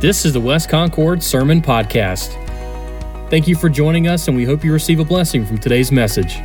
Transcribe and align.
This 0.00 0.24
is 0.24 0.32
the 0.32 0.40
West 0.40 0.68
Concord 0.68 1.24
Sermon 1.24 1.60
Podcast. 1.60 2.28
Thank 3.30 3.48
you 3.48 3.56
for 3.56 3.68
joining 3.68 4.06
us, 4.06 4.28
and 4.28 4.36
we 4.36 4.44
hope 4.44 4.62
you 4.62 4.72
receive 4.72 5.00
a 5.00 5.04
blessing 5.04 5.44
from 5.44 5.58
today's 5.58 5.90
message. 5.90 6.38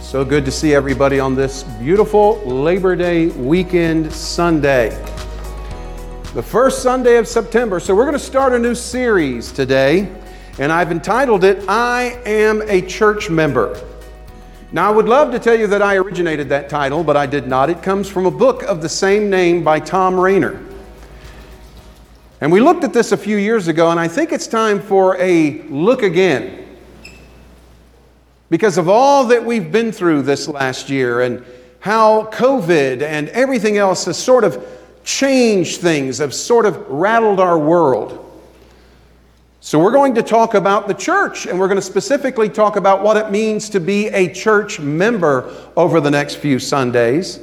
So 0.00 0.24
good 0.24 0.44
to 0.46 0.50
see 0.50 0.74
everybody 0.74 1.20
on 1.20 1.36
this 1.36 1.62
beautiful 1.62 2.40
Labor 2.40 2.96
Day 2.96 3.28
weekend 3.28 4.12
Sunday. 4.12 4.88
The 6.34 6.42
first 6.42 6.82
Sunday 6.82 7.18
of 7.18 7.28
September. 7.28 7.78
So, 7.78 7.94
we're 7.94 8.02
going 8.02 8.14
to 8.14 8.18
start 8.18 8.52
a 8.52 8.58
new 8.58 8.74
series 8.74 9.52
today, 9.52 10.12
and 10.58 10.72
I've 10.72 10.90
entitled 10.90 11.44
it, 11.44 11.64
I 11.68 12.20
Am 12.26 12.62
a 12.62 12.82
Church 12.82 13.30
Member. 13.30 13.80
Now, 14.72 14.88
I 14.88 14.90
would 14.90 15.06
love 15.06 15.30
to 15.30 15.38
tell 15.38 15.56
you 15.56 15.68
that 15.68 15.82
I 15.82 15.94
originated 15.94 16.48
that 16.48 16.68
title, 16.68 17.04
but 17.04 17.16
I 17.16 17.26
did 17.26 17.46
not. 17.46 17.70
It 17.70 17.80
comes 17.80 18.08
from 18.08 18.26
a 18.26 18.30
book 18.32 18.64
of 18.64 18.82
the 18.82 18.88
same 18.88 19.30
name 19.30 19.62
by 19.62 19.78
Thom 19.78 20.18
Rainer. 20.18 20.60
And 22.40 22.50
we 22.50 22.60
looked 22.60 22.84
at 22.84 22.94
this 22.94 23.12
a 23.12 23.18
few 23.18 23.36
years 23.36 23.68
ago, 23.68 23.90
and 23.90 24.00
I 24.00 24.08
think 24.08 24.32
it's 24.32 24.46
time 24.46 24.80
for 24.80 25.16
a 25.18 25.60
look 25.64 26.02
again. 26.02 26.66
Because 28.48 28.78
of 28.78 28.88
all 28.88 29.26
that 29.26 29.44
we've 29.44 29.70
been 29.70 29.92
through 29.92 30.22
this 30.22 30.48
last 30.48 30.88
year 30.88 31.20
and 31.20 31.44
how 31.80 32.24
COVID 32.32 33.02
and 33.02 33.28
everything 33.28 33.76
else 33.76 34.06
has 34.06 34.16
sort 34.16 34.44
of 34.44 34.66
changed 35.04 35.82
things, 35.82 36.18
have 36.18 36.32
sort 36.32 36.64
of 36.64 36.88
rattled 36.88 37.40
our 37.40 37.58
world. 37.58 38.16
So, 39.62 39.78
we're 39.78 39.92
going 39.92 40.14
to 40.14 40.22
talk 40.22 40.54
about 40.54 40.88
the 40.88 40.94
church, 40.94 41.44
and 41.44 41.58
we're 41.58 41.68
going 41.68 41.76
to 41.76 41.82
specifically 41.82 42.48
talk 42.48 42.76
about 42.76 43.02
what 43.02 43.18
it 43.18 43.30
means 43.30 43.68
to 43.68 43.80
be 43.80 44.08
a 44.08 44.32
church 44.32 44.80
member 44.80 45.54
over 45.76 46.00
the 46.00 46.10
next 46.10 46.36
few 46.36 46.58
Sundays. 46.58 47.38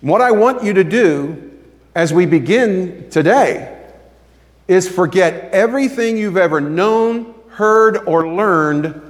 What 0.00 0.22
I 0.22 0.30
want 0.30 0.64
you 0.64 0.72
to 0.72 0.84
do 0.84 1.52
as 1.94 2.14
we 2.14 2.24
begin 2.24 3.10
today 3.10 3.73
is 4.66 4.88
forget 4.88 5.50
everything 5.52 6.16
you've 6.16 6.36
ever 6.36 6.60
known, 6.60 7.34
heard, 7.50 7.98
or 8.06 8.28
learned 8.28 9.00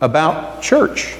about 0.00 0.62
church. 0.62 1.16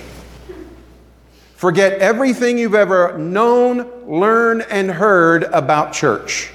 Forget 1.54 2.00
everything 2.00 2.58
you've 2.58 2.74
ever 2.74 3.16
known, 3.16 3.88
learned, 4.06 4.66
and 4.68 4.90
heard 4.90 5.44
about 5.44 5.92
church. 5.92 6.50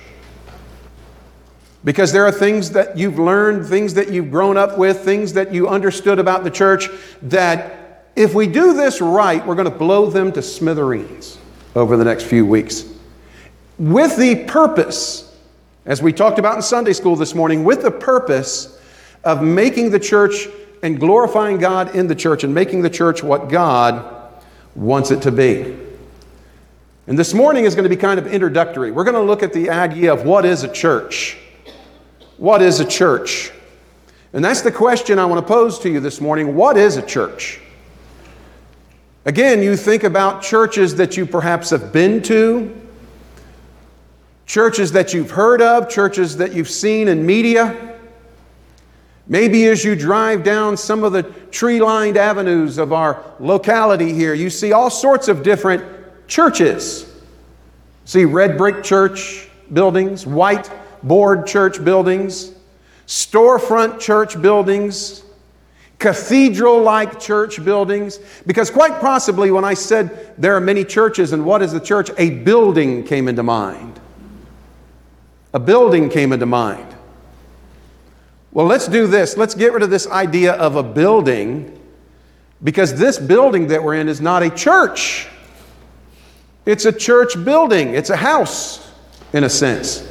Because 1.84 2.12
there 2.12 2.26
are 2.26 2.32
things 2.32 2.72
that 2.72 2.98
you've 2.98 3.18
learned, 3.18 3.66
things 3.66 3.94
that 3.94 4.12
you've 4.12 4.30
grown 4.30 4.58
up 4.58 4.78
with, 4.78 5.00
things 5.00 5.34
that 5.34 5.54
you 5.54 5.70
understood 5.70 6.20
about 6.20 6.44
the 6.44 6.52
church 6.52 6.90
that 7.22 8.06
if 8.16 8.34
we 8.34 8.48
do 8.48 8.74
this 8.74 9.00
right, 9.00 9.46
we're 9.48 9.56
going 9.56 9.72
to 9.72 9.78
blow 9.78 10.10
them 10.10 10.32
to 10.34 10.42
smithereens 10.42 11.38
over 11.76 11.96
the 11.96 12.04
next 12.04 12.26
few 12.26 12.46
weeks. 12.46 12.84
With 13.78 14.18
the 14.18 14.44
purpose 14.44 15.29
as 15.86 16.02
we 16.02 16.14
talked 16.14 16.40
about 16.40 16.56
in 16.56 16.62
Sunday 16.62 16.94
school 16.94 17.16
this 17.16 17.34
morning, 17.34 17.64
with 17.64 17.82
the 17.82 17.92
purpose 17.92 18.80
of 19.24 19.42
making 19.42 19.92
the 19.92 20.00
church 20.00 20.48
and 20.84 21.00
glorifying 21.00 21.58
God 21.58 21.96
in 21.96 22.08
the 22.08 22.16
church 22.16 22.44
and 22.44 22.54
making 22.54 22.82
the 22.82 22.90
church 22.90 23.24
what 23.24 23.50
God 23.50 24.16
wants 24.76 25.12
it 25.12 25.22
to 25.24 25.32
be. 25.32 25.76
And 27.08 27.18
this 27.18 27.34
morning 27.34 27.66
is 27.66 27.76
going 27.76 27.84
to 27.84 27.90
be 27.90 28.00
kind 28.00 28.20
of 28.20 28.28
introductory. 28.28 28.92
We're 28.92 29.04
going 29.04 29.16
to 29.16 29.22
look 29.22 29.42
at 29.42 29.52
the 29.52 29.70
idea 29.72 30.14
of 30.14 30.26
what 30.26 30.46
is 30.46 30.64
a 30.64 30.72
church. 30.72 31.38
What 32.38 32.62
is 32.62 32.80
a 32.80 32.86
church? 32.86 33.52
And 34.32 34.46
that's 34.46 34.62
the 34.62 34.72
question 34.72 35.18
I 35.18 35.26
want 35.26 35.46
to 35.46 35.54
pose 35.54 35.80
to 35.80 35.90
you 35.90 36.00
this 36.00 36.22
morning. 36.22 36.56
What 36.56 36.78
is 36.78 36.98
a 36.98 37.02
church? 37.02 37.60
Again, 39.26 39.62
you 39.62 39.76
think 39.76 40.04
about 40.04 40.44
churches 40.44 40.96
that 40.96 41.18
you 41.18 41.26
perhaps 41.26 41.72
have 41.72 41.92
been 41.92 42.22
to, 42.24 42.89
churches 44.50 44.92
that 44.94 45.14
you've 45.14 45.30
heard 45.30 45.62
of, 45.62 45.88
churches 45.88 46.36
that 46.38 46.54
you've 46.54 46.72
seen 46.72 47.08
in 47.08 47.24
media. 47.24 47.96
Maybe 49.28 49.68
as 49.68 49.86
you 49.86 49.96
drive 49.96 50.44
down 50.44 50.76
some 50.76 51.04
of 51.04 51.14
the 51.14 51.22
tree 51.52 51.80
lined 51.80 52.18
avenues 52.18 52.80
of 52.80 52.92
our 52.92 53.24
locality 53.40 54.12
here, 54.12 54.34
you 54.34 54.50
see 54.50 54.74
all 54.74 54.90
sorts 54.90 55.28
of 55.28 55.44
different 55.44 55.86
churches. 56.28 57.22
See 58.06 58.26
red 58.26 58.58
brick 58.58 58.84
church 58.84 59.48
buildings, 59.72 60.26
white 60.26 60.72
board 61.04 61.46
church 61.46 61.86
buildings, 61.86 62.52
storefront 63.06 64.00
church 64.00 64.42
buildings, 64.42 65.22
cathedral 66.00 66.82
like 66.82 67.20
church 67.20 67.64
buildings. 67.64 68.18
Because, 68.48 68.72
quite 68.72 69.00
possibly, 69.00 69.52
when 69.52 69.64
I 69.64 69.76
said 69.76 70.34
there 70.40 70.56
are 70.56 70.62
many 70.62 70.84
churches 70.84 71.34
and 71.34 71.46
what 71.46 71.62
is 71.62 71.72
the 71.72 71.80
church, 71.80 72.10
a 72.18 72.32
building 72.32 73.04
came 73.04 73.28
into 73.28 73.44
mind 73.44 73.99
a 75.54 75.60
building 75.60 76.10
came 76.10 76.32
into 76.32 76.46
mind. 76.46 76.96
Well, 78.52 78.66
let's 78.66 78.88
do 78.88 79.08
this. 79.08 79.38
Let's 79.38 79.56
get 79.56 79.74
rid 79.74 79.84
of 79.84 79.90
this 79.90 80.08
idea 80.08 80.54
of 80.54 80.76
a 80.76 80.84
building 80.84 81.80
because 82.64 82.98
this 82.98 83.18
building 83.18 83.68
that 83.68 83.84
we're 83.84 83.96
in 83.96 84.10
is 84.10 84.22
not 84.22 84.44
a 84.44 84.50
church. 84.50 85.28
It's 86.66 86.86
a 86.86 86.92
church 86.92 87.44
building, 87.44 87.96
it's 87.96 88.10
a 88.10 88.18
house 88.18 88.92
in 89.34 89.44
a 89.44 89.50
sense. 89.50 90.06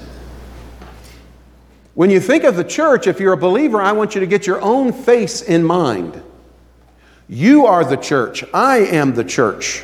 When 1.94 2.10
you 2.10 2.20
think 2.20 2.44
of 2.44 2.56
the 2.56 2.64
church, 2.64 3.06
if 3.06 3.20
you're 3.20 3.32
a 3.32 3.36
believer, 3.36 3.80
I 3.80 3.92
want 3.92 4.14
you 4.14 4.20
to 4.20 4.26
get 4.26 4.46
your 4.46 4.60
own 4.62 4.92
face 4.92 5.42
in 5.42 5.64
mind. 5.64 6.22
You 7.28 7.66
are 7.66 7.84
the 7.84 7.96
church. 7.96 8.44
I 8.54 8.78
am 8.78 9.14
the 9.14 9.24
church. 9.24 9.82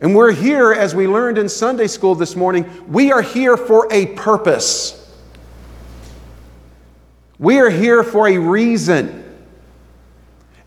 And 0.00 0.14
we're 0.14 0.32
here, 0.32 0.72
as 0.72 0.94
we 0.94 1.08
learned 1.08 1.38
in 1.38 1.48
Sunday 1.48 1.88
school 1.88 2.14
this 2.14 2.36
morning, 2.36 2.70
we 2.86 3.10
are 3.10 3.22
here 3.22 3.56
for 3.56 3.88
a 3.90 4.06
purpose. 4.06 4.94
We 7.38 7.58
are 7.58 7.70
here 7.70 8.04
for 8.04 8.28
a 8.28 8.38
reason. 8.38 9.24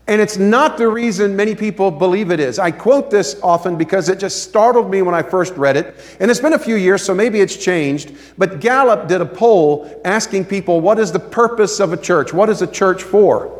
And 0.06 0.20
it's 0.20 0.36
not 0.36 0.76
the 0.76 0.88
reason 0.88 1.34
many 1.34 1.54
people 1.54 1.90
believe 1.90 2.30
it 2.30 2.40
is. 2.40 2.58
I 2.58 2.72
quote 2.72 3.10
this 3.10 3.38
often 3.42 3.76
because 3.76 4.10
it 4.10 4.18
just 4.18 4.42
startled 4.42 4.90
me 4.90 5.00
when 5.00 5.14
I 5.14 5.22
first 5.22 5.54
read 5.54 5.78
it. 5.78 5.94
And 6.20 6.30
it's 6.30 6.40
been 6.40 6.52
a 6.52 6.58
few 6.58 6.74
years, 6.74 7.02
so 7.02 7.14
maybe 7.14 7.40
it's 7.40 7.56
changed. 7.56 8.12
But 8.36 8.60
Gallup 8.60 9.08
did 9.08 9.22
a 9.22 9.26
poll 9.26 10.02
asking 10.04 10.46
people, 10.46 10.82
what 10.82 10.98
is 10.98 11.12
the 11.12 11.20
purpose 11.20 11.80
of 11.80 11.94
a 11.94 11.96
church? 11.96 12.34
What 12.34 12.50
is 12.50 12.60
a 12.60 12.66
church 12.66 13.02
for? 13.02 13.58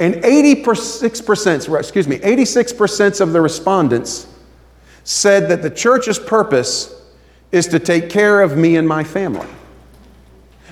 And 0.00 0.14
86%, 0.14 1.78
excuse 1.78 2.08
me, 2.08 2.18
86% 2.18 3.20
of 3.20 3.32
the 3.32 3.40
respondents 3.40 4.26
said 5.08 5.48
that 5.48 5.62
the 5.62 5.70
church's 5.70 6.18
purpose 6.18 6.94
is 7.50 7.66
to 7.66 7.78
take 7.78 8.10
care 8.10 8.42
of 8.42 8.58
me 8.58 8.76
and 8.76 8.86
my 8.86 9.02
family. 9.02 9.48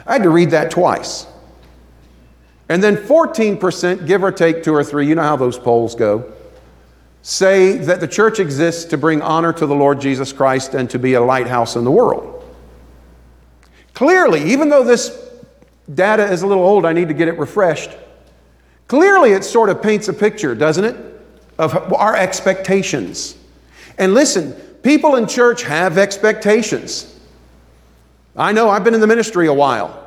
I 0.06 0.12
had 0.12 0.24
to 0.24 0.28
read 0.28 0.50
that 0.50 0.70
twice. 0.70 1.26
And 2.68 2.82
then 2.82 2.98
14%, 2.98 4.06
give 4.06 4.22
or 4.22 4.30
take 4.30 4.62
two 4.62 4.74
or 4.74 4.84
three, 4.84 5.08
you 5.08 5.14
know 5.14 5.22
how 5.22 5.36
those 5.36 5.58
polls 5.58 5.94
go, 5.94 6.34
say 7.22 7.78
that 7.78 8.00
the 8.00 8.06
church 8.06 8.38
exists 8.38 8.84
to 8.84 8.98
bring 8.98 9.22
honor 9.22 9.54
to 9.54 9.64
the 9.64 9.74
Lord 9.74 10.02
Jesus 10.02 10.34
Christ 10.34 10.74
and 10.74 10.90
to 10.90 10.98
be 10.98 11.14
a 11.14 11.20
lighthouse 11.22 11.74
in 11.74 11.84
the 11.84 11.90
world. 11.90 12.44
Clearly, 13.94 14.52
even 14.52 14.68
though 14.68 14.84
this 14.84 15.18
data 15.94 16.30
is 16.30 16.42
a 16.42 16.46
little 16.46 16.62
old, 16.62 16.84
I 16.84 16.92
need 16.92 17.08
to 17.08 17.14
get 17.14 17.28
it 17.28 17.38
refreshed. 17.38 17.92
Clearly, 18.86 19.32
it 19.32 19.44
sort 19.44 19.70
of 19.70 19.80
paints 19.80 20.08
a 20.08 20.12
picture, 20.12 20.54
doesn't 20.54 20.84
it, 20.84 21.22
of 21.56 21.94
our 21.94 22.14
expectations. 22.14 23.38
And 23.98 24.14
listen, 24.14 24.52
people 24.82 25.16
in 25.16 25.26
church 25.26 25.62
have 25.62 25.98
expectations. 25.98 27.12
I 28.36 28.52
know 28.52 28.68
I've 28.68 28.84
been 28.84 28.94
in 28.94 29.00
the 29.00 29.06
ministry 29.06 29.46
a 29.46 29.54
while. 29.54 30.02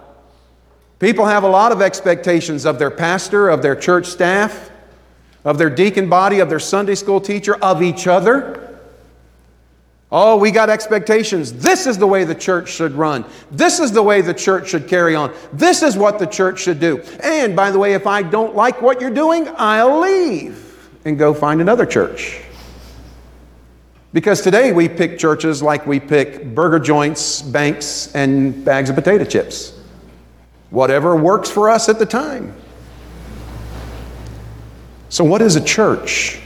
People 1.00 1.26
have 1.26 1.44
a 1.44 1.48
lot 1.48 1.72
of 1.72 1.82
expectations 1.82 2.66
of 2.66 2.78
their 2.78 2.92
pastor, 2.92 3.50
of 3.50 3.62
their 3.62 3.76
church 3.76 4.06
staff, 4.06 4.70
of 5.46 5.58
their 5.58 5.70
deacon 5.70 6.10
body, 6.10 6.40
of 6.40 6.50
their 6.50 6.60
Sunday 6.60 6.96
school 6.96 7.22
teacher, 7.22 7.56
of 7.56 7.82
each 7.82 8.06
other. 8.06 8.78
Oh, 10.12 10.38
we 10.38 10.52
got 10.52 10.70
expectations. 10.70 11.54
This 11.54 11.86
is 11.86 11.98
the 11.98 12.08
way 12.08 12.24
the 12.24 12.36
church 12.36 12.70
should 12.70 12.94
run. 12.94 13.24
This 13.52 13.80
is 13.80 13.92
the 13.92 14.02
way 14.02 14.22
the 14.22 14.34
church 14.34 14.70
should 14.70 14.88
carry 14.88 15.16
on. 15.16 15.34
This 15.54 15.84
is 15.84 15.96
what 15.96 16.20
the 16.20 16.26
church 16.26 16.60
should 16.60 16.80
do. 16.80 17.02
And 17.24 17.56
by 17.56 17.70
the 17.72 17.80
way, 17.80 17.94
if 17.94 18.08
I 18.08 18.24
don't 18.24 18.56
like 18.56 18.82
what 18.82 19.00
you're 19.00 19.12
doing, 19.12 19.48
I'll 19.56 20.00
leave 20.00 20.90
and 21.06 21.18
go 21.18 21.34
find 21.34 21.62
another 21.62 21.86
church. 21.86 22.42
Because 24.12 24.42
today 24.42 24.72
we 24.72 24.90
pick 24.90 25.20
churches 25.20 25.62
like 25.62 25.86
we 25.86 26.00
pick 26.00 26.44
burger 26.56 26.80
joints, 26.80 27.42
banks, 27.42 28.14
and 28.16 28.66
bags 28.66 28.90
of 28.90 28.96
potato 28.96 29.24
chips. 29.24 29.80
Whatever 30.72 31.16
works 31.16 31.50
for 31.50 31.70
us 31.70 31.90
at 31.90 32.00
the 32.00 32.06
time. 32.06 32.56
So, 35.10 35.24
what 35.24 35.42
is 35.42 35.56
a 35.56 35.64
church? 35.64 36.40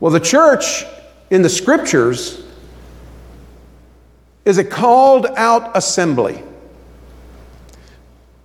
Well, 0.00 0.12
the 0.12 0.20
church 0.20 0.84
in 1.30 1.42
the 1.42 1.48
scriptures 1.48 2.42
is 4.44 4.58
a 4.58 4.64
called 4.64 5.26
out 5.36 5.76
assembly. 5.76 6.42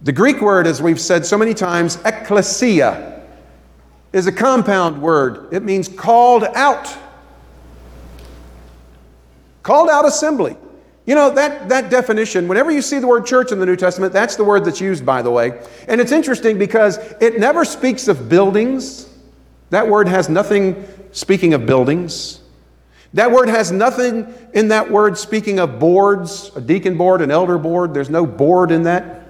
The 0.02 0.12
Greek 0.12 0.42
word, 0.42 0.68
as 0.68 0.82
we've 0.82 1.00
said 1.00 1.26
so 1.26 1.38
many 1.38 1.54
times, 1.54 1.98
ecclesia, 2.06 3.24
is 4.14 4.28
a 4.28 4.32
compound 4.32 5.02
word. 5.02 5.54
It 5.54 5.64
means 5.64 5.88
called 5.88 6.44
out. 6.44 6.96
Called 9.66 9.90
out 9.90 10.06
assembly. 10.06 10.56
You 11.08 11.16
know, 11.16 11.32
that, 11.32 11.70
that 11.70 11.90
definition, 11.90 12.48
whenever 12.48 12.70
you 12.70 12.84
see 12.84 13.00
the 13.00 13.08
word 13.08 13.26
church 13.26 13.52
in 13.52 13.60
the 13.60 13.66
New 13.66 13.76
Testament, 13.76 14.14
that's 14.14 14.36
the 14.36 14.44
word 14.44 14.64
that's 14.64 14.80
used, 14.80 15.04
by 15.04 15.24
the 15.24 15.32
way. 15.32 15.60
And 15.88 16.00
it's 16.00 16.12
interesting 16.12 16.60
because 16.60 16.98
it 17.20 17.40
never 17.40 17.66
speaks 17.66 18.08
of 18.08 18.30
buildings. 18.30 19.10
That 19.72 19.88
word 19.88 20.08
has 20.08 20.30
nothing 20.30 20.88
speaking 21.14 21.56
of 21.56 21.66
buildings. 21.66 22.42
That 23.16 23.32
word 23.32 23.50
has 23.50 23.72
nothing 23.72 24.32
in 24.54 24.68
that 24.68 24.92
word 24.92 25.18
speaking 25.18 25.58
of 25.58 25.80
boards, 25.80 26.52
a 26.56 26.62
deacon 26.62 26.96
board, 26.96 27.24
an 27.24 27.32
elder 27.32 27.58
board. 27.58 27.92
There's 27.92 28.12
no 28.12 28.28
board 28.28 28.70
in 28.70 28.84
that. 28.84 29.24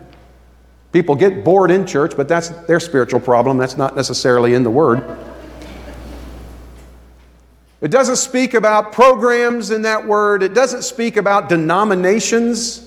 People 0.91 1.15
get 1.15 1.45
bored 1.45 1.71
in 1.71 1.87
church, 1.87 2.17
but 2.17 2.27
that's 2.27 2.49
their 2.49 2.81
spiritual 2.81 3.21
problem. 3.21 3.57
That's 3.57 3.77
not 3.77 3.95
necessarily 3.95 4.53
in 4.53 4.63
the 4.63 4.69
word. 4.69 5.17
It 7.81 7.89
doesn't 7.89 8.15
speak 8.15 8.53
about 8.53 8.93
programs 8.93 9.71
in 9.71 9.83
that 9.83 10.05
word, 10.05 10.43
it 10.43 10.53
doesn't 10.53 10.83
speak 10.83 11.17
about 11.17 11.49
denominations. 11.49 12.81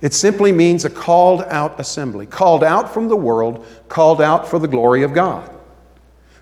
It 0.00 0.14
simply 0.14 0.50
means 0.50 0.86
a 0.86 0.90
called 0.90 1.42
out 1.42 1.78
assembly, 1.78 2.24
called 2.24 2.64
out 2.64 2.92
from 2.92 3.08
the 3.08 3.16
world, 3.16 3.66
called 3.88 4.22
out 4.22 4.48
for 4.48 4.58
the 4.58 4.66
glory 4.66 5.02
of 5.02 5.12
God, 5.12 5.50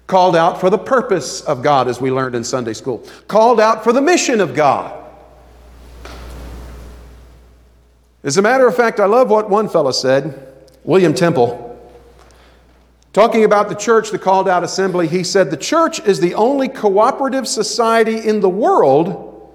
called 0.06 0.37
out 0.37 0.61
for 0.61 0.70
the 0.70 0.79
purpose 0.79 1.41
of 1.41 1.61
God, 1.61 1.88
as 1.88 2.00
we 2.00 2.12
learned 2.12 2.37
in 2.37 2.44
Sunday 2.44 2.73
school, 2.73 3.05
called 3.26 3.59
out 3.59 3.82
for 3.82 3.93
the 3.93 4.00
mission 4.00 4.41
of 4.41 4.55
God. 4.55 4.94
As 8.23 8.37
a 8.37 8.43
matter 8.43 8.67
of 8.67 8.76
fact, 8.76 9.00
I 9.00 9.06
love 9.06 9.29
what 9.29 9.50
one 9.50 9.69
fellow 9.69 9.91
said, 9.91 10.55
William 10.85 11.14
Temple. 11.14 11.68
Talking 13.19 13.43
about 13.43 13.69
the 13.69 13.75
church, 13.75 14.12
the 14.12 14.19
called 14.20 14.49
out 14.49 14.62
assembly, 14.62 15.09
he 15.09 15.25
said, 15.25 15.50
The 15.50 15.56
church 15.56 15.99
is 15.99 16.20
the 16.20 16.35
only 16.35 16.69
cooperative 16.69 17.49
society 17.49 18.17
in 18.17 18.38
the 18.38 18.49
world 18.49 19.53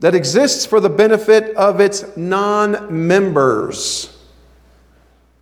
that 0.00 0.14
exists 0.14 0.66
for 0.66 0.80
the 0.80 0.90
benefit 0.90 1.56
of 1.56 1.80
its 1.80 2.14
non 2.14 3.08
members. 3.08 4.14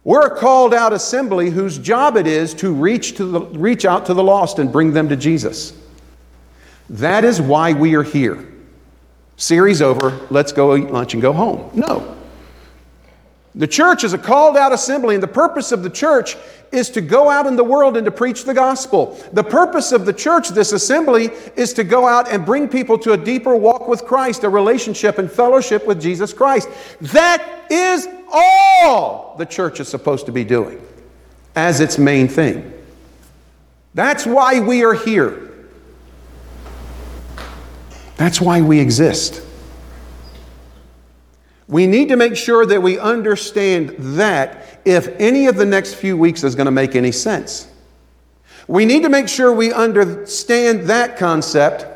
We're 0.05 0.29
a 0.29 0.39
called 0.39 0.73
out 0.73 0.93
assembly 0.93 1.51
whose 1.51 1.79
job 1.79 2.17
it 2.17 2.29
is 2.29 2.55
to 2.55 2.73
reach, 2.73 3.17
to 3.17 3.25
the, 3.25 3.41
reach 3.41 3.85
out 3.85 4.07
to 4.07 4.15
the 4.15 4.23
lost 4.23 4.61
and 4.61 4.71
bring 4.71 4.93
them 4.93 5.09
to 5.09 5.17
Jesus. 5.17 5.73
That 6.91 7.25
is 7.25 7.41
why 7.41 7.73
we 7.73 7.97
are 7.97 8.05
here. 8.05 8.47
Series 9.37 9.83
over, 9.83 10.17
let's 10.31 10.53
go 10.53 10.77
eat 10.77 10.93
lunch 10.93 11.15
and 11.15 11.21
go 11.21 11.33
home. 11.33 11.73
No. 11.75 12.22
The 13.55 13.67
church 13.67 14.03
is 14.03 14.15
a 14.15 14.19
called 14.19 14.57
out 14.57 14.73
assembly, 14.73 15.15
and 15.15 15.23
the 15.23 15.29
purpose 15.29 15.73
of 15.73 15.83
the 15.83 15.91
church 15.91 16.37
is 16.71 16.89
to 16.91 17.03
go 17.03 17.29
out 17.29 17.47
in 17.47 17.55
the 17.55 17.65
world 17.65 17.99
and 17.99 18.05
to 18.07 18.11
preach 18.11 18.45
the 18.45 18.55
gospel. 18.55 19.21
The 19.35 19.45
purpose 19.45 19.93
of 19.93 20.07
the 20.07 20.13
church, 20.13 20.49
this 20.49 20.73
assembly, 20.73 21.31
is 21.55 21.75
to 21.75 21.85
go 21.85 22.09
out 22.09 22.33
and 22.33 22.47
bring 22.47 22.67
people 22.67 22.99
to 23.01 23.13
a 23.13 23.17
deeper 23.17 23.55
walk 23.55 23.89
with 23.89 24.05
Christ, 24.05 24.45
a 24.45 24.49
relationship 24.49 25.19
and 25.19 25.31
fellowship 25.31 25.87
with 25.87 26.01
Jesus 26.01 26.33
Christ. 26.33 26.71
That 27.03 27.67
is 27.71 28.09
all 28.33 29.37
the 29.37 29.45
church 29.45 29.81
is 29.81 29.89
supposed 29.89 30.25
to 30.27 30.33
be 30.33 30.45
doing 30.45 30.81
as 31.55 31.81
its 31.81 31.99
main 31.99 32.29
thing. 32.29 32.73
That's 33.93 34.25
why 34.25 34.61
we 34.61 34.83
are 34.83 34.95
here. 34.95 35.51
That's 38.17 38.41
why 38.41 38.63
we 38.63 38.81
exist. 38.81 39.43
We 41.73 41.87
need 41.87 42.11
to 42.11 42.17
make 42.17 42.37
sure 42.37 42.67
that 42.67 42.83
we 42.83 42.99
understand 42.99 43.95
that 43.99 44.79
if 44.85 45.09
any 45.19 45.47
of 45.47 45.57
the 45.57 45.65
next 45.65 45.95
few 45.95 46.19
weeks 46.19 46.45
is 46.45 46.55
going 46.55 46.67
to 46.67 46.71
make 46.71 46.95
any 46.95 47.13
sense. 47.13 47.67
We 48.69 48.85
need 48.85 49.05
to 49.05 49.09
make 49.09 49.27
sure 49.27 49.55
we 49.55 49.73
understand 49.73 50.83
that 50.91 51.17
concept 51.17 51.87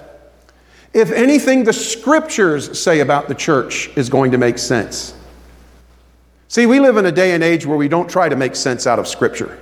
if 0.94 1.12
anything 1.12 1.64
the 1.64 1.75
scriptures 1.75 2.81
say 2.81 3.00
about 3.00 3.28
the 3.28 3.34
church 3.34 3.90
is 3.99 4.08
going 4.08 4.31
to 4.31 4.38
make 4.38 4.56
sense. 4.56 5.14
See, 6.49 6.64
we 6.64 6.81
live 6.81 6.96
in 6.96 7.05
a 7.05 7.12
day 7.12 7.34
and 7.34 7.44
age 7.44 7.67
where 7.67 7.76
we 7.76 7.87
don't 7.87 8.08
try 8.08 8.31
to 8.31 8.37
make 8.37 8.56
sense 8.56 8.87
out 8.87 8.99
of 8.99 9.06
scripture. 9.06 9.58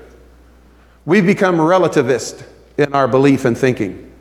We've 1.07 1.27
become 1.27 1.57
relativist 1.57 2.47
in 2.79 2.95
our 2.95 3.09
belief 3.09 3.47
and 3.47 3.59
thinking. 3.59 4.13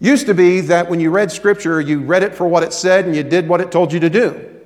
Used 0.00 0.26
to 0.26 0.34
be 0.34 0.60
that 0.60 0.90
when 0.90 1.00
you 1.00 1.10
read 1.10 1.32
scripture, 1.32 1.80
you 1.80 2.00
read 2.00 2.22
it 2.22 2.34
for 2.34 2.46
what 2.46 2.62
it 2.62 2.74
said 2.74 3.06
and 3.06 3.16
you 3.16 3.22
did 3.22 3.48
what 3.48 3.62
it 3.62 3.72
told 3.72 3.90
you 3.90 4.00
to 4.00 4.10
do. 4.10 4.56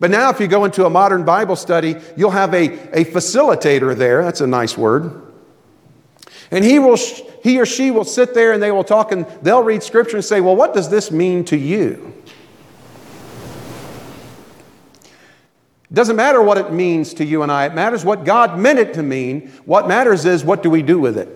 But 0.00 0.10
now, 0.10 0.30
if 0.30 0.40
you 0.40 0.48
go 0.48 0.64
into 0.64 0.86
a 0.86 0.90
modern 0.90 1.24
Bible 1.24 1.56
study, 1.56 1.94
you'll 2.16 2.30
have 2.30 2.54
a, 2.54 2.72
a 2.98 3.04
facilitator 3.04 3.94
there. 3.94 4.24
That's 4.24 4.40
a 4.40 4.46
nice 4.46 4.76
word. 4.76 5.30
And 6.50 6.64
he, 6.64 6.78
will, 6.78 6.96
he 7.42 7.60
or 7.60 7.66
she 7.66 7.90
will 7.90 8.06
sit 8.06 8.32
there 8.32 8.52
and 8.52 8.62
they 8.62 8.72
will 8.72 8.82
talk 8.82 9.12
and 9.12 9.26
they'll 9.42 9.62
read 9.62 9.82
scripture 9.82 10.16
and 10.16 10.24
say, 10.24 10.40
Well, 10.40 10.56
what 10.56 10.72
does 10.72 10.88
this 10.88 11.10
mean 11.10 11.44
to 11.44 11.56
you? 11.56 12.14
It 15.90 15.94
doesn't 15.94 16.16
matter 16.16 16.40
what 16.40 16.56
it 16.56 16.72
means 16.72 17.12
to 17.14 17.24
you 17.24 17.42
and 17.42 17.52
I, 17.52 17.66
it 17.66 17.74
matters 17.74 18.02
what 18.02 18.24
God 18.24 18.58
meant 18.58 18.78
it 18.78 18.94
to 18.94 19.02
mean. 19.02 19.48
What 19.66 19.86
matters 19.86 20.24
is 20.24 20.44
what 20.44 20.62
do 20.62 20.70
we 20.70 20.82
do 20.82 20.98
with 20.98 21.18
it? 21.18 21.28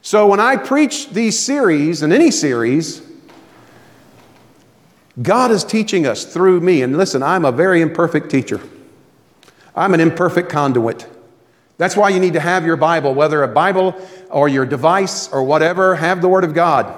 So 0.00 0.26
when 0.26 0.40
I 0.40 0.56
preach 0.56 1.10
these 1.10 1.38
series, 1.38 2.02
and 2.02 2.12
any 2.12 2.30
series, 2.30 3.02
God 5.20 5.50
is 5.50 5.64
teaching 5.64 6.06
us 6.06 6.24
through 6.24 6.60
me. 6.60 6.82
And 6.82 6.96
listen, 6.96 7.22
I'm 7.22 7.44
a 7.44 7.52
very 7.52 7.80
imperfect 7.80 8.30
teacher, 8.30 8.60
I'm 9.74 9.94
an 9.94 10.00
imperfect 10.00 10.48
conduit. 10.48 11.06
That's 11.78 11.96
why 11.96 12.10
you 12.10 12.20
need 12.20 12.34
to 12.34 12.40
have 12.40 12.66
your 12.66 12.76
Bible, 12.76 13.14
whether 13.14 13.42
a 13.42 13.48
Bible 13.48 13.96
or 14.28 14.50
your 14.50 14.66
device 14.66 15.32
or 15.32 15.42
whatever, 15.44 15.94
have 15.94 16.20
the 16.20 16.28
Word 16.28 16.44
of 16.44 16.52
God. 16.52 16.94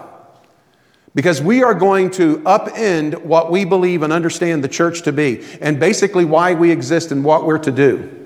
Because 1.14 1.40
we 1.40 1.62
are 1.62 1.72
going 1.72 2.10
to 2.12 2.38
upend 2.38 3.22
what 3.22 3.52
we 3.52 3.64
believe 3.64 4.02
and 4.02 4.12
understand 4.12 4.64
the 4.64 4.68
church 4.68 5.02
to 5.02 5.12
be, 5.12 5.44
and 5.60 5.78
basically 5.78 6.24
why 6.24 6.54
we 6.54 6.72
exist 6.72 7.12
and 7.12 7.22
what 7.22 7.46
we're 7.46 7.58
to 7.58 7.70
do. 7.70 8.22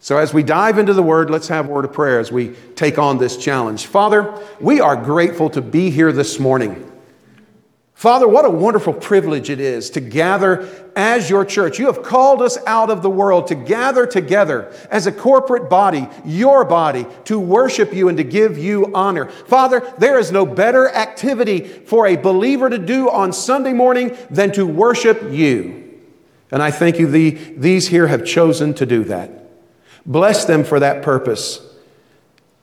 So, 0.00 0.18
as 0.18 0.34
we 0.34 0.42
dive 0.42 0.78
into 0.78 0.92
the 0.92 1.02
Word, 1.02 1.30
let's 1.30 1.46
have 1.46 1.68
a 1.68 1.70
word 1.70 1.84
of 1.84 1.92
prayer 1.92 2.18
as 2.18 2.32
we 2.32 2.48
take 2.74 2.98
on 2.98 3.18
this 3.18 3.36
challenge. 3.36 3.86
Father, 3.86 4.38
we 4.60 4.80
are 4.80 4.96
grateful 4.96 5.48
to 5.50 5.62
be 5.62 5.90
here 5.90 6.10
this 6.10 6.40
morning. 6.40 6.90
Father, 8.04 8.28
what 8.28 8.44
a 8.44 8.50
wonderful 8.50 8.92
privilege 8.92 9.48
it 9.48 9.60
is 9.60 9.88
to 9.88 10.00
gather 10.02 10.68
as 10.94 11.30
your 11.30 11.42
church. 11.42 11.78
You 11.78 11.86
have 11.86 12.02
called 12.02 12.42
us 12.42 12.58
out 12.66 12.90
of 12.90 13.00
the 13.00 13.08
world 13.08 13.46
to 13.46 13.54
gather 13.54 14.06
together 14.06 14.70
as 14.90 15.06
a 15.06 15.10
corporate 15.10 15.70
body, 15.70 16.06
your 16.22 16.66
body, 16.66 17.06
to 17.24 17.40
worship 17.40 17.94
you 17.94 18.10
and 18.10 18.18
to 18.18 18.22
give 18.22 18.58
you 18.58 18.94
honor. 18.94 19.30
Father, 19.30 19.90
there 19.96 20.18
is 20.18 20.30
no 20.30 20.44
better 20.44 20.86
activity 20.86 21.60
for 21.66 22.06
a 22.06 22.16
believer 22.16 22.68
to 22.68 22.76
do 22.76 23.08
on 23.08 23.32
Sunday 23.32 23.72
morning 23.72 24.14
than 24.28 24.52
to 24.52 24.66
worship 24.66 25.22
you. 25.32 25.98
And 26.50 26.62
I 26.62 26.72
thank 26.72 26.98
you, 26.98 27.06
the, 27.06 27.30
these 27.30 27.88
here 27.88 28.08
have 28.08 28.26
chosen 28.26 28.74
to 28.74 28.84
do 28.84 29.04
that. 29.04 29.30
Bless 30.04 30.44
them 30.44 30.64
for 30.64 30.78
that 30.78 31.02
purpose. 31.02 31.58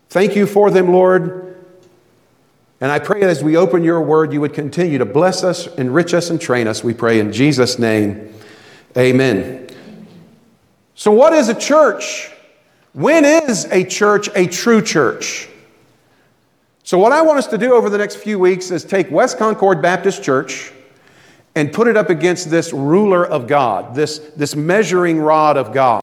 Thank 0.07 0.35
you 0.35 0.45
for 0.45 0.69
them, 0.69 0.91
Lord. 0.93 1.50
And 2.81 2.91
I 2.91 2.97
pray 2.97 3.19
that 3.19 3.29
as 3.29 3.43
we 3.43 3.55
open 3.57 3.83
your 3.83 4.01
word, 4.01 4.33
you 4.33 4.41
would 4.41 4.55
continue 4.55 4.97
to 4.97 5.05
bless 5.05 5.43
us, 5.43 5.67
enrich 5.75 6.15
us, 6.15 6.31
and 6.31 6.41
train 6.41 6.67
us. 6.67 6.83
We 6.83 6.95
pray 6.95 7.19
in 7.19 7.31
Jesus' 7.31 7.77
name. 7.77 8.33
Amen. 8.97 9.69
So, 10.95 11.11
what 11.11 11.31
is 11.31 11.47
a 11.47 11.53
church? 11.53 12.31
When 12.93 13.23
is 13.23 13.65
a 13.65 13.85
church 13.85 14.29
a 14.35 14.47
true 14.47 14.81
church? 14.81 15.47
So, 16.83 16.97
what 16.97 17.11
I 17.11 17.21
want 17.21 17.37
us 17.37 17.47
to 17.47 17.57
do 17.59 17.75
over 17.75 17.87
the 17.87 17.99
next 17.99 18.15
few 18.15 18.39
weeks 18.39 18.71
is 18.71 18.83
take 18.83 19.11
West 19.11 19.37
Concord 19.37 19.79
Baptist 19.79 20.23
Church 20.23 20.73
and 21.53 21.71
put 21.71 21.87
it 21.87 21.95
up 21.95 22.09
against 22.09 22.49
this 22.49 22.73
ruler 22.73 23.25
of 23.25 23.45
God, 23.45 23.93
this, 23.93 24.17
this 24.35 24.55
measuring 24.55 25.19
rod 25.19 25.55
of 25.55 25.71
God. 25.71 26.01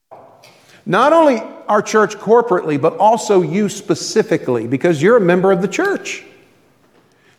Not 0.85 1.11
only 1.11 1.41
our 1.67 1.81
church 1.81 2.15
corporately, 2.15 2.79
but 2.79 2.95
also 2.97 3.41
you 3.41 3.67
specifically, 3.67 4.65
because 4.65 5.01
you're 5.01 5.17
a 5.17 5.21
member 5.21 5.51
of 5.51 5.61
the 5.61 5.67
church. 5.67 6.23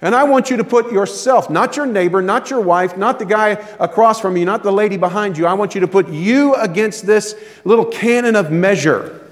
And 0.02 0.14
I 0.14 0.24
want 0.24 0.50
you 0.50 0.56
to 0.56 0.64
put 0.64 0.90
yourself, 0.92 1.50
not 1.50 1.76
your 1.76 1.84
neighbor, 1.84 2.22
not 2.22 2.48
your 2.48 2.60
wife, 2.60 2.96
not 2.96 3.18
the 3.18 3.26
guy 3.26 3.50
across 3.78 4.18
from 4.20 4.36
you, 4.36 4.46
not 4.46 4.62
the 4.62 4.72
lady 4.72 4.96
behind 4.96 5.36
you. 5.36 5.46
I 5.46 5.52
want 5.52 5.74
you 5.74 5.82
to 5.82 5.88
put 5.88 6.08
you 6.08 6.54
against 6.54 7.06
this 7.06 7.34
little 7.64 7.84
canon 7.84 8.34
of 8.34 8.50
measure 8.50 9.28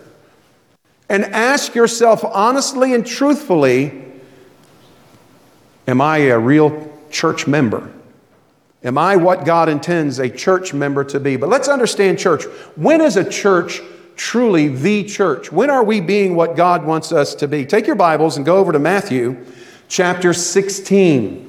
and 1.09 1.25
ask 1.25 1.75
yourself 1.75 2.23
honestly 2.25 2.95
and 2.95 3.07
truthfully 3.07 4.05
Am 5.87 6.03
I 6.03 6.19
a 6.19 6.39
real 6.39 6.93
church 7.11 7.47
member? 7.47 7.91
Am 8.85 8.99
I 8.99 9.17
what 9.17 9.47
God 9.47 9.71
intends 9.71 10.19
a 10.19 10.29
church 10.29 10.75
member 10.75 11.03
to 11.05 11.19
be? 11.19 11.37
But 11.37 11.49
let's 11.49 11.67
understand 11.67 12.19
church. 12.19 12.45
When 12.77 13.01
is 13.01 13.17
a 13.17 13.29
church 13.29 13.81
truly 14.15 14.69
the 14.69 15.05
church? 15.05 15.51
When 15.51 15.71
are 15.71 15.83
we 15.83 16.03
being 16.03 16.37
what 16.37 16.57
God 16.57 16.85
wants 16.85 17.11
us 17.11 17.35
to 17.37 17.49
be? 17.49 17.65
Take 17.65 17.87
your 17.87 17.97
Bibles 17.97 18.37
and 18.37 18.45
go 18.45 18.59
over 18.59 18.71
to 18.71 18.79
Matthew 18.79 19.43
chapter 19.89 20.33
16. 20.33 21.47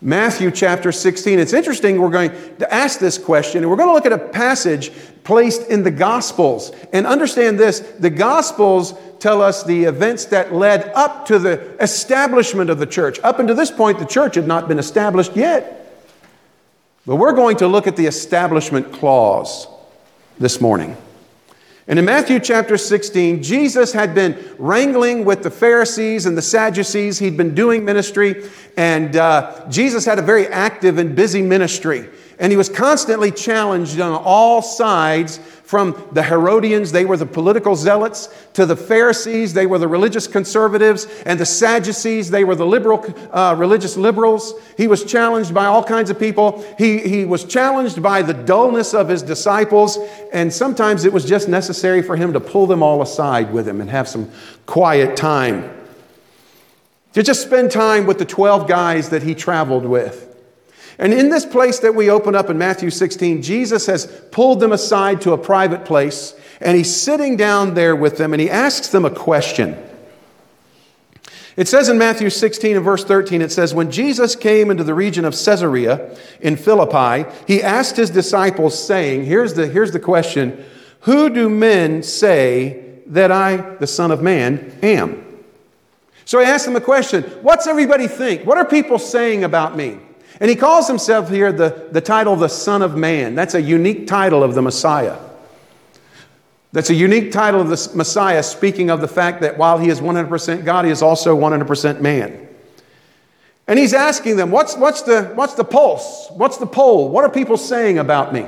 Matthew 0.00 0.50
chapter 0.50 0.92
16. 0.92 1.38
It's 1.38 1.54
interesting, 1.54 2.00
we're 2.00 2.10
going 2.10 2.30
to 2.58 2.72
ask 2.72 2.98
this 2.98 3.16
question, 3.16 3.62
and 3.62 3.70
we're 3.70 3.76
going 3.76 3.88
to 3.88 3.94
look 3.94 4.04
at 4.04 4.12
a 4.12 4.18
passage 4.18 4.92
placed 5.24 5.68
in 5.68 5.82
the 5.82 5.90
Gospels. 5.90 6.72
And 6.92 7.06
understand 7.06 7.58
this 7.58 7.80
the 7.80 8.10
Gospels 8.10 8.94
tell 9.18 9.40
us 9.40 9.64
the 9.64 9.84
events 9.84 10.26
that 10.26 10.52
led 10.52 10.90
up 10.94 11.24
to 11.26 11.38
the 11.38 11.74
establishment 11.82 12.68
of 12.68 12.78
the 12.78 12.86
church. 12.86 13.18
Up 13.20 13.38
until 13.38 13.56
this 13.56 13.70
point, 13.70 13.98
the 13.98 14.04
church 14.04 14.34
had 14.34 14.46
not 14.46 14.68
been 14.68 14.78
established 14.78 15.34
yet. 15.34 15.80
But 17.06 17.16
we're 17.16 17.32
going 17.32 17.56
to 17.58 17.66
look 17.66 17.86
at 17.86 17.96
the 17.96 18.06
establishment 18.06 18.92
clause 18.92 19.66
this 20.38 20.60
morning. 20.60 20.96
And 21.86 21.98
in 21.98 22.06
Matthew 22.06 22.40
chapter 22.40 22.78
16, 22.78 23.42
Jesus 23.42 23.92
had 23.92 24.14
been 24.14 24.42
wrangling 24.58 25.26
with 25.26 25.42
the 25.42 25.50
Pharisees 25.50 26.24
and 26.24 26.36
the 26.36 26.42
Sadducees. 26.42 27.18
He'd 27.18 27.36
been 27.36 27.54
doing 27.54 27.84
ministry, 27.84 28.48
and 28.76 29.14
uh, 29.16 29.66
Jesus 29.68 30.06
had 30.06 30.18
a 30.18 30.22
very 30.22 30.46
active 30.46 30.96
and 30.96 31.14
busy 31.14 31.42
ministry. 31.42 32.08
And 32.38 32.50
he 32.50 32.56
was 32.56 32.70
constantly 32.70 33.30
challenged 33.30 34.00
on 34.00 34.12
all 34.12 34.62
sides 34.62 35.38
from 35.64 35.96
the 36.12 36.22
Herodians, 36.22 36.92
they 36.92 37.06
were 37.06 37.16
the 37.16 37.24
political 37.24 37.74
zealots, 37.74 38.28
to 38.52 38.66
the 38.66 38.76
Pharisees, 38.76 39.54
they 39.54 39.64
were 39.64 39.78
the 39.78 39.88
religious 39.88 40.26
conservatives, 40.26 41.06
and 41.24 41.40
the 41.40 41.46
Sadducees, 41.46 42.30
they 42.30 42.44
were 42.44 42.54
the 42.54 42.66
liberal, 42.66 43.02
uh, 43.32 43.54
religious 43.56 43.96
liberals. 43.96 44.52
He 44.76 44.86
was 44.86 45.04
challenged 45.04 45.54
by 45.54 45.64
all 45.64 45.82
kinds 45.82 46.10
of 46.10 46.18
people. 46.18 46.62
He, 46.76 46.98
he 46.98 47.24
was 47.24 47.44
challenged 47.44 48.02
by 48.02 48.20
the 48.20 48.34
dullness 48.34 48.92
of 48.92 49.08
his 49.08 49.22
disciples, 49.22 49.98
and 50.34 50.52
sometimes 50.52 51.06
it 51.06 51.12
was 51.14 51.24
just 51.24 51.48
necessary 51.48 52.02
for 52.02 52.14
him 52.14 52.34
to 52.34 52.40
pull 52.40 52.66
them 52.66 52.82
all 52.82 53.00
aside 53.00 53.50
with 53.50 53.66
him 53.66 53.80
and 53.80 53.88
have 53.88 54.06
some 54.06 54.30
quiet 54.66 55.16
time. 55.16 55.74
To 57.14 57.22
just 57.22 57.40
spend 57.40 57.70
time 57.70 58.04
with 58.04 58.18
the 58.18 58.26
12 58.26 58.68
guys 58.68 59.08
that 59.10 59.22
he 59.22 59.34
traveled 59.34 59.86
with. 59.86 60.33
And 60.98 61.12
in 61.12 61.28
this 61.28 61.44
place 61.44 61.80
that 61.80 61.94
we 61.94 62.10
open 62.10 62.34
up 62.34 62.50
in 62.50 62.58
Matthew 62.58 62.90
16, 62.90 63.42
Jesus 63.42 63.86
has 63.86 64.06
pulled 64.30 64.60
them 64.60 64.72
aside 64.72 65.20
to 65.22 65.32
a 65.32 65.38
private 65.38 65.84
place, 65.84 66.34
and 66.60 66.76
he's 66.76 66.94
sitting 66.94 67.36
down 67.36 67.74
there 67.74 67.96
with 67.96 68.16
them, 68.16 68.32
and 68.32 68.40
he 68.40 68.48
asks 68.48 68.88
them 68.88 69.04
a 69.04 69.10
question. 69.10 69.76
It 71.56 71.68
says 71.68 71.88
in 71.88 71.98
Matthew 71.98 72.30
16 72.30 72.76
and 72.76 72.84
verse 72.84 73.04
13, 73.04 73.40
it 73.40 73.52
says, 73.52 73.74
When 73.74 73.90
Jesus 73.90 74.34
came 74.34 74.70
into 74.70 74.82
the 74.82 74.94
region 74.94 75.24
of 75.24 75.34
Caesarea 75.34 76.16
in 76.40 76.56
Philippi, 76.56 77.30
he 77.46 77.62
asked 77.62 77.96
his 77.96 78.10
disciples, 78.10 78.82
saying, 78.84 79.24
Here's 79.24 79.54
the, 79.54 79.66
here's 79.66 79.92
the 79.92 80.00
question 80.00 80.64
Who 81.00 81.30
do 81.30 81.48
men 81.48 82.02
say 82.02 82.98
that 83.06 83.30
I, 83.30 83.56
the 83.76 83.86
Son 83.86 84.10
of 84.10 84.20
Man, 84.20 84.76
am? 84.82 85.24
So 86.24 86.40
he 86.40 86.46
asked 86.46 86.64
them 86.64 86.76
a 86.76 86.80
question 86.80 87.22
What's 87.42 87.66
everybody 87.66 88.08
think? 88.08 88.44
What 88.44 88.58
are 88.58 88.64
people 88.64 88.98
saying 88.98 89.44
about 89.44 89.76
me? 89.76 89.98
And 90.40 90.50
he 90.50 90.56
calls 90.56 90.88
himself 90.88 91.30
here 91.30 91.52
the, 91.52 91.88
the 91.92 92.00
title 92.00 92.34
the 92.36 92.48
Son 92.48 92.82
of 92.82 92.96
Man. 92.96 93.34
That's 93.34 93.54
a 93.54 93.62
unique 93.62 94.06
title 94.06 94.42
of 94.42 94.54
the 94.54 94.62
Messiah. 94.62 95.18
That's 96.72 96.90
a 96.90 96.94
unique 96.94 97.30
title 97.30 97.60
of 97.60 97.68
the 97.68 97.90
Messiah, 97.94 98.42
speaking 98.42 98.90
of 98.90 99.00
the 99.00 99.06
fact 99.06 99.42
that 99.42 99.56
while 99.56 99.78
he 99.78 99.88
is 99.88 100.00
100% 100.00 100.64
God, 100.64 100.84
he 100.84 100.90
is 100.90 101.02
also 101.02 101.36
100% 101.38 102.00
man. 102.00 102.48
And 103.68 103.78
he's 103.78 103.94
asking 103.94 104.36
them, 104.36 104.50
what's, 104.50 104.76
what's, 104.76 105.02
the, 105.02 105.32
what's 105.36 105.54
the 105.54 105.64
pulse? 105.64 106.28
What's 106.32 106.58
the 106.58 106.66
poll? 106.66 107.08
What 107.08 107.22
are 107.24 107.30
people 107.30 107.56
saying 107.56 107.98
about 107.98 108.34
me? 108.34 108.46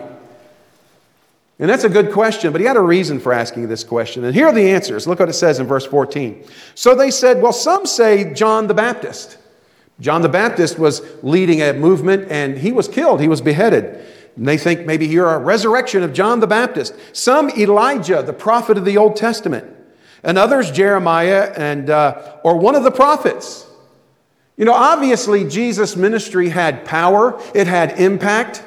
And 1.58 1.70
that's 1.70 1.84
a 1.84 1.88
good 1.88 2.12
question, 2.12 2.52
but 2.52 2.60
he 2.60 2.66
had 2.66 2.76
a 2.76 2.82
reason 2.82 3.18
for 3.18 3.32
asking 3.32 3.68
this 3.68 3.82
question. 3.82 4.24
And 4.24 4.34
here 4.34 4.46
are 4.46 4.52
the 4.52 4.70
answers. 4.70 5.06
Look 5.06 5.20
what 5.20 5.28
it 5.28 5.34
says 5.34 5.58
in 5.58 5.66
verse 5.66 5.86
14. 5.86 6.44
So 6.74 6.94
they 6.94 7.10
said, 7.10 7.40
Well, 7.40 7.52
some 7.52 7.86
say 7.86 8.34
John 8.34 8.66
the 8.66 8.74
Baptist. 8.74 9.38
John 10.00 10.22
the 10.22 10.28
Baptist 10.28 10.78
was 10.78 11.02
leading 11.22 11.62
a 11.62 11.72
movement 11.72 12.30
and 12.30 12.58
he 12.58 12.72
was 12.72 12.88
killed, 12.88 13.20
he 13.20 13.28
was 13.28 13.40
beheaded. 13.40 14.04
And 14.36 14.46
they 14.46 14.58
think 14.58 14.84
maybe 14.84 15.06
you're 15.06 15.32
a 15.32 15.38
resurrection 15.38 16.02
of 16.02 16.12
John 16.12 16.40
the 16.40 16.46
Baptist. 16.46 16.94
Some 17.16 17.48
Elijah, 17.50 18.22
the 18.22 18.34
prophet 18.34 18.76
of 18.76 18.84
the 18.84 18.98
Old 18.98 19.16
Testament, 19.16 19.66
and 20.22 20.36
others 20.36 20.70
Jeremiah 20.70 21.52
and 21.56 21.88
uh, 21.88 22.36
or 22.44 22.58
one 22.58 22.74
of 22.74 22.84
the 22.84 22.90
prophets. 22.90 23.66
You 24.56 24.64
know, 24.64 24.74
obviously 24.74 25.48
Jesus' 25.48 25.96
ministry 25.96 26.50
had 26.50 26.84
power, 26.84 27.40
it 27.54 27.66
had 27.66 27.98
impact. 28.00 28.62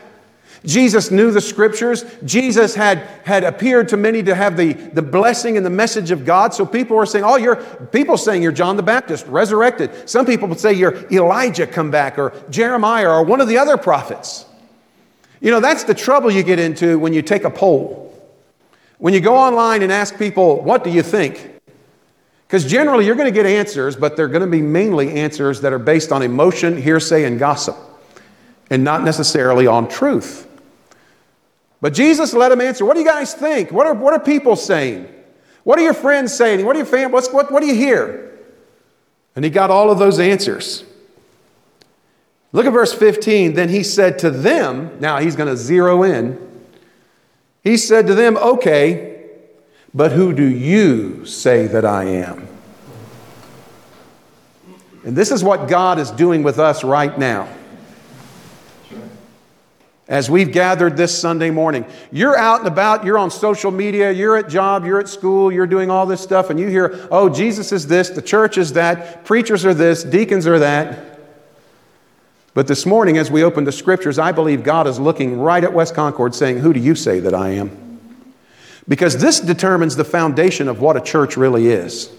Jesus 0.66 1.10
knew 1.10 1.32
the 1.32 1.40
scriptures. 1.40 2.04
Jesus 2.26 2.76
had, 2.76 3.00
had 3.24 3.44
appeared 3.44 3.90
to 3.90 3.98
many 3.98 4.22
to 4.24 4.36
have 4.36 4.58
the, 4.58 4.74
the 4.74 5.02
blessing 5.02 5.56
and 5.56 5.66
the 5.66 5.70
message 5.70 6.12
of 6.12 6.26
God. 6.26 6.54
So 6.54 6.66
people 6.66 6.98
were 6.98 7.06
saying, 7.06 7.24
Oh, 7.24 7.38
you're 7.38 7.56
people 7.56 8.18
saying 8.18 8.44
you're 8.44 8.52
John 8.52 8.76
the 8.76 8.84
Baptist, 8.84 9.26
resurrected. 9.28 10.10
Some 10.10 10.26
people 10.26 10.48
would 10.50 10.60
say 10.60 10.74
you're 10.74 11.08
Elijah 11.12 11.66
come 11.66 11.92
back, 11.92 12.20
or 12.20 12.34
Jeremiah, 12.50 13.10
or 13.10 13.24
one 13.24 13.40
of 13.40 13.48
the 13.48 13.58
other 13.58 13.78
prophets. 13.78 14.46
You 15.40 15.52
know, 15.52 15.62
that's 15.62 15.86
the 15.86 15.94
trouble 15.94 16.30
you 16.30 16.44
get 16.44 16.60
into 16.60 17.00
when 17.00 17.14
you 17.14 17.22
take 17.22 17.46
a 17.46 17.50
poll. 17.50 18.06
When 18.98 19.14
you 19.14 19.22
go 19.22 19.36
online 19.38 19.82
and 19.82 19.94
ask 19.94 20.18
people, 20.18 20.62
What 20.62 20.84
do 20.84 20.90
you 20.90 21.04
think? 21.04 21.56
Because 22.48 22.66
generally 22.66 23.06
you're 23.06 23.16
going 23.16 23.32
to 23.32 23.34
get 23.34 23.46
answers, 23.46 23.96
but 23.96 24.18
they're 24.18 24.28
going 24.28 24.42
to 24.42 24.48
be 24.48 24.62
mainly 24.62 25.14
answers 25.14 25.62
that 25.62 25.72
are 25.72 25.80
based 25.80 26.12
on 26.12 26.24
emotion, 26.24 26.82
hearsay, 26.82 27.24
and 27.26 27.38
gossip, 27.38 27.78
and 28.72 28.84
not 28.84 29.04
necessarily 29.04 29.68
on 29.68 29.88
truth. 29.88 30.49
But 31.82 31.94
Jesus 31.94 32.34
let 32.34 32.52
him 32.52 32.62
answer, 32.62 32.86
What 32.86 32.96
do 32.96 33.00
you 33.00 33.08
guys 33.08 33.34
think? 33.34 33.72
What 33.72 33.88
are, 33.88 33.94
what 33.94 34.14
are 34.14 34.20
people 34.20 34.56
saying? 34.56 35.08
What 35.64 35.80
are 35.80 35.84
your 35.84 35.94
friends 35.94 36.34
saying? 36.34 36.66
What 36.66 36.76
are 36.76 36.80
your 36.80 36.86
fam- 36.86 37.12
What's, 37.12 37.32
what, 37.32 37.52
what 37.52 37.62
do 37.62 37.68
you 37.68 37.76
hear? 37.76 38.38
And 39.36 39.46
he 39.46 39.52
got 39.52 39.70
all 39.70 39.90
of 39.90 40.00
those 40.00 40.20
answers. 40.20 40.84
Look 42.52 42.66
at 42.66 42.74
verse 42.74 42.94
15. 42.94 43.54
Then 43.54 43.70
he 43.70 43.84
said 43.84 44.20
to 44.20 44.32
them, 44.32 45.00
now 45.00 45.20
he's 45.20 45.36
going 45.36 45.50
to 45.50 45.56
zero 45.56 46.04
in. 46.04 46.38
He 47.64 47.78
said 47.78 48.08
to 48.08 48.16
them, 48.16 48.38
Okay, 48.38 49.28
but 49.94 50.12
who 50.12 50.34
do 50.34 50.46
you 50.46 51.26
say 51.26 51.68
that 51.68 51.86
I 51.86 52.06
am? 52.06 52.48
And 55.06 55.16
this 55.16 55.32
is 55.32 55.44
what 55.44 55.70
God 55.70 56.00
is 56.00 56.12
doing 56.12 56.44
with 56.44 56.60
us 56.60 56.84
right 56.84 57.18
now 57.18 57.48
as 60.10 60.28
we've 60.28 60.52
gathered 60.52 60.98
this 60.98 61.18
Sunday 61.18 61.52
morning. 61.52 61.86
You're 62.12 62.36
out 62.36 62.60
and 62.60 62.68
about, 62.68 63.06
you're 63.06 63.20
on 63.20 63.30
social 63.30 63.70
media, 63.70 64.12
you're 64.12 64.36
at 64.36 64.50
job, 64.50 64.84
you're 64.84 65.00
at 65.00 65.08
school, 65.08 65.52
you're 65.52 65.68
doing 65.68 65.92
all 65.92 66.08
this 66.08 66.20
stuff, 66.20 66.50
and 66.50 66.60
you 66.60 66.68
hear, 66.68 67.08
oh, 67.12 67.30
Jesus 67.30 67.72
is 67.72 67.86
this, 67.86 68.10
the 68.10 68.22
church 68.22 68.58
is 68.58 68.74
that, 68.74 69.24
preachers 69.24 69.66
are 69.66 69.74
this, 69.74 70.04
deacons 70.04 70.48
are 70.48 70.58
that. 70.60 71.20
But 72.56 72.68
this 72.68 72.88
morning, 72.88 73.20
as 73.20 73.30
we 73.30 73.44
open 73.44 73.64
the 73.64 73.72
scriptures, 73.72 74.18
I 74.18 74.32
believe 74.32 74.64
God 74.64 74.88
is 74.88 75.00
looking 75.00 75.40
right 75.40 75.64
at 75.64 75.72
West 75.72 75.94
Concord 75.94 76.34
saying, 76.34 76.58
Who 76.58 76.74
do 76.74 76.80
you 76.80 76.96
say 76.96 77.20
that 77.20 77.36
I 77.36 77.50
am? 77.50 78.02
Because 78.88 79.22
this 79.22 79.40
determines 79.40 79.96
the 79.96 80.04
foundation 80.04 80.68
of 80.68 80.82
what 80.82 80.98
a 80.98 81.02
church 81.02 81.38
really 81.38 81.68
is. 81.68 82.12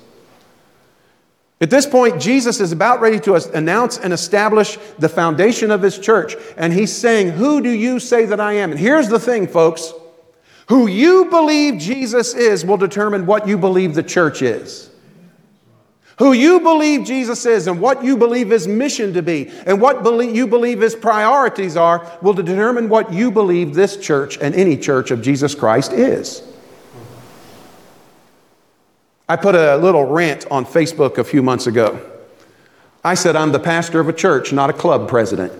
At 1.63 1.69
this 1.69 1.87
point, 1.87 2.21
Jesus 2.21 2.59
is 2.59 2.73
about 2.73 3.01
ready 3.01 3.21
to 3.21 3.35
announce 3.55 3.99
and 3.99 4.13
establish 4.15 4.79
the 4.99 5.11
foundation 5.11 5.71
of 5.71 5.83
his 5.83 5.99
church. 5.99 6.35
And 6.57 6.73
he's 6.73 6.95
saying, 6.97 7.31
Who 7.31 7.61
do 7.61 7.69
you 7.69 8.01
say 8.01 8.25
that 8.27 8.41
I 8.41 8.55
am? 8.55 8.71
And 8.71 8.81
here's 8.81 9.09
the 9.09 9.21
thing, 9.21 9.47
folks 9.47 9.93
who 10.71 10.87
you 10.87 11.25
believe 11.25 11.81
Jesus 11.81 12.33
is 12.33 12.65
will 12.65 12.77
determine 12.77 13.27
what 13.27 13.49
you 13.49 13.59
believe 13.59 13.97
the 13.97 14.05
church 14.05 14.41
is. 14.41 14.89
Who 16.21 16.33
you 16.33 16.61
believe 16.61 17.05
Jesus 17.05 17.45
is 17.45 17.67
and 17.67 17.81
what 17.81 18.05
you 18.05 18.17
believe 18.17 18.51
his 18.51 18.69
mission 18.69 19.13
to 19.15 19.23
be 19.23 19.51
and 19.67 19.81
what 19.81 20.05
you 20.33 20.47
believe 20.47 20.81
his 20.81 20.95
priorities 20.95 21.77
are 21.77 22.09
will 22.23 22.35
determine 22.35 22.89
what 22.89 23.13
you 23.13 23.33
believe 23.33 23.75
this 23.75 23.97
church 23.97 24.39
and 24.41 24.55
any 24.55 24.77
church 24.77 25.11
of 25.11 25.23
Jesus 25.23 25.57
Christ 25.57 25.93
is. 25.93 26.41
I 29.31 29.37
put 29.37 29.55
a 29.55 29.77
little 29.77 30.07
rant 30.07 30.45
on 30.51 30.67
Facebook 30.67 31.17
a 31.17 31.23
few 31.23 31.41
months 31.41 31.69
ago. 31.69 32.05
I 33.05 33.15
said, 33.15 33.37
I'm 33.37 33.53
the 33.53 33.61
pastor 33.61 34.01
of 34.01 34.09
a 34.09 34.13
church, 34.13 34.53
not 34.53 34.71
a 34.71 34.73
club 34.73 35.09
president. 35.09 35.53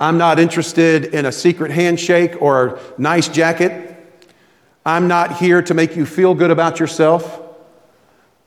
I'm 0.00 0.18
not 0.18 0.40
interested 0.40 1.04
in 1.14 1.26
a 1.26 1.30
secret 1.30 1.70
handshake 1.70 2.42
or 2.42 2.66
a 2.66 2.80
nice 2.98 3.28
jacket. 3.28 3.96
I'm 4.84 5.06
not 5.06 5.36
here 5.36 5.62
to 5.62 5.72
make 5.72 5.94
you 5.94 6.06
feel 6.06 6.34
good 6.34 6.50
about 6.50 6.80
yourself. 6.80 7.40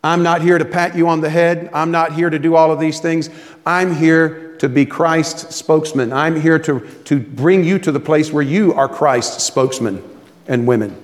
I'm 0.03 0.22
not 0.22 0.42
here 0.42 0.58
to 0.58 0.65
pat 0.65 0.94
you 0.94 1.08
on 1.08 1.22
the 1.22 1.30
head. 1.30 1.70
I'm 1.74 1.92
not 1.92 2.12
here 2.12 2.30
to 2.30 2.38
do 2.38 2.56
all 2.58 2.74
of 2.74 2.80
these 2.82 3.00
things. 3.00 3.30
I'm 3.65 3.96
here 3.96 4.58
to 4.58 4.68
be 4.68 4.86
Christ's 4.86 5.56
spokesman. 5.56 6.12
I'm 6.12 6.42
here 6.42 6.60
to, 6.60 6.86
to 7.06 7.22
bring 7.22 7.63
you 7.63 7.80
to 7.80 7.92
the 7.94 8.01
place 8.01 8.34
where 8.34 8.44
you 8.44 8.74
are 8.74 8.89
Christ's 8.89 9.46
spokesman 9.46 10.03
and 10.46 10.68
women 10.68 11.01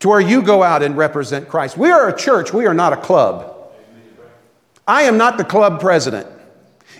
to 0.00 0.08
where 0.08 0.20
you 0.20 0.42
go 0.42 0.62
out 0.62 0.82
and 0.82 0.96
represent 0.96 1.48
Christ. 1.48 1.76
We 1.76 1.90
are 1.90 2.08
a 2.08 2.16
church, 2.16 2.52
we 2.52 2.66
are 2.66 2.74
not 2.74 2.92
a 2.92 2.96
club. 2.96 3.52
I 4.86 5.02
am 5.02 5.16
not 5.16 5.38
the 5.38 5.44
club 5.44 5.80
president. 5.80 6.28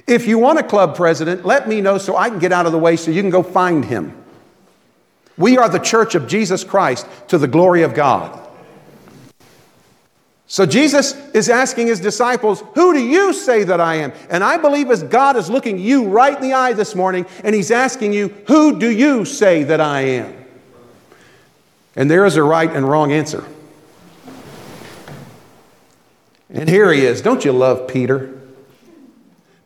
If 0.06 0.26
you 0.26 0.38
want 0.38 0.58
a 0.58 0.62
club 0.62 0.96
president, 0.96 1.44
let 1.44 1.68
me 1.68 1.80
know 1.80 1.98
so 1.98 2.16
I 2.16 2.30
can 2.30 2.38
get 2.38 2.52
out 2.52 2.66
of 2.66 2.72
the 2.72 2.78
way 2.78 2.96
so 2.96 3.10
you 3.10 3.22
can 3.22 3.30
go 3.30 3.42
find 3.42 3.84
him. 3.84 4.24
We 5.38 5.58
are 5.58 5.68
the 5.68 5.78
church 5.78 6.14
of 6.14 6.26
Jesus 6.26 6.64
Christ 6.64 7.06
to 7.28 7.38
the 7.38 7.48
glory 7.48 7.82
of 7.82 7.94
God. 7.94 8.42
So 10.48 10.64
Jesus 10.64 11.14
is 11.34 11.48
asking 11.48 11.88
his 11.88 11.98
disciples, 11.98 12.62
Who 12.74 12.94
do 12.94 13.04
you 13.04 13.32
say 13.32 13.64
that 13.64 13.80
I 13.80 13.96
am? 13.96 14.12
And 14.30 14.44
I 14.44 14.56
believe 14.58 14.90
as 14.90 15.02
God 15.02 15.36
is 15.36 15.50
looking 15.50 15.78
you 15.78 16.08
right 16.08 16.36
in 16.36 16.42
the 16.42 16.52
eye 16.52 16.72
this 16.72 16.94
morning 16.94 17.26
and 17.42 17.54
he's 17.54 17.72
asking 17.72 18.12
you, 18.12 18.28
Who 18.46 18.78
do 18.78 18.88
you 18.88 19.24
say 19.24 19.64
that 19.64 19.80
I 19.80 20.02
am? 20.02 20.45
And 21.96 22.10
there 22.10 22.24
is 22.26 22.36
a 22.36 22.42
right 22.42 22.70
and 22.70 22.88
wrong 22.88 23.10
answer. 23.10 23.44
And 26.50 26.68
here 26.68 26.92
he 26.92 27.04
is. 27.04 27.22
Don't 27.22 27.44
you 27.44 27.52
love 27.52 27.88
Peter? 27.88 28.32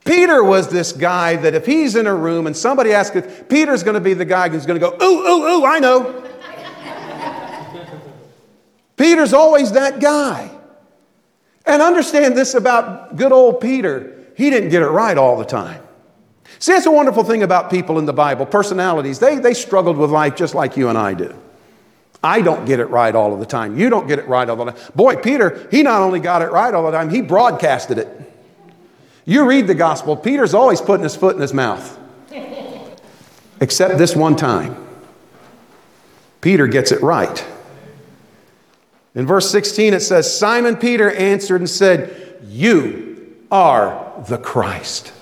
Peter 0.05 0.43
was 0.43 0.69
this 0.69 0.93
guy 0.93 1.37
that 1.37 1.55
if 1.55 1.67
he's 1.67 1.95
in 1.95 2.07
a 2.07 2.15
room 2.15 2.47
and 2.47 2.57
somebody 2.57 2.93
asks 2.93 3.17
if 3.17 3.49
Peter's 3.49 3.83
going 3.83 3.95
to 3.95 4.01
be 4.01 4.15
the 4.15 4.25
guy 4.25 4.49
who's 4.49 4.65
going 4.65 4.81
to 4.81 4.91
go, 4.91 4.97
ooh, 4.97 5.27
ooh, 5.27 5.59
ooh, 5.59 5.65
I 5.67 5.79
know. 5.79 6.25
Peter's 8.97 9.33
always 9.33 9.73
that 9.73 10.01
guy. 10.01 10.51
And 11.67 11.83
understand 11.83 12.37
this 12.37 12.55
about 12.55 13.17
good 13.17 13.33
old 13.33 13.61
Peter 13.61 14.21
he 14.41 14.49
didn't 14.49 14.71
get 14.71 14.81
it 14.81 14.89
right 14.89 15.19
all 15.19 15.37
the 15.37 15.45
time. 15.45 15.83
See, 16.59 16.73
that's 16.73 16.87
a 16.87 16.91
wonderful 16.91 17.25
thing 17.25 17.43
about 17.43 17.71
people 17.71 17.99
in 17.99 18.07
the 18.07 18.15
Bible, 18.15 18.47
personalities. 18.47 19.19
They, 19.19 19.37
they 19.37 19.53
struggled 19.53 19.99
with 19.99 20.11
life 20.11 20.35
just 20.35 20.55
like 20.55 20.79
you 20.79 20.89
and 20.89 20.97
I 20.97 21.13
do. 21.13 21.39
I 22.23 22.43
don't 22.43 22.67
get 22.67 22.81
it 22.81 22.87
right 22.87 23.15
all 23.15 23.33
of 23.33 23.41
the 23.41 23.47
time. 23.47 23.79
You 23.79 23.89
don't 23.89 24.07
get 24.07 24.19
it 24.19 24.29
right 24.29 24.49
all 24.49 24.57
the 24.57 24.73
time. 24.73 24.81
Boy, 24.95 25.17
Peter, 25.17 25.69
he 25.71 25.83
not 25.83 26.03
only 26.03 26.21
got 26.21 26.43
it 26.43 26.51
right 26.51 26.73
all 26.73 26.85
the 26.85 26.91
time, 26.91 27.09
he 27.11 27.23
broadcasted 27.23 27.99
it. 27.99 28.09
You 29.25 29.47
read 29.47 29.67
the 29.67 29.75
gospel, 29.75 30.17
Peter's 30.17 30.55
always 30.55 30.81
putting 30.81 31.05
his 31.05 31.17
foot 31.17 31.35
in 31.35 31.41
his 31.41 31.55
mouth. 31.55 31.99
Except 33.61 33.99
this 33.99 34.17
one 34.17 34.37
time. 34.37 34.87
Peter 36.41 36.67
gets 36.67 36.93
it 36.93 37.03
right. 37.03 37.47
In 39.15 39.27
verse 39.27 39.51
16, 39.51 39.95
it 39.95 40.01
says, 40.01 40.37
Simon 40.37 40.77
Peter 40.77 41.11
answered 41.11 41.61
and 41.61 41.69
said, 41.69 42.39
You 42.47 43.37
are 43.51 44.13
the 44.29 44.39
Christ, 44.39 45.13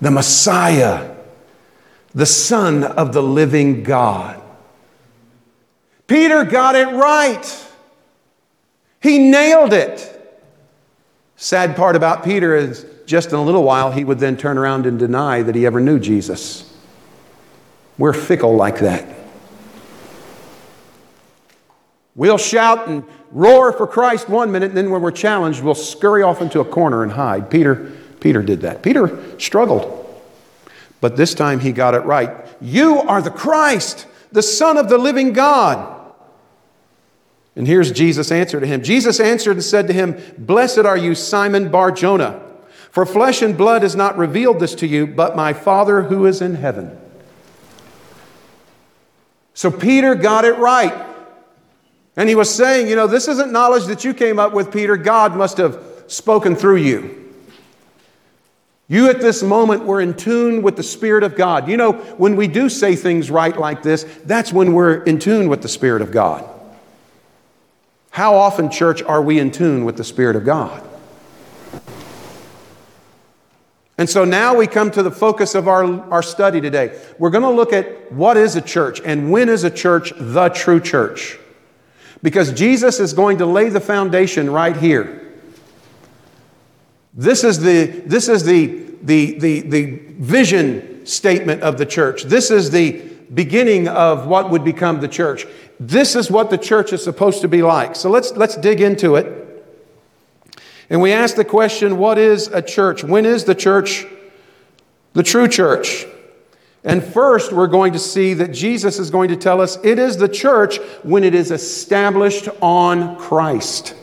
the 0.00 0.10
Messiah, 0.10 1.14
the 2.14 2.26
Son 2.26 2.84
of 2.84 3.12
the 3.12 3.22
living 3.22 3.82
God. 3.82 4.39
Peter 6.10 6.42
got 6.42 6.74
it 6.74 6.88
right. 6.88 7.68
He 9.00 9.30
nailed 9.30 9.72
it. 9.72 10.16
Sad 11.36 11.76
part 11.76 11.94
about 11.94 12.24
Peter 12.24 12.56
is 12.56 12.84
just 13.06 13.28
in 13.28 13.36
a 13.36 13.42
little 13.44 13.62
while, 13.62 13.92
he 13.92 14.02
would 14.02 14.18
then 14.18 14.36
turn 14.36 14.58
around 14.58 14.86
and 14.86 14.98
deny 14.98 15.40
that 15.40 15.54
he 15.54 15.66
ever 15.66 15.78
knew 15.78 16.00
Jesus. 16.00 16.76
We're 17.96 18.12
fickle 18.12 18.56
like 18.56 18.80
that. 18.80 19.06
We'll 22.16 22.38
shout 22.38 22.88
and 22.88 23.04
roar 23.30 23.72
for 23.72 23.86
Christ 23.86 24.28
one 24.28 24.50
minute, 24.50 24.70
and 24.70 24.76
then 24.76 24.90
when 24.90 25.02
we're 25.02 25.12
challenged, 25.12 25.62
we'll 25.62 25.76
scurry 25.76 26.24
off 26.24 26.42
into 26.42 26.58
a 26.58 26.64
corner 26.64 27.04
and 27.04 27.12
hide. 27.12 27.48
Peter, 27.48 27.92
Peter 28.18 28.42
did 28.42 28.62
that. 28.62 28.82
Peter 28.82 29.38
struggled. 29.38 29.96
But 31.00 31.16
this 31.16 31.34
time 31.34 31.60
he 31.60 31.70
got 31.70 31.94
it 31.94 32.00
right. 32.00 32.48
You 32.60 32.98
are 32.98 33.22
the 33.22 33.30
Christ, 33.30 34.08
the 34.32 34.42
Son 34.42 34.76
of 34.76 34.88
the 34.88 34.98
living 34.98 35.32
God. 35.32 35.98
And 37.60 37.68
here's 37.68 37.92
Jesus' 37.92 38.32
answer 38.32 38.58
to 38.58 38.66
him. 38.66 38.82
Jesus 38.82 39.20
answered 39.20 39.52
and 39.52 39.62
said 39.62 39.86
to 39.88 39.92
him, 39.92 40.18
Blessed 40.38 40.78
are 40.78 40.96
you, 40.96 41.14
Simon 41.14 41.70
Bar 41.70 41.92
Jonah, 41.92 42.40
for 42.90 43.04
flesh 43.04 43.42
and 43.42 43.54
blood 43.54 43.82
has 43.82 43.94
not 43.94 44.16
revealed 44.16 44.60
this 44.60 44.74
to 44.76 44.86
you, 44.86 45.06
but 45.06 45.36
my 45.36 45.52
Father 45.52 46.04
who 46.04 46.24
is 46.24 46.40
in 46.40 46.54
heaven. 46.54 46.98
So 49.52 49.70
Peter 49.70 50.14
got 50.14 50.46
it 50.46 50.56
right. 50.56 51.06
And 52.16 52.30
he 52.30 52.34
was 52.34 52.48
saying, 52.48 52.88
You 52.88 52.96
know, 52.96 53.06
this 53.06 53.28
isn't 53.28 53.52
knowledge 53.52 53.84
that 53.88 54.04
you 54.04 54.14
came 54.14 54.38
up 54.38 54.54
with, 54.54 54.72
Peter. 54.72 54.96
God 54.96 55.36
must 55.36 55.58
have 55.58 55.84
spoken 56.06 56.56
through 56.56 56.76
you. 56.76 57.30
You 58.88 59.10
at 59.10 59.20
this 59.20 59.42
moment 59.42 59.84
were 59.84 60.00
in 60.00 60.14
tune 60.14 60.62
with 60.62 60.76
the 60.76 60.82
Spirit 60.82 61.24
of 61.24 61.36
God. 61.36 61.68
You 61.68 61.76
know, 61.76 61.92
when 61.92 62.36
we 62.36 62.48
do 62.48 62.70
say 62.70 62.96
things 62.96 63.30
right 63.30 63.54
like 63.54 63.82
this, 63.82 64.04
that's 64.24 64.50
when 64.50 64.72
we're 64.72 65.02
in 65.02 65.18
tune 65.18 65.50
with 65.50 65.60
the 65.60 65.68
Spirit 65.68 66.00
of 66.00 66.10
God. 66.10 66.56
How 68.10 68.34
often, 68.34 68.70
church, 68.70 69.02
are 69.02 69.22
we 69.22 69.38
in 69.38 69.50
tune 69.50 69.84
with 69.84 69.96
the 69.96 70.04
Spirit 70.04 70.36
of 70.36 70.44
God? 70.44 70.86
And 73.96 74.08
so 74.08 74.24
now 74.24 74.56
we 74.56 74.66
come 74.66 74.90
to 74.92 75.02
the 75.02 75.10
focus 75.10 75.54
of 75.54 75.68
our, 75.68 75.84
our 76.10 76.22
study 76.22 76.60
today. 76.60 76.98
We're 77.18 77.30
going 77.30 77.44
to 77.44 77.50
look 77.50 77.72
at 77.72 78.10
what 78.10 78.36
is 78.38 78.56
a 78.56 78.62
church 78.62 79.00
and 79.04 79.30
when 79.30 79.50
is 79.50 79.62
a 79.62 79.70
church 79.70 80.12
the 80.16 80.48
true 80.48 80.80
church. 80.80 81.38
Because 82.22 82.52
Jesus 82.52 82.98
is 82.98 83.12
going 83.12 83.38
to 83.38 83.46
lay 83.46 83.68
the 83.68 83.80
foundation 83.80 84.50
right 84.50 84.74
here. 84.74 85.38
This 87.12 87.44
is 87.44 87.60
the, 87.60 87.86
this 88.06 88.28
is 88.28 88.44
the, 88.44 88.86
the, 89.02 89.38
the, 89.38 89.60
the 89.60 89.84
vision 90.18 91.04
statement 91.04 91.62
of 91.62 91.76
the 91.76 91.86
church. 91.86 92.22
This 92.22 92.50
is 92.50 92.70
the 92.70 93.02
beginning 93.34 93.86
of 93.86 94.26
what 94.26 94.48
would 94.48 94.64
become 94.64 95.00
the 95.00 95.08
church. 95.08 95.46
This 95.80 96.14
is 96.14 96.30
what 96.30 96.50
the 96.50 96.58
church 96.58 96.92
is 96.92 97.02
supposed 97.02 97.40
to 97.40 97.48
be 97.48 97.62
like. 97.62 97.96
So 97.96 98.10
let's, 98.10 98.32
let's 98.32 98.54
dig 98.54 98.82
into 98.82 99.16
it. 99.16 99.40
And 100.90 101.00
we 101.00 101.12
ask 101.12 101.36
the 101.36 101.44
question 101.44 101.96
what 101.96 102.18
is 102.18 102.48
a 102.48 102.60
church? 102.60 103.02
When 103.02 103.24
is 103.24 103.44
the 103.44 103.54
church 103.54 104.04
the 105.14 105.22
true 105.22 105.48
church? 105.48 106.04
And 106.84 107.02
first, 107.02 107.52
we're 107.52 107.66
going 107.66 107.94
to 107.94 107.98
see 107.98 108.34
that 108.34 108.52
Jesus 108.52 108.98
is 108.98 109.10
going 109.10 109.28
to 109.28 109.36
tell 109.36 109.60
us 109.60 109.78
it 109.82 109.98
is 109.98 110.18
the 110.18 110.28
church 110.28 110.78
when 111.02 111.24
it 111.24 111.34
is 111.34 111.50
established 111.50 112.48
on 112.60 113.18
Christ. 113.18 113.94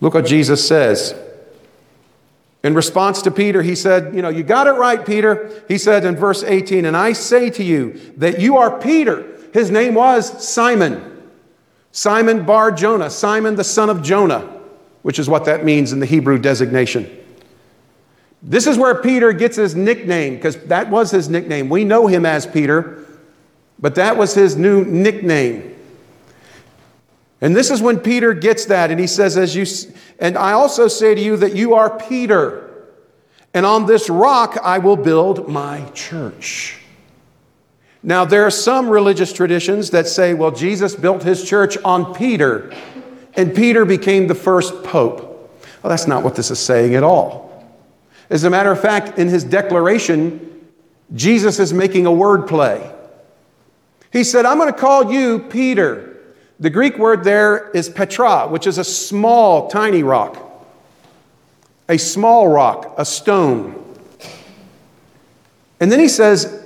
Look 0.00 0.14
what 0.14 0.26
Jesus 0.26 0.66
says. 0.66 1.14
In 2.62 2.74
response 2.74 3.22
to 3.22 3.30
Peter, 3.30 3.62
he 3.62 3.74
said, 3.74 4.14
You 4.14 4.22
know, 4.22 4.28
you 4.28 4.42
got 4.42 4.66
it 4.66 4.72
right, 4.72 5.04
Peter. 5.04 5.64
He 5.68 5.78
said 5.78 6.04
in 6.04 6.16
verse 6.16 6.42
18, 6.42 6.84
And 6.84 6.96
I 6.96 7.12
say 7.12 7.50
to 7.50 7.64
you 7.64 7.98
that 8.16 8.40
you 8.40 8.56
are 8.56 8.78
Peter. 8.78 9.37
His 9.52 9.70
name 9.70 9.94
was 9.94 10.46
Simon. 10.46 11.30
Simon 11.92 12.44
Bar 12.44 12.72
Jonah, 12.72 13.10
Simon 13.10 13.56
the 13.56 13.64
son 13.64 13.90
of 13.90 14.02
Jonah, 14.02 14.40
which 15.02 15.18
is 15.18 15.28
what 15.28 15.46
that 15.46 15.64
means 15.64 15.92
in 15.92 16.00
the 16.00 16.06
Hebrew 16.06 16.38
designation. 16.38 17.10
This 18.42 18.66
is 18.66 18.78
where 18.78 18.94
Peter 18.94 19.32
gets 19.32 19.56
his 19.56 19.74
nickname, 19.74 20.36
because 20.36 20.56
that 20.64 20.90
was 20.90 21.10
his 21.10 21.28
nickname. 21.28 21.68
We 21.68 21.84
know 21.84 22.06
him 22.06 22.24
as 22.24 22.46
Peter, 22.46 23.04
but 23.78 23.96
that 23.96 24.16
was 24.16 24.34
his 24.34 24.56
new 24.56 24.84
nickname. 24.84 25.74
And 27.40 27.54
this 27.54 27.70
is 27.70 27.80
when 27.80 27.98
Peter 27.98 28.34
gets 28.34 28.66
that, 28.66 28.90
and 28.90 29.00
he 29.00 29.06
says, 29.06 29.36
As 29.36 29.54
you 29.54 29.64
and 30.18 30.36
I 30.36 30.52
also 30.52 30.88
say 30.88 31.14
to 31.14 31.20
you 31.20 31.36
that 31.36 31.54
you 31.54 31.74
are 31.74 31.98
Peter, 31.98 32.86
and 33.54 33.64
on 33.64 33.86
this 33.86 34.10
rock 34.10 34.58
I 34.62 34.78
will 34.78 34.96
build 34.96 35.48
my 35.48 35.84
church. 35.94 36.80
Now, 38.02 38.24
there 38.24 38.44
are 38.44 38.50
some 38.50 38.88
religious 38.88 39.32
traditions 39.32 39.90
that 39.90 40.06
say, 40.06 40.34
well, 40.34 40.50
Jesus 40.50 40.94
built 40.94 41.22
his 41.22 41.44
church 41.48 41.76
on 41.84 42.14
Peter, 42.14 42.72
and 43.34 43.54
Peter 43.54 43.84
became 43.84 44.28
the 44.28 44.34
first 44.34 44.84
pope. 44.84 45.20
Well, 45.82 45.90
that's 45.90 46.06
not 46.06 46.22
what 46.22 46.36
this 46.36 46.50
is 46.50 46.58
saying 46.58 46.94
at 46.94 47.02
all. 47.02 47.48
As 48.30 48.44
a 48.44 48.50
matter 48.50 48.70
of 48.70 48.80
fact, 48.80 49.18
in 49.18 49.28
his 49.28 49.42
declaration, 49.42 50.68
Jesus 51.14 51.58
is 51.58 51.72
making 51.72 52.06
a 52.06 52.12
word 52.12 52.46
play. 52.46 52.92
He 54.12 54.24
said, 54.24 54.46
I'm 54.46 54.58
going 54.58 54.72
to 54.72 54.78
call 54.78 55.12
you 55.12 55.40
Peter. 55.40 56.16
The 56.60 56.70
Greek 56.70 56.98
word 56.98 57.24
there 57.24 57.70
is 57.70 57.88
Petra, 57.88 58.48
which 58.48 58.66
is 58.66 58.78
a 58.78 58.84
small, 58.84 59.68
tiny 59.68 60.02
rock. 60.02 60.36
A 61.88 61.96
small 61.96 62.48
rock, 62.48 62.94
a 62.98 63.04
stone. 63.04 63.84
And 65.80 65.90
then 65.90 66.00
he 66.00 66.08
says, 66.08 66.57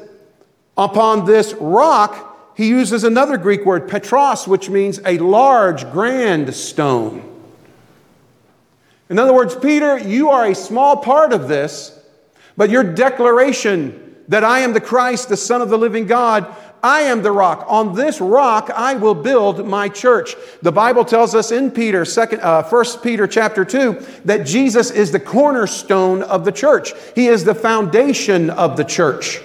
upon 0.77 1.25
this 1.25 1.55
rock, 1.55 2.55
he 2.57 2.69
uses 2.69 3.05
another 3.05 3.37
Greek 3.37 3.65
word, 3.65 3.89
Petros, 3.89 4.47
which 4.47 4.69
means 4.69 5.01
a 5.05 5.19
large, 5.19 5.91
grand 5.91 6.55
stone. 6.55 7.29
In 9.09 9.19
other 9.19 9.35
words, 9.35 9.55
Peter, 9.55 9.99
you 9.99 10.31
are 10.31 10.47
a 10.47 10.55
small 10.55 10.97
part 10.97 11.33
of 11.33 11.49
this, 11.49 11.99
but 12.57 12.71
your 12.71 12.83
declaration 12.83 14.17
that 14.29 14.45
I 14.45 14.61
am 14.61 14.73
the 14.73 14.81
Christ, 14.81 15.29
the 15.29 15.37
Son 15.37 15.61
of 15.61 15.69
the 15.69 15.79
living 15.79 16.07
God, 16.07 16.47
I 16.83 17.03
am 17.03 17.23
the 17.23 17.31
rock. 17.31 17.65
On 17.69 17.95
this 17.95 18.21
rock 18.21 18.71
I 18.75 18.95
will 18.95 19.15
build 19.15 19.67
my 19.67 19.89
church. 19.89 20.35
The 20.63 20.73
Bible 20.73 21.05
tells 21.05 21.35
us 21.35 21.53
in 21.53 21.71
Peter, 21.71 22.05
second, 22.05 22.41
uh, 22.41 22.65
1 22.65 22.85
Peter 23.03 23.27
chapter 23.27 23.65
2, 23.65 24.05
that 24.25 24.47
Jesus 24.47 24.91
is 24.91 25.13
the 25.13 25.21
cornerstone 25.21 26.23
of 26.23 26.45
the 26.45 26.53
church. 26.53 26.93
He 27.15 27.29
is 27.29 27.45
the 27.45 27.55
foundation 27.55 28.51
of 28.51 28.77
the 28.77 28.85
church. 28.85 29.41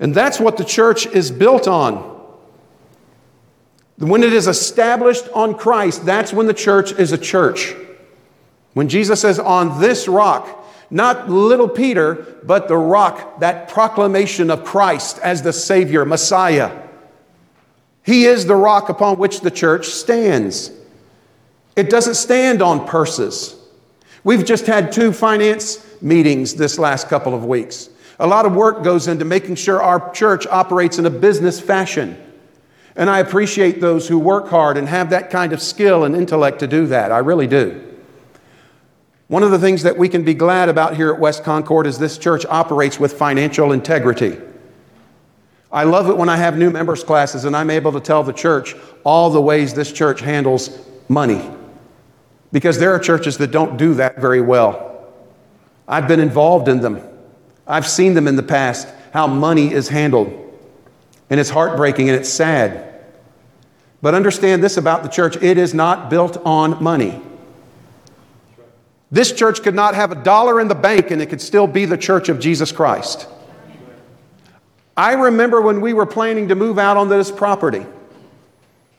And 0.00 0.14
that's 0.14 0.38
what 0.38 0.56
the 0.56 0.64
church 0.64 1.06
is 1.06 1.30
built 1.30 1.66
on. 1.66 2.16
When 3.98 4.22
it 4.22 4.32
is 4.32 4.46
established 4.46 5.28
on 5.34 5.54
Christ, 5.54 6.06
that's 6.06 6.32
when 6.32 6.46
the 6.46 6.54
church 6.54 6.92
is 6.92 7.12
a 7.12 7.18
church. 7.18 7.74
When 8.74 8.88
Jesus 8.88 9.20
says, 9.20 9.40
On 9.40 9.80
this 9.80 10.06
rock, 10.06 10.64
not 10.90 11.28
little 11.28 11.68
Peter, 11.68 12.38
but 12.44 12.68
the 12.68 12.76
rock, 12.76 13.40
that 13.40 13.68
proclamation 13.68 14.50
of 14.50 14.64
Christ 14.64 15.18
as 15.18 15.42
the 15.42 15.52
Savior, 15.52 16.04
Messiah. 16.04 16.84
He 18.04 18.24
is 18.24 18.46
the 18.46 18.56
rock 18.56 18.88
upon 18.88 19.18
which 19.18 19.40
the 19.40 19.50
church 19.50 19.88
stands. 19.88 20.70
It 21.76 21.90
doesn't 21.90 22.14
stand 22.14 22.62
on 22.62 22.86
purses. 22.86 23.54
We've 24.24 24.44
just 24.44 24.66
had 24.66 24.92
two 24.92 25.12
finance 25.12 25.84
meetings 26.00 26.54
this 26.54 26.78
last 26.78 27.08
couple 27.08 27.34
of 27.34 27.44
weeks. 27.44 27.90
A 28.18 28.26
lot 28.26 28.46
of 28.46 28.54
work 28.54 28.82
goes 28.82 29.06
into 29.06 29.24
making 29.24 29.54
sure 29.54 29.80
our 29.80 30.10
church 30.12 30.46
operates 30.46 30.98
in 30.98 31.06
a 31.06 31.10
business 31.10 31.60
fashion. 31.60 32.16
And 32.96 33.08
I 33.08 33.20
appreciate 33.20 33.80
those 33.80 34.08
who 34.08 34.18
work 34.18 34.48
hard 34.48 34.76
and 34.76 34.88
have 34.88 35.10
that 35.10 35.30
kind 35.30 35.52
of 35.52 35.62
skill 35.62 36.04
and 36.04 36.16
intellect 36.16 36.58
to 36.60 36.66
do 36.66 36.86
that. 36.88 37.12
I 37.12 37.18
really 37.18 37.46
do. 37.46 37.84
One 39.28 39.42
of 39.42 39.52
the 39.52 39.58
things 39.58 39.84
that 39.84 39.96
we 39.96 40.08
can 40.08 40.24
be 40.24 40.34
glad 40.34 40.68
about 40.68 40.96
here 40.96 41.12
at 41.12 41.20
West 41.20 41.44
Concord 41.44 41.86
is 41.86 41.98
this 41.98 42.18
church 42.18 42.44
operates 42.46 42.98
with 42.98 43.12
financial 43.12 43.72
integrity. 43.72 44.38
I 45.70 45.84
love 45.84 46.08
it 46.08 46.16
when 46.16 46.30
I 46.30 46.36
have 46.36 46.56
new 46.56 46.70
members 46.70 47.04
classes 47.04 47.44
and 47.44 47.54
I'm 47.54 47.70
able 47.70 47.92
to 47.92 48.00
tell 48.00 48.24
the 48.24 48.32
church 48.32 48.74
all 49.04 49.30
the 49.30 49.40
ways 49.40 49.74
this 49.74 49.92
church 49.92 50.20
handles 50.20 50.76
money. 51.08 51.48
Because 52.50 52.78
there 52.78 52.92
are 52.94 52.98
churches 52.98 53.36
that 53.38 53.50
don't 53.50 53.76
do 53.76 53.94
that 53.94 54.18
very 54.18 54.40
well. 54.40 55.06
I've 55.86 56.08
been 56.08 56.20
involved 56.20 56.66
in 56.66 56.80
them. 56.80 57.02
I've 57.68 57.86
seen 57.86 58.14
them 58.14 58.26
in 58.26 58.36
the 58.36 58.42
past, 58.42 58.88
how 59.12 59.26
money 59.26 59.72
is 59.72 59.88
handled. 59.88 60.32
And 61.30 61.38
it's 61.38 61.50
heartbreaking 61.50 62.08
and 62.08 62.18
it's 62.18 62.28
sad. 62.28 62.88
But 64.00 64.14
understand 64.14 64.62
this 64.64 64.76
about 64.76 65.02
the 65.02 65.08
church 65.08 65.36
it 65.36 65.58
is 65.58 65.74
not 65.74 66.08
built 66.08 66.38
on 66.44 66.82
money. 66.82 67.20
This 69.10 69.32
church 69.32 69.62
could 69.62 69.74
not 69.74 69.94
have 69.94 70.12
a 70.12 70.14
dollar 70.14 70.60
in 70.60 70.68
the 70.68 70.74
bank 70.74 71.10
and 71.10 71.20
it 71.20 71.26
could 71.26 71.40
still 71.40 71.66
be 71.66 71.84
the 71.84 71.96
church 71.96 72.28
of 72.28 72.40
Jesus 72.40 72.72
Christ. 72.72 73.26
I 74.96 75.12
remember 75.12 75.60
when 75.60 75.80
we 75.80 75.92
were 75.92 76.06
planning 76.06 76.48
to 76.48 76.54
move 76.54 76.78
out 76.78 76.96
on 76.96 77.08
this 77.08 77.30
property. 77.30 77.86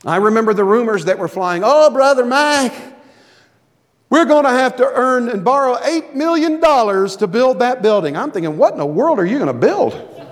I 0.04 0.16
remember 0.16 0.54
the 0.54 0.64
rumors 0.64 1.04
that 1.04 1.18
were 1.18 1.28
flying. 1.28 1.62
Oh, 1.64 1.90
Brother 1.90 2.24
Mike, 2.24 2.72
we're 4.10 4.24
going 4.24 4.44
to 4.44 4.50
have 4.50 4.76
to 4.76 4.84
earn 4.84 5.28
and 5.28 5.44
borrow 5.44 5.76
$8 5.76 6.14
million 6.14 6.60
to 6.60 7.26
build 7.28 7.60
that 7.60 7.80
building. 7.80 8.16
I'm 8.16 8.32
thinking, 8.32 8.58
what 8.58 8.72
in 8.72 8.78
the 8.78 8.84
world 8.84 9.20
are 9.20 9.24
you 9.24 9.38
going 9.38 9.46
to 9.46 9.52
build? 9.52 9.94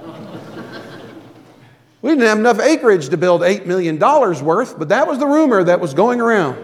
we 2.02 2.10
didn't 2.10 2.24
have 2.24 2.38
enough 2.38 2.58
acreage 2.58 3.08
to 3.10 3.16
build 3.16 3.42
$8 3.42 3.66
million 3.66 3.96
worth, 4.00 4.76
but 4.76 4.88
that 4.88 5.06
was 5.06 5.20
the 5.20 5.26
rumor 5.26 5.62
that 5.62 5.78
was 5.78 5.94
going 5.94 6.20
around. 6.20 6.58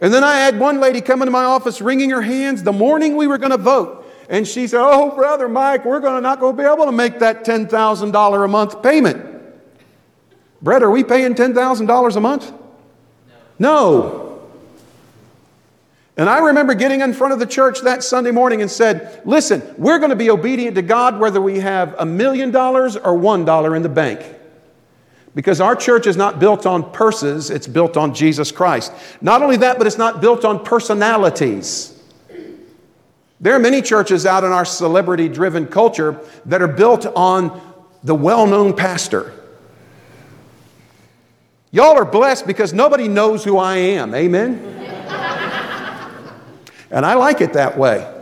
And 0.00 0.14
then 0.14 0.22
I 0.22 0.36
had 0.36 0.60
one 0.60 0.78
lady 0.78 1.00
come 1.00 1.22
into 1.22 1.32
my 1.32 1.42
office 1.42 1.80
wringing 1.80 2.10
her 2.10 2.22
hands 2.22 2.62
the 2.62 2.72
morning 2.72 3.16
we 3.16 3.26
were 3.26 3.38
going 3.38 3.50
to 3.50 3.56
vote. 3.56 4.06
And 4.28 4.46
she 4.46 4.68
said, 4.68 4.80
Oh, 4.80 5.10
Brother 5.10 5.48
Mike, 5.48 5.84
we're 5.84 5.98
going 5.98 6.14
to 6.14 6.20
not 6.20 6.38
going 6.38 6.56
to 6.56 6.62
be 6.62 6.68
able 6.68 6.84
to 6.84 6.92
make 6.92 7.18
that 7.18 7.44
$10,000 7.44 8.44
a 8.44 8.48
month 8.48 8.80
payment. 8.80 9.26
Brett, 10.62 10.84
are 10.84 10.90
we 10.90 11.02
paying 11.02 11.34
$10,000 11.34 12.16
a 12.16 12.20
month? 12.20 12.52
No. 13.58 14.00
no. 14.00 14.27
And 16.18 16.28
I 16.28 16.40
remember 16.40 16.74
getting 16.74 17.00
in 17.00 17.14
front 17.14 17.32
of 17.32 17.38
the 17.38 17.46
church 17.46 17.82
that 17.82 18.02
Sunday 18.02 18.32
morning 18.32 18.60
and 18.60 18.68
said, 18.68 19.22
Listen, 19.24 19.62
we're 19.78 19.98
going 19.98 20.10
to 20.10 20.16
be 20.16 20.30
obedient 20.30 20.74
to 20.74 20.82
God 20.82 21.20
whether 21.20 21.40
we 21.40 21.60
have 21.60 21.94
a 21.96 22.04
million 22.04 22.50
dollars 22.50 22.96
or 22.96 23.14
one 23.14 23.44
dollar 23.44 23.76
in 23.76 23.82
the 23.82 23.88
bank. 23.88 24.34
Because 25.36 25.60
our 25.60 25.76
church 25.76 26.08
is 26.08 26.16
not 26.16 26.40
built 26.40 26.66
on 26.66 26.90
purses, 26.90 27.50
it's 27.50 27.68
built 27.68 27.96
on 27.96 28.12
Jesus 28.14 28.50
Christ. 28.50 28.92
Not 29.20 29.42
only 29.42 29.58
that, 29.58 29.78
but 29.78 29.86
it's 29.86 29.96
not 29.96 30.20
built 30.20 30.44
on 30.44 30.64
personalities. 30.64 31.94
There 33.40 33.54
are 33.54 33.60
many 33.60 33.80
churches 33.80 34.26
out 34.26 34.42
in 34.42 34.50
our 34.50 34.64
celebrity 34.64 35.28
driven 35.28 35.68
culture 35.68 36.20
that 36.46 36.60
are 36.60 36.66
built 36.66 37.06
on 37.06 37.60
the 38.02 38.16
well 38.16 38.48
known 38.48 38.74
pastor. 38.74 39.32
Y'all 41.70 41.96
are 41.96 42.04
blessed 42.04 42.44
because 42.44 42.72
nobody 42.72 43.06
knows 43.06 43.44
who 43.44 43.56
I 43.56 43.76
am. 43.76 44.16
Amen? 44.16 44.77
And 46.90 47.04
I 47.04 47.14
like 47.14 47.40
it 47.40 47.52
that 47.52 47.76
way. 47.76 48.14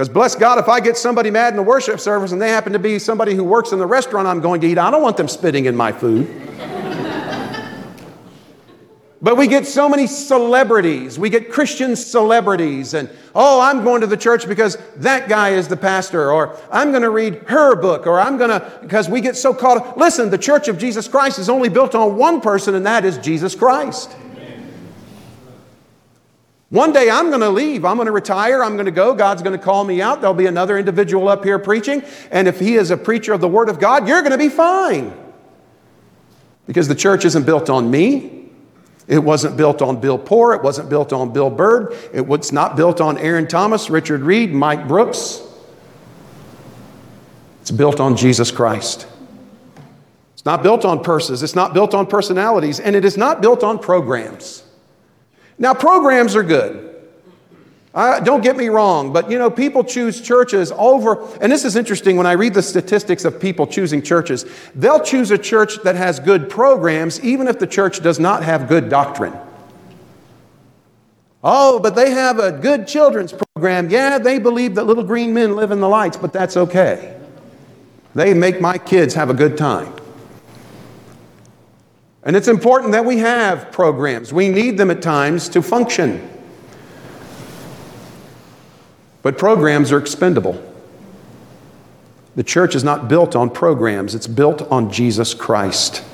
Because 0.00 0.08
bless 0.08 0.34
God, 0.34 0.58
if 0.58 0.66
I 0.66 0.80
get 0.80 0.96
somebody 0.96 1.30
mad 1.30 1.52
in 1.52 1.56
the 1.56 1.62
worship 1.62 2.00
service 2.00 2.32
and 2.32 2.40
they 2.40 2.48
happen 2.48 2.72
to 2.72 2.78
be 2.78 2.98
somebody 2.98 3.34
who 3.34 3.44
works 3.44 3.72
in 3.72 3.78
the 3.78 3.86
restaurant 3.86 4.26
I'm 4.26 4.40
going 4.40 4.62
to 4.62 4.66
eat, 4.66 4.78
I 4.78 4.90
don't 4.90 5.02
want 5.02 5.18
them 5.18 5.28
spitting 5.28 5.66
in 5.66 5.76
my 5.76 5.92
food. 5.92 6.26
but 9.20 9.36
we 9.36 9.46
get 9.46 9.66
so 9.66 9.90
many 9.90 10.06
celebrities. 10.06 11.18
We 11.18 11.28
get 11.28 11.52
Christian 11.52 11.96
celebrities, 11.96 12.94
and 12.94 13.10
oh, 13.34 13.60
I'm 13.60 13.84
going 13.84 14.00
to 14.00 14.06
the 14.06 14.16
church 14.16 14.48
because 14.48 14.78
that 14.96 15.28
guy 15.28 15.50
is 15.50 15.68
the 15.68 15.76
pastor, 15.76 16.32
or 16.32 16.56
I'm 16.72 16.92
going 16.92 17.02
to 17.02 17.10
read 17.10 17.34
her 17.48 17.76
book, 17.76 18.06
or 18.06 18.18
I'm 18.18 18.38
going 18.38 18.48
to, 18.48 18.78
because 18.80 19.06
we 19.06 19.20
get 19.20 19.36
so 19.36 19.52
caught. 19.52 19.98
Listen, 19.98 20.30
the 20.30 20.38
church 20.38 20.68
of 20.68 20.78
Jesus 20.78 21.08
Christ 21.08 21.38
is 21.38 21.50
only 21.50 21.68
built 21.68 21.94
on 21.94 22.16
one 22.16 22.40
person, 22.40 22.74
and 22.74 22.86
that 22.86 23.04
is 23.04 23.18
Jesus 23.18 23.54
Christ. 23.54 24.16
One 26.70 26.92
day 26.92 27.10
I'm 27.10 27.30
going 27.30 27.40
to 27.40 27.50
leave. 27.50 27.84
I'm 27.84 27.96
going 27.96 28.06
to 28.06 28.12
retire. 28.12 28.62
I'm 28.62 28.74
going 28.74 28.86
to 28.86 28.92
go. 28.92 29.12
God's 29.12 29.42
going 29.42 29.58
to 29.58 29.62
call 29.62 29.84
me 29.84 30.00
out. 30.00 30.20
There'll 30.20 30.34
be 30.34 30.46
another 30.46 30.78
individual 30.78 31.28
up 31.28 31.44
here 31.44 31.58
preaching. 31.58 32.02
And 32.30 32.46
if 32.46 32.60
he 32.60 32.76
is 32.76 32.92
a 32.92 32.96
preacher 32.96 33.32
of 33.32 33.40
the 33.40 33.48
Word 33.48 33.68
of 33.68 33.80
God, 33.80 34.06
you're 34.06 34.22
going 34.22 34.32
to 34.32 34.38
be 34.38 34.48
fine. 34.48 35.12
Because 36.68 36.86
the 36.86 36.94
church 36.94 37.24
isn't 37.24 37.44
built 37.44 37.68
on 37.68 37.90
me. 37.90 38.48
It 39.08 39.18
wasn't 39.18 39.56
built 39.56 39.82
on 39.82 40.00
Bill 40.00 40.16
Poor. 40.16 40.54
It 40.54 40.62
wasn't 40.62 40.88
built 40.88 41.12
on 41.12 41.32
Bill 41.32 41.50
Bird. 41.50 41.96
It 42.12 42.24
was 42.24 42.52
not 42.52 42.76
built 42.76 43.00
on 43.00 43.18
Aaron 43.18 43.48
Thomas, 43.48 43.90
Richard 43.90 44.20
Reed, 44.20 44.52
Mike 44.52 44.86
Brooks. 44.86 45.42
It's 47.62 47.72
built 47.72 47.98
on 47.98 48.16
Jesus 48.16 48.52
Christ. 48.52 49.08
It's 50.34 50.44
not 50.44 50.62
built 50.62 50.84
on 50.84 51.02
purses. 51.02 51.42
It's 51.42 51.56
not 51.56 51.74
built 51.74 51.94
on 51.94 52.06
personalities. 52.06 52.78
And 52.78 52.94
it 52.94 53.04
is 53.04 53.16
not 53.16 53.42
built 53.42 53.64
on 53.64 53.80
programs. 53.80 54.62
Now, 55.60 55.74
programs 55.74 56.34
are 56.34 56.42
good. 56.42 56.96
don't 57.94 58.42
get 58.42 58.56
me 58.56 58.68
wrong, 58.68 59.12
but 59.12 59.30
you 59.30 59.38
know, 59.38 59.50
people 59.50 59.84
choose 59.84 60.18
churches 60.20 60.72
over, 60.72 61.22
and 61.40 61.52
this 61.52 61.66
is 61.66 61.76
interesting 61.76 62.16
when 62.16 62.26
I 62.26 62.32
read 62.32 62.54
the 62.54 62.62
statistics 62.62 63.26
of 63.26 63.38
people 63.38 63.66
choosing 63.66 64.00
churches. 64.00 64.46
They'll 64.74 65.04
choose 65.04 65.30
a 65.30 65.38
church 65.38 65.82
that 65.82 65.96
has 65.96 66.18
good 66.18 66.48
programs, 66.48 67.22
even 67.22 67.46
if 67.46 67.58
the 67.58 67.66
church 67.66 68.02
does 68.02 68.18
not 68.18 68.42
have 68.42 68.68
good 68.68 68.88
doctrine. 68.88 69.34
Oh, 71.44 71.78
but 71.78 71.94
they 71.94 72.10
have 72.10 72.38
a 72.38 72.52
good 72.52 72.88
children's 72.88 73.34
program. 73.34 73.90
Yeah, 73.90 74.18
they 74.18 74.38
believe 74.38 74.74
that 74.76 74.84
little 74.84 75.04
green 75.04 75.34
men 75.34 75.56
live 75.56 75.72
in 75.72 75.80
the 75.80 75.88
lights, 75.88 76.16
but 76.16 76.32
that's 76.32 76.56
okay. 76.56 77.18
They 78.14 78.32
make 78.32 78.62
my 78.62 78.78
kids 78.78 79.12
have 79.14 79.28
a 79.28 79.34
good 79.34 79.58
time. 79.58 79.92
And 82.22 82.36
it's 82.36 82.48
important 82.48 82.92
that 82.92 83.04
we 83.04 83.18
have 83.18 83.72
programs. 83.72 84.32
We 84.32 84.48
need 84.48 84.76
them 84.76 84.90
at 84.90 85.00
times 85.00 85.48
to 85.50 85.62
function. 85.62 86.28
But 89.22 89.38
programs 89.38 89.92
are 89.92 89.98
expendable. 89.98 90.62
The 92.36 92.44
church 92.44 92.74
is 92.74 92.84
not 92.84 93.08
built 93.08 93.34
on 93.34 93.50
programs, 93.50 94.14
it's 94.14 94.26
built 94.26 94.62
on 94.70 94.90
Jesus 94.90 95.34
Christ. 95.34 96.04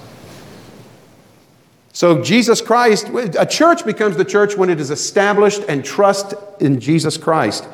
So, 1.93 2.23
Jesus 2.23 2.61
Christ, 2.61 3.09
a 3.39 3.47
church 3.47 3.87
becomes 3.87 4.17
the 4.17 4.25
church 4.25 4.55
when 4.55 4.69
it 4.69 4.81
is 4.81 4.91
established 4.91 5.63
and 5.67 5.83
trust 5.83 6.35
in 6.61 6.79
Jesus 6.79 7.17
Christ. 7.17 7.67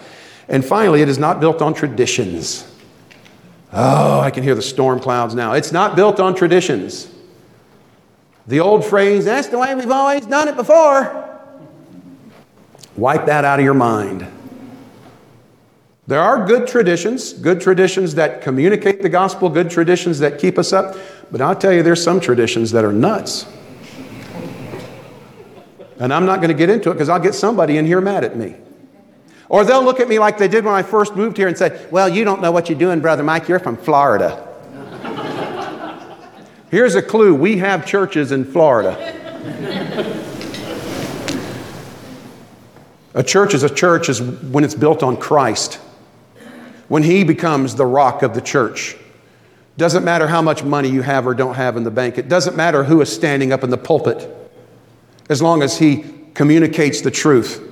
And 0.48 0.64
finally, 0.64 1.02
it 1.02 1.08
is 1.08 1.18
not 1.18 1.40
built 1.40 1.60
on 1.60 1.74
traditions. 1.74 2.68
Oh, 3.72 4.20
I 4.20 4.30
can 4.30 4.44
hear 4.44 4.54
the 4.54 4.62
storm 4.62 5.00
clouds 5.00 5.34
now. 5.34 5.54
It's 5.54 5.72
not 5.72 5.96
built 5.96 6.20
on 6.20 6.36
traditions. 6.36 7.12
The 8.46 8.61
old 8.61 8.85
phrase, 8.85 9.24
that's 9.24 9.48
the 9.48 9.59
way 9.59 9.74
we've 9.74 9.90
always 9.90 10.26
done 10.26 10.48
it 10.48 10.57
before. 10.57 11.28
Wipe 12.96 13.26
that 13.26 13.44
out 13.44 13.59
of 13.59 13.64
your 13.64 13.74
mind. 13.74 14.26
There 16.09 16.20
are 16.20 16.46
good 16.46 16.66
traditions, 16.66 17.33
good 17.33 17.61
traditions 17.61 18.16
that 18.16 18.42
communicate 18.42 19.02
the 19.02 19.09
gospel, 19.09 19.48
good 19.48 19.70
traditions 19.70 20.18
that 20.18 20.38
keep 20.38 20.59
us 20.59 20.72
up, 20.72 20.96
but 21.31 21.40
I'll 21.40 21.57
tell 21.57 21.72
you, 21.72 21.83
there's 21.83 22.02
some 22.02 22.20
traditions 22.20 22.72
that 22.72 22.85
are 22.85 22.92
nuts. 22.92 23.46
And 25.98 26.12
I'm 26.12 26.26
not 26.26 26.38
going 26.38 26.48
to 26.48 26.55
get 26.55 26.68
into 26.68 26.90
it 26.90 26.94
because 26.94 27.09
I'll 27.09 27.20
get 27.20 27.35
somebody 27.35 27.78
in 27.78 27.87
here 27.87 28.00
mad 28.00 28.24
at 28.24 28.37
me. 28.37 28.57
Or 29.48 29.64
they'll 29.64 29.85
look 29.85 30.00
at 30.00 30.09
me 30.09 30.18
like 30.18 30.37
they 30.38 30.48
did 30.48 30.64
when 30.64 30.74
I 30.74 30.83
first 30.83 31.14
moved 31.14 31.37
here 31.37 31.46
and 31.46 31.57
say, 31.57 31.87
Well, 31.90 32.09
you 32.09 32.24
don't 32.24 32.42
know 32.42 32.50
what 32.50 32.68
you're 32.68 32.78
doing, 32.78 33.00
Brother 33.00 33.22
Mike. 33.22 33.48
You're 33.48 33.61
from 33.61 33.76
Florida. 33.76 34.51
Here's 36.72 36.94
a 36.94 37.02
clue 37.02 37.35
we 37.35 37.58
have 37.58 37.85
churches 37.85 38.32
in 38.32 38.46
Florida. 38.46 38.96
a 43.12 43.22
church 43.22 43.52
is 43.52 43.62
a 43.62 43.68
church 43.68 44.08
is 44.08 44.22
when 44.22 44.64
it's 44.64 44.74
built 44.74 45.02
on 45.02 45.18
Christ, 45.18 45.74
when 46.88 47.02
He 47.02 47.24
becomes 47.24 47.74
the 47.74 47.85
rock 47.85 48.22
of 48.22 48.32
the 48.32 48.40
church. 48.40 48.96
Doesn't 49.76 50.02
matter 50.02 50.26
how 50.26 50.40
much 50.40 50.64
money 50.64 50.88
you 50.88 51.02
have 51.02 51.26
or 51.26 51.35
don't 51.35 51.56
have 51.56 51.76
in 51.76 51.85
the 51.85 51.90
bank, 51.90 52.16
it 52.16 52.30
doesn't 52.30 52.56
matter 52.56 52.85
who 52.85 53.02
is 53.02 53.14
standing 53.14 53.52
up 53.52 53.62
in 53.62 53.68
the 53.68 53.76
pulpit, 53.76 54.26
as 55.28 55.42
long 55.42 55.62
as 55.62 55.76
He 55.76 56.06
communicates 56.32 57.02
the 57.02 57.11
truth. 57.11 57.68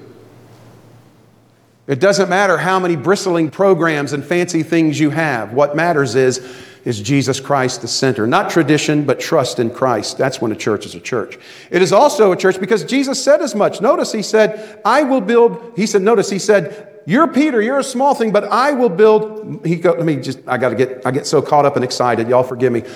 It 1.87 2.01
doesn't 2.01 2.29
matter 2.29 2.59
how 2.59 2.79
many 2.79 2.97
bristling 2.97 3.51
programs 3.51 4.13
and 4.13 4.23
fancy 4.23 4.63
things 4.63 5.01
you 5.01 5.09
have. 5.09 5.55
What 5.55 5.75
matters 5.75 6.17
is 6.17 6.69
is 6.85 7.01
Jesus 7.01 7.41
Christ 7.41 7.83
the 7.83 7.89
center. 7.89 8.27
Not 8.27 8.51
tradition, 8.51 9.05
but 9.05 9.21
trust 9.21 9.59
in 9.59 9.71
Christ. 9.71 10.19
That's 10.19 10.41
when 10.41 10.53
a 10.53 10.57
church 10.57 10.87
is 10.87 10.95
a 10.95 11.01
church. 11.01 11.39
It 11.71 11.83
is 11.83 11.93
also 11.93 12.33
a 12.33 12.37
church 12.37 12.59
because 12.59 12.85
Jesus 12.85 13.23
said 13.23 13.41
as 13.43 13.55
much. 13.55 13.81
Notice 13.81 14.13
he 14.13 14.23
said, 14.23 14.81
I 14.85 15.03
will 15.03 15.21
build, 15.21 15.75
he 15.77 15.87
said, 15.87 16.03
notice 16.03 16.31
he 16.31 16.39
said, 16.39 17.03
You're 17.07 17.29
Peter, 17.29 17.61
you're 17.61 17.79
a 17.79 17.85
small 17.85 18.15
thing, 18.15 18.33
but 18.33 18.45
I 18.45 18.73
will 18.73 18.89
build. 18.89 19.65
He 19.67 19.77
go, 19.77 19.93
let 19.93 20.05
me 20.07 20.17
just, 20.17 20.41
I 20.47 20.59
gotta 20.59 20.75
get, 20.75 21.07
I 21.07 21.11
get 21.11 21.27
so 21.27 21.43
caught 21.43 21.67
up 21.67 21.77
and 21.77 21.85
excited. 21.85 22.29
Y'all 22.29 22.45
forgive 22.45 22.73
me. 22.73 22.83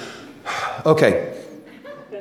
Okay. 0.87 1.35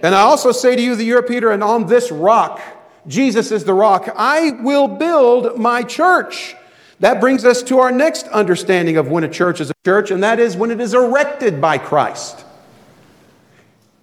And 0.01 0.13
I 0.13 0.21
also 0.21 0.51
say 0.51 0.75
to 0.75 0.81
you 0.81 0.95
that 0.95 1.03
you're 1.03 1.21
Peter, 1.23 1.51
and 1.51 1.63
on 1.63 1.87
this 1.87 2.11
rock, 2.11 2.61
Jesus 3.07 3.51
is 3.51 3.63
the 3.63 3.73
rock, 3.73 4.09
I 4.15 4.51
will 4.51 4.87
build 4.87 5.57
my 5.57 5.83
church. 5.83 6.55
That 7.03 7.19
brings 7.19 7.43
us 7.43 7.61
to 7.63 7.79
our 7.79 7.91
next 7.91 8.29
understanding 8.29 8.95
of 8.95 9.09
when 9.09 9.25
a 9.25 9.27
church 9.27 9.59
is 9.59 9.69
a 9.69 9.73
church, 9.83 10.09
and 10.09 10.23
that 10.23 10.39
is 10.39 10.55
when 10.55 10.71
it 10.71 10.79
is 10.79 10.93
erected 10.93 11.59
by 11.59 11.77
Christ. 11.77 12.45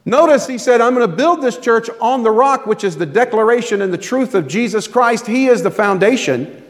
Notice 0.05 0.47
he 0.47 0.59
said, 0.59 0.83
I'm 0.83 0.95
going 0.95 1.11
to 1.11 1.17
build 1.17 1.41
this 1.41 1.57
church 1.57 1.89
on 1.99 2.23
the 2.23 2.31
rock, 2.31 2.67
which 2.67 2.85
is 2.85 2.99
the 2.99 3.07
declaration 3.07 3.81
and 3.81 3.91
the 3.91 3.97
truth 3.97 4.35
of 4.35 4.47
Jesus 4.47 4.87
Christ. 4.87 5.27
He 5.27 5.47
is 5.47 5.63
the 5.63 5.71
foundation. 5.71 6.63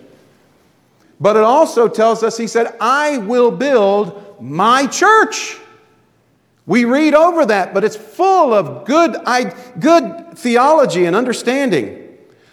But 1.18 1.34
it 1.34 1.42
also 1.42 1.88
tells 1.88 2.22
us, 2.22 2.36
he 2.36 2.46
said, 2.46 2.76
I 2.80 3.18
will 3.18 3.50
build 3.50 4.40
my 4.40 4.86
church. 4.86 5.58
We 6.64 6.84
read 6.84 7.12
over 7.12 7.44
that, 7.46 7.74
but 7.74 7.82
it's 7.82 7.96
full 7.96 8.54
of 8.54 8.84
good, 8.84 9.16
good 9.80 10.38
theology 10.38 11.06
and 11.06 11.16
understanding. 11.16 12.09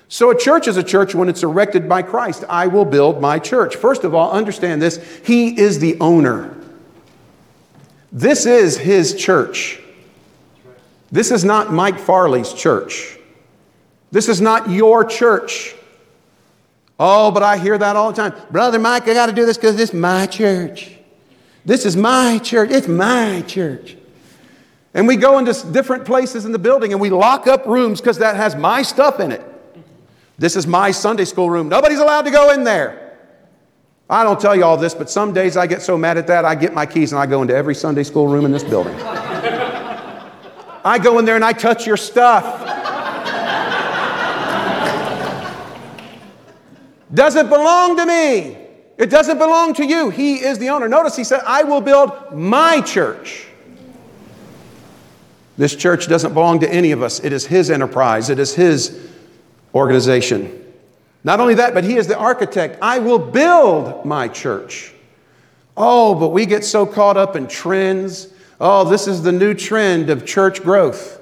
So, 0.10 0.32
a 0.32 0.38
church 0.38 0.68
is 0.68 0.78
a 0.78 0.84
church 0.84 1.14
when 1.14 1.28
it's 1.28 1.44
erected 1.44 1.90
by 1.90 2.02
Christ. 2.02 2.46
I 2.48 2.68
will 2.68 2.86
build 2.86 3.20
my 3.22 3.40
church. 3.40 3.76
First 3.76 4.04
of 4.04 4.16
all, 4.16 4.32
understand 4.32 4.82
this 4.82 5.04
He 5.26 5.60
is 5.60 5.80
the 5.80 6.00
owner. 6.00 6.56
This 8.12 8.46
is 8.46 8.78
His 8.78 9.16
church. 9.16 9.82
This 11.12 11.32
is 11.32 11.44
not 11.44 11.74
Mike 11.74 12.00
Farley's 12.00 12.54
church. 12.54 13.18
This 14.12 14.30
is 14.30 14.40
not 14.40 14.70
your 14.70 15.04
church. 15.04 15.76
Oh, 17.00 17.32
but 17.32 17.44
I 17.44 17.58
hear 17.58 17.78
that 17.78 17.96
all 17.96 18.12
the 18.12 18.30
time. 18.30 18.40
Brother 18.50 18.80
Mike, 18.80 19.04
I 19.04 19.14
got 19.14 19.28
to 19.28 19.34
do 19.34 19.46
this 19.46 19.58
because 19.58 19.76
this 19.76 19.90
is 19.90 19.96
my 19.96 20.26
church. 20.26 20.98
This 21.66 21.86
is 21.86 21.98
my 21.98 22.40
church. 22.40 22.72
It's 22.72 22.88
my 22.88 23.44
church. 23.46 23.98
And 24.94 25.06
we 25.06 25.18
go 25.18 25.38
into 25.38 25.54
different 25.72 26.06
places 26.06 26.46
in 26.46 26.54
the 26.54 26.60
building 26.60 26.94
and 26.94 27.02
we 27.02 27.10
lock 27.10 27.46
up 27.46 27.66
rooms 27.68 28.02
because 28.02 28.20
that 28.20 28.36
has 28.36 28.56
my 28.56 28.82
stuff 28.82 29.20
in 29.20 29.32
it. 29.32 29.46
This 30.38 30.56
is 30.56 30.68
my 30.68 30.92
Sunday 30.92 31.26
school 31.26 31.50
room. 31.50 31.68
Nobody's 31.68 32.00
allowed 32.00 32.24
to 32.24 32.32
go 32.32 32.52
in 32.52 32.64
there. 32.64 33.18
I 34.10 34.24
don't 34.24 34.40
tell 34.40 34.56
you 34.56 34.64
all 34.64 34.78
this, 34.78 34.94
but 34.94 35.10
some 35.10 35.34
days 35.34 35.58
I 35.58 35.68
get 35.68 35.82
so 35.82 35.98
mad 35.98 36.18
at 36.18 36.28
that, 36.28 36.46
I 36.46 36.56
get 36.56 36.74
my 36.74 36.86
keys 36.86 37.12
and 37.12 37.20
I 37.20 37.26
go 37.26 37.42
into 37.42 37.56
every 37.56 37.76
Sunday 37.76 38.04
school 38.04 38.28
room 38.28 38.46
in 38.46 38.52
this 38.52 38.64
building. 38.64 38.96
I 40.86 41.00
go 41.02 41.20
in 41.20 41.26
there 41.26 41.36
and 41.36 41.44
I 41.44 41.52
touch 41.52 41.86
your 41.86 41.98
stuff. 41.98 42.64
Doesn't 47.14 47.50
belong 47.50 47.98
to 47.98 48.06
me. 48.06 48.58
It 48.98 49.10
doesn't 49.10 49.38
belong 49.38 49.74
to 49.76 49.86
you. 49.86 50.10
He 50.10 50.36
is 50.36 50.60
the 50.60 50.70
owner. 50.70 50.88
Notice 50.88 51.16
he 51.16 51.24
said, 51.24 51.42
I 51.46 51.64
will 51.64 51.82
build 51.82 52.34
my 52.34 52.82
church. 52.82 53.48
This 55.58 55.76
church 55.76 56.08
doesn't 56.08 56.34
belong 56.34 56.60
to 56.62 56.72
any 56.72 56.92
of 56.92 57.02
us. 57.02 57.20
It 57.20 57.34
is 57.34 57.46
his 57.46 57.70
enterprise, 57.70 58.30
it 58.30 58.40
is 58.40 58.54
his 58.54 59.08
organization. 59.78 60.66
Not 61.24 61.40
only 61.40 61.56
that, 61.56 61.74
but 61.74 61.84
he 61.84 61.96
is 61.96 62.08
the 62.08 62.18
architect. 62.18 62.80
I 62.82 63.00
will 63.00 63.20
build 63.20 64.06
my 64.06 64.28
church. 64.28 64.94
Oh, 65.76 66.16
but 66.16 66.30
we 66.30 66.46
get 66.46 66.66
so 66.66 66.86
caught 66.86 67.18
up 67.18 67.36
in 67.36 67.48
trends. 67.48 68.28
Oh, 68.60 68.90
this 68.90 69.08
is 69.08 69.22
the 69.22 69.32
new 69.32 69.54
trend 69.54 70.10
of 70.10 70.26
church 70.26 70.64
growth. 70.64 71.22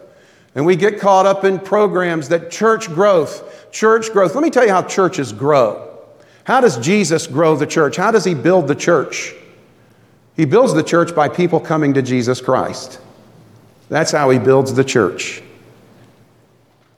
And 0.55 0.65
we 0.65 0.77
get 0.77 0.99
caught 0.99 1.25
up 1.25 1.43
in 1.43 1.59
programs 1.59 2.29
that 2.29 2.49
church 2.49 2.87
growth, 2.87 3.71
church 3.71 4.11
growth. 4.11 4.35
Let 4.35 4.43
me 4.43 4.49
tell 4.49 4.63
you 4.63 4.71
how 4.71 4.83
churches 4.83 5.33
grow. 5.33 5.99
How 6.45 6.61
does 6.61 6.77
Jesus 6.77 7.27
grow 7.27 7.55
the 7.55 7.67
church? 7.67 7.97
How 7.97 8.11
does 8.11 8.23
he 8.23 8.33
build 8.33 8.67
the 8.67 8.75
church? 8.75 9.33
He 10.37 10.45
builds 10.45 10.73
the 10.73 10.83
church 10.83 11.13
by 11.13 11.27
people 11.27 11.59
coming 11.59 11.93
to 11.95 12.01
Jesus 12.01 12.39
Christ. 12.39 12.99
That's 13.89 14.11
how 14.11 14.29
he 14.29 14.39
builds 14.39 14.73
the 14.73 14.83
church. 14.83 15.41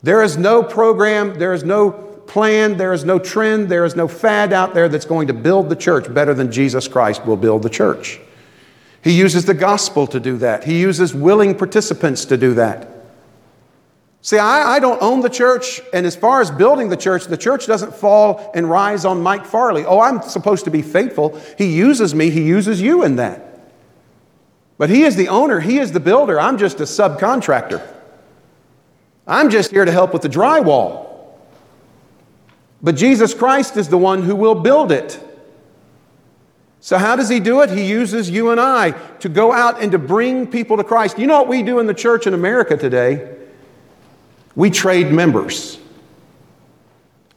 There 0.08 0.24
is 0.24 0.38
no 0.38 0.63
program, 0.63 1.38
there 1.38 1.52
is 1.52 1.65
no 1.65 1.91
plan, 1.91 2.78
there 2.78 2.93
is 2.93 3.04
no 3.04 3.20
trend, 3.20 3.67
there 3.67 3.84
is 3.84 3.98
no 3.98 4.08
fad 4.08 4.54
out 4.54 4.74
there 4.74 4.88
that's 4.88 5.04
going 5.04 5.28
to 5.28 5.34
build 5.34 5.67
the 5.67 5.76
church 5.76 6.13
better 6.13 6.34
than 6.34 6.50
Jesus 6.50 6.88
Christ 6.88 7.26
will 7.26 7.36
build 7.36 7.62
the 7.62 7.70
church. 7.70 8.17
He 9.04 9.12
uses 9.12 9.43
the 9.43 9.54
gospel 9.54 10.08
to 10.08 10.17
do 10.22 10.38
that, 10.38 10.63
He 10.63 10.80
uses 10.80 11.13
willing 11.13 11.56
participants 11.56 12.24
to 12.24 12.38
do 12.38 12.54
that. 12.54 12.88
See, 14.22 14.38
I, 14.38 14.76
I, 14.76 14.80
don't 14.80 15.02
own 15.02 15.20
the 15.20 15.30
church, 15.30 15.82
and 15.91 16.06
as 16.06 16.15
far 16.15 16.39
as 16.39 16.52
building 16.52 16.88
the 16.88 16.96
church, 16.96 17.26
the 17.26 17.36
church 17.36 17.67
doesn't 17.67 17.93
fall 17.93 18.50
and 18.56 18.70
rise 18.70 19.04
on 19.04 19.22
Mike 19.22 19.46
Farley. 19.46 19.84
Oh, 19.84 20.00
I'm 20.00 20.22
supposed 20.22 20.63
to 20.63 20.72
be 20.72 20.84
faithful. 20.84 21.38
He 21.58 21.65
uses 21.65 22.15
me, 22.15 22.30
he 22.30 22.43
uses 22.43 22.82
you 22.82 23.04
in 23.04 23.17
that. 23.17 23.74
But 24.78 24.89
he 24.89 25.04
is 25.04 25.17
the 25.17 25.28
owner, 25.28 25.60
he 25.60 25.80
is 25.80 25.91
the 25.91 26.00
builder. 26.00 26.39
I'm 26.39 26.58
just 26.58 26.80
a 26.80 26.84
subcontractor. 26.84 27.96
I'm 29.28 29.50
just 29.50 29.72
here 29.72 29.84
to 29.84 29.92
help 29.92 30.13
with 30.13 30.22
the 30.22 30.30
drywall. 30.30 31.06
But 32.82 32.96
Jesus 32.96 33.34
Christ 33.34 33.76
is 33.76 33.90
the 33.90 33.98
one 33.98 34.24
who 34.24 34.36
will 34.36 34.56
build 34.56 34.92
it. 34.92 35.20
So, 36.80 36.98
how 36.98 37.16
does 37.16 37.28
he 37.28 37.40
do 37.40 37.62
it? 37.62 37.70
He 37.70 37.86
uses 37.86 38.30
you 38.30 38.52
and 38.52 38.62
I 38.62 38.92
to 39.20 39.28
go 39.28 39.52
out 39.52 39.82
and 39.82 39.92
to 39.92 40.00
bring 40.00 40.48
people 40.48 40.78
to 40.78 40.84
Christ. 40.84 41.20
You 41.20 41.28
know 41.28 41.40
what 41.40 41.50
we 41.50 41.63
do 41.63 41.80
in 41.80 41.88
the 41.88 41.94
church 41.94 42.28
in 42.28 42.34
America 42.34 42.78
today? 42.78 43.36
We 44.56 44.70
trade 44.70 45.12
members. 45.12 45.80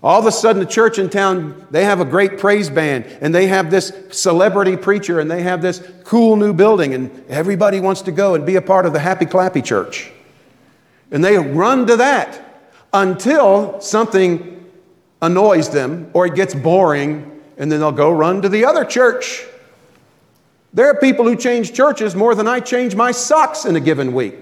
All 0.02 0.18
of 0.18 0.26
a 0.26 0.32
sudden, 0.32 0.60
the 0.60 0.70
church 0.70 0.98
in 0.98 1.10
town, 1.10 1.66
they 1.70 1.84
have 1.84 2.00
a 2.00 2.06
great 2.06 2.38
praise 2.38 2.70
band, 2.70 3.04
and 3.20 3.34
they 3.34 3.48
have 3.48 3.70
this 3.70 3.92
celebrity 4.10 4.76
preacher, 4.76 5.20
and 5.20 5.30
they 5.30 5.42
have 5.42 5.60
this 5.60 5.86
cool 6.04 6.36
new 6.36 6.54
building, 6.54 6.94
and 6.94 7.24
everybody 7.28 7.80
wants 7.80 8.02
to 8.02 8.12
go 8.12 8.34
and 8.34 8.46
be 8.46 8.56
a 8.56 8.62
part 8.62 8.86
of 8.86 8.94
the 8.94 8.98
happy 8.98 9.26
clappy 9.26 9.62
church. 9.62 10.10
And 11.10 11.24
they 11.24 11.36
run 11.36 11.86
to 11.86 11.96
that 11.96 12.62
until 12.92 13.80
something 13.80 14.70
annoys 15.22 15.70
them 15.70 16.10
or 16.12 16.26
it 16.26 16.34
gets 16.34 16.54
boring, 16.54 17.40
and 17.58 17.70
then 17.70 17.80
they'll 17.80 17.92
go 17.92 18.10
run 18.10 18.42
to 18.42 18.48
the 18.48 18.64
other 18.64 18.84
church. 18.84 19.44
There 20.72 20.88
are 20.88 20.94
people 20.94 21.24
who 21.24 21.36
change 21.36 21.72
churches 21.72 22.14
more 22.14 22.34
than 22.34 22.46
I 22.46 22.60
change 22.60 22.94
my 22.94 23.10
socks 23.10 23.64
in 23.64 23.76
a 23.76 23.80
given 23.80 24.12
week. 24.12 24.36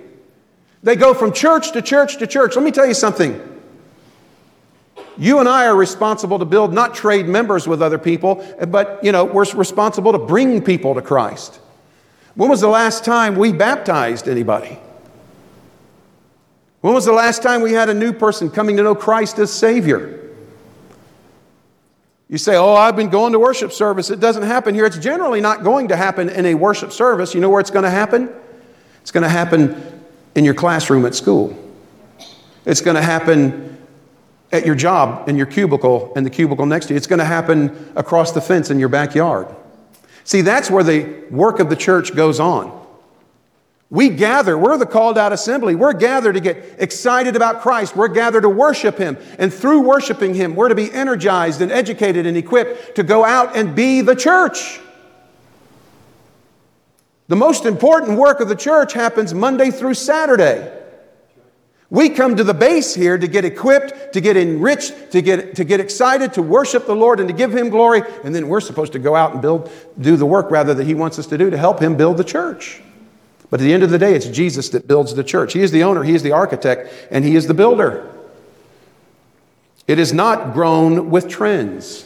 They 0.83 0.95
go 0.95 1.15
from 1.15 1.33
church 1.33 1.73
to 1.73 1.83
church 1.83 2.19
to 2.19 2.27
church. 2.27 2.55
Let 2.55 2.65
me 2.65 2.71
tell 2.71 2.87
you 2.87 2.95
something. 2.95 3.45
You 5.17 5.41
and 5.41 5.49
I 5.49 5.67
are 5.67 5.75
responsible 5.75 6.39
to 6.39 6.45
build, 6.45 6.73
not 6.73 6.95
trade 6.95 7.27
members 7.27 7.67
with 7.67 7.83
other 7.83 7.99
people, 7.99 8.47
but, 8.69 9.03
you 9.03 9.11
know, 9.11 9.25
we're 9.25 9.51
responsible 9.55 10.13
to 10.13 10.19
bring 10.19 10.63
people 10.63 10.95
to 10.95 11.03
Christ. 11.03 11.59
When 12.37 12.49
was 12.49 12.61
the 12.61 12.69
last 12.69 13.05
time 13.05 13.35
we 13.35 13.53
baptized 13.53 14.29
anybody? 14.29 14.79
When 16.81 16.95
was 16.95 17.05
the 17.05 17.13
last 17.13 17.43
time 17.43 17.61
we 17.61 17.73
had 17.73 17.89
a 17.89 17.95
new 17.95 18.13
person 18.13 18.51
coming 18.51 18.77
to 18.77 18.83
know 18.83 18.95
Christ 18.95 19.39
as 19.39 19.53
Savior? 19.53 20.31
You 22.29 22.39
say, 22.39 22.57
Oh, 22.57 22.75
I've 22.75 22.95
been 22.95 23.09
going 23.09 23.33
to 23.33 23.39
worship 23.39 23.73
service. 23.73 24.11
It 24.11 24.21
doesn't 24.21 24.45
happen 24.45 24.75
here. 24.75 24.85
It's 24.85 24.99
generally 24.99 25.41
not 25.41 25.65
going 25.65 25.89
to 25.89 25.97
happen 25.97 26.29
in 26.29 26.47
a 26.47 26.55
worship 26.55 26.93
service. 26.93 27.35
You 27.35 27.41
know 27.41 27.51
where 27.51 27.61
it's 27.61 27.71
going 27.71 27.85
to 27.85 27.91
happen? 27.91 28.31
It's 29.01 29.11
going 29.11 29.23
to 29.23 29.29
happen 29.29 30.03
in 30.35 30.45
your 30.45 30.55
classroom 30.55 31.07
at 31.07 31.15
school. 31.15 31.57
It's 32.65 32.83
going 32.83 32.97
to 32.97 33.03
happen 33.03 33.79
at 34.53 34.65
your 34.65 34.75
job, 34.75 35.29
in 35.29 35.37
your 35.37 35.47
cubicle, 35.47 36.13
and 36.17 36.25
the 36.25 36.31
cubicle 36.31 36.67
next 36.67 36.87
to 36.87 36.95
you. 36.95 36.97
It's 36.97 37.07
going 37.07 37.19
to 37.19 37.25
happen 37.25 37.93
across 37.97 38.33
the 38.33 38.41
fence 38.41 38.71
in 38.71 38.79
your 38.79 38.89
backyard. 38.89 39.49
See, 40.25 40.43
that's 40.43 40.71
where 40.71 40.85
the 40.85 41.25
work 41.31 41.59
of 41.59 41.71
the 41.71 41.77
church 41.77 42.15
goes 42.15 42.39
on. 42.39 42.87
We 43.91 44.11
gather, 44.11 44.59
we're 44.59 44.77
the 44.77 44.85
called 44.85 45.17
out 45.17 45.33
assembly. 45.33 45.75
We're 45.75 45.95
gathered 45.95 46.35
to 46.35 46.41
get 46.41 46.77
excited 46.79 47.37
about 47.37 47.63
Christ. 47.63 47.97
We're 47.97 48.09
gathered 48.09 48.43
to 48.43 48.49
worship 48.49 48.99
Him. 48.99 49.17
And 49.39 49.53
through 49.53 49.81
worshiping 49.81 50.35
Him, 50.35 50.55
we're 50.55 50.69
to 50.69 50.75
be 50.75 50.93
energized 50.93 51.63
and 51.63 51.73
educated 51.73 52.27
and 52.27 52.37
equipped 52.37 52.97
to 52.97 53.03
go 53.03 53.25
out 53.25 53.57
and 53.57 53.75
be 53.75 54.03
the 54.03 54.15
church. 54.15 54.81
The 57.29 57.37
most 57.37 57.65
important 57.65 58.19
work 58.19 58.41
of 58.41 58.49
the 58.49 58.57
church 58.57 58.93
happens 58.93 59.33
Monday 59.33 59.71
through 59.71 59.95
Saturday. 59.95 60.75
We 61.91 62.11
come 62.11 62.37
to 62.37 62.45
the 62.45 62.53
base 62.53 62.95
here 62.95 63.17
to 63.17 63.27
get 63.27 63.47
equipped, 63.47 64.13
to 64.13 64.21
get 64.21 64.37
enriched, 64.37 65.13
to 65.13 65.23
get, 65.23 65.57
to 65.57 65.65
get 65.65 65.81
excited, 65.81 66.35
to 66.35 66.43
worship 66.43 66.85
the 66.85 66.95
Lord 66.95 67.21
and 67.21 67.29
to 67.31 67.35
give 67.35 67.55
Him 67.55 67.71
glory. 67.71 68.03
And 68.23 68.35
then 68.35 68.49
we're 68.49 68.61
supposed 68.61 68.93
to 68.93 68.99
go 68.99 69.17
out 69.17 69.33
and 69.33 69.41
build, 69.41 69.71
do 69.99 70.17
the 70.17 70.27
work 70.27 70.51
rather 70.51 70.75
that 70.75 70.85
He 70.85 70.93
wants 70.93 71.19
us 71.19 71.27
to 71.29 71.39
do 71.39 71.49
to 71.49 71.57
help 71.57 71.81
Him 71.81 71.97
build 71.97 72.19
the 72.19 72.25
church. 72.25 72.83
But 73.51 73.61
at 73.61 73.65
the 73.65 73.73
end 73.73 73.83
of 73.83 73.91
the 73.91 73.99
day, 73.99 74.15
it's 74.15 74.27
Jesus 74.27 74.69
that 74.71 74.87
builds 74.87 75.15
the 75.15 75.25
church. 75.25 75.55
He 75.55 75.63
is 75.63 75.71
the 75.71 75.83
owner, 75.83 76.03
He 76.03 76.15
is 76.15 76.23
the 76.23 76.33
architect, 76.33 76.93
and 77.11 77.25
He 77.25 77.35
is 77.35 77.47
the 77.47 77.55
builder. 77.55 78.13
It 79.87 79.99
is 79.99 80.13
not 80.13 80.53
grown 80.53 81.11
with 81.11 81.29
trends. 81.29 82.05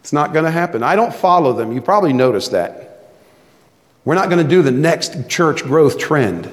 It's 0.00 0.12
not 0.12 0.32
going 0.32 0.44
to 0.44 0.50
happen. 0.50 0.82
I 0.82 0.96
don't 0.96 1.14
follow 1.14 1.52
them. 1.52 1.72
You 1.72 1.80
probably 1.80 2.12
noticed 2.12 2.50
that. 2.50 3.14
We're 4.04 4.16
not 4.16 4.28
going 4.28 4.42
to 4.42 4.48
do 4.48 4.62
the 4.62 4.72
next 4.72 5.28
church 5.28 5.62
growth 5.62 5.96
trend. 5.96 6.50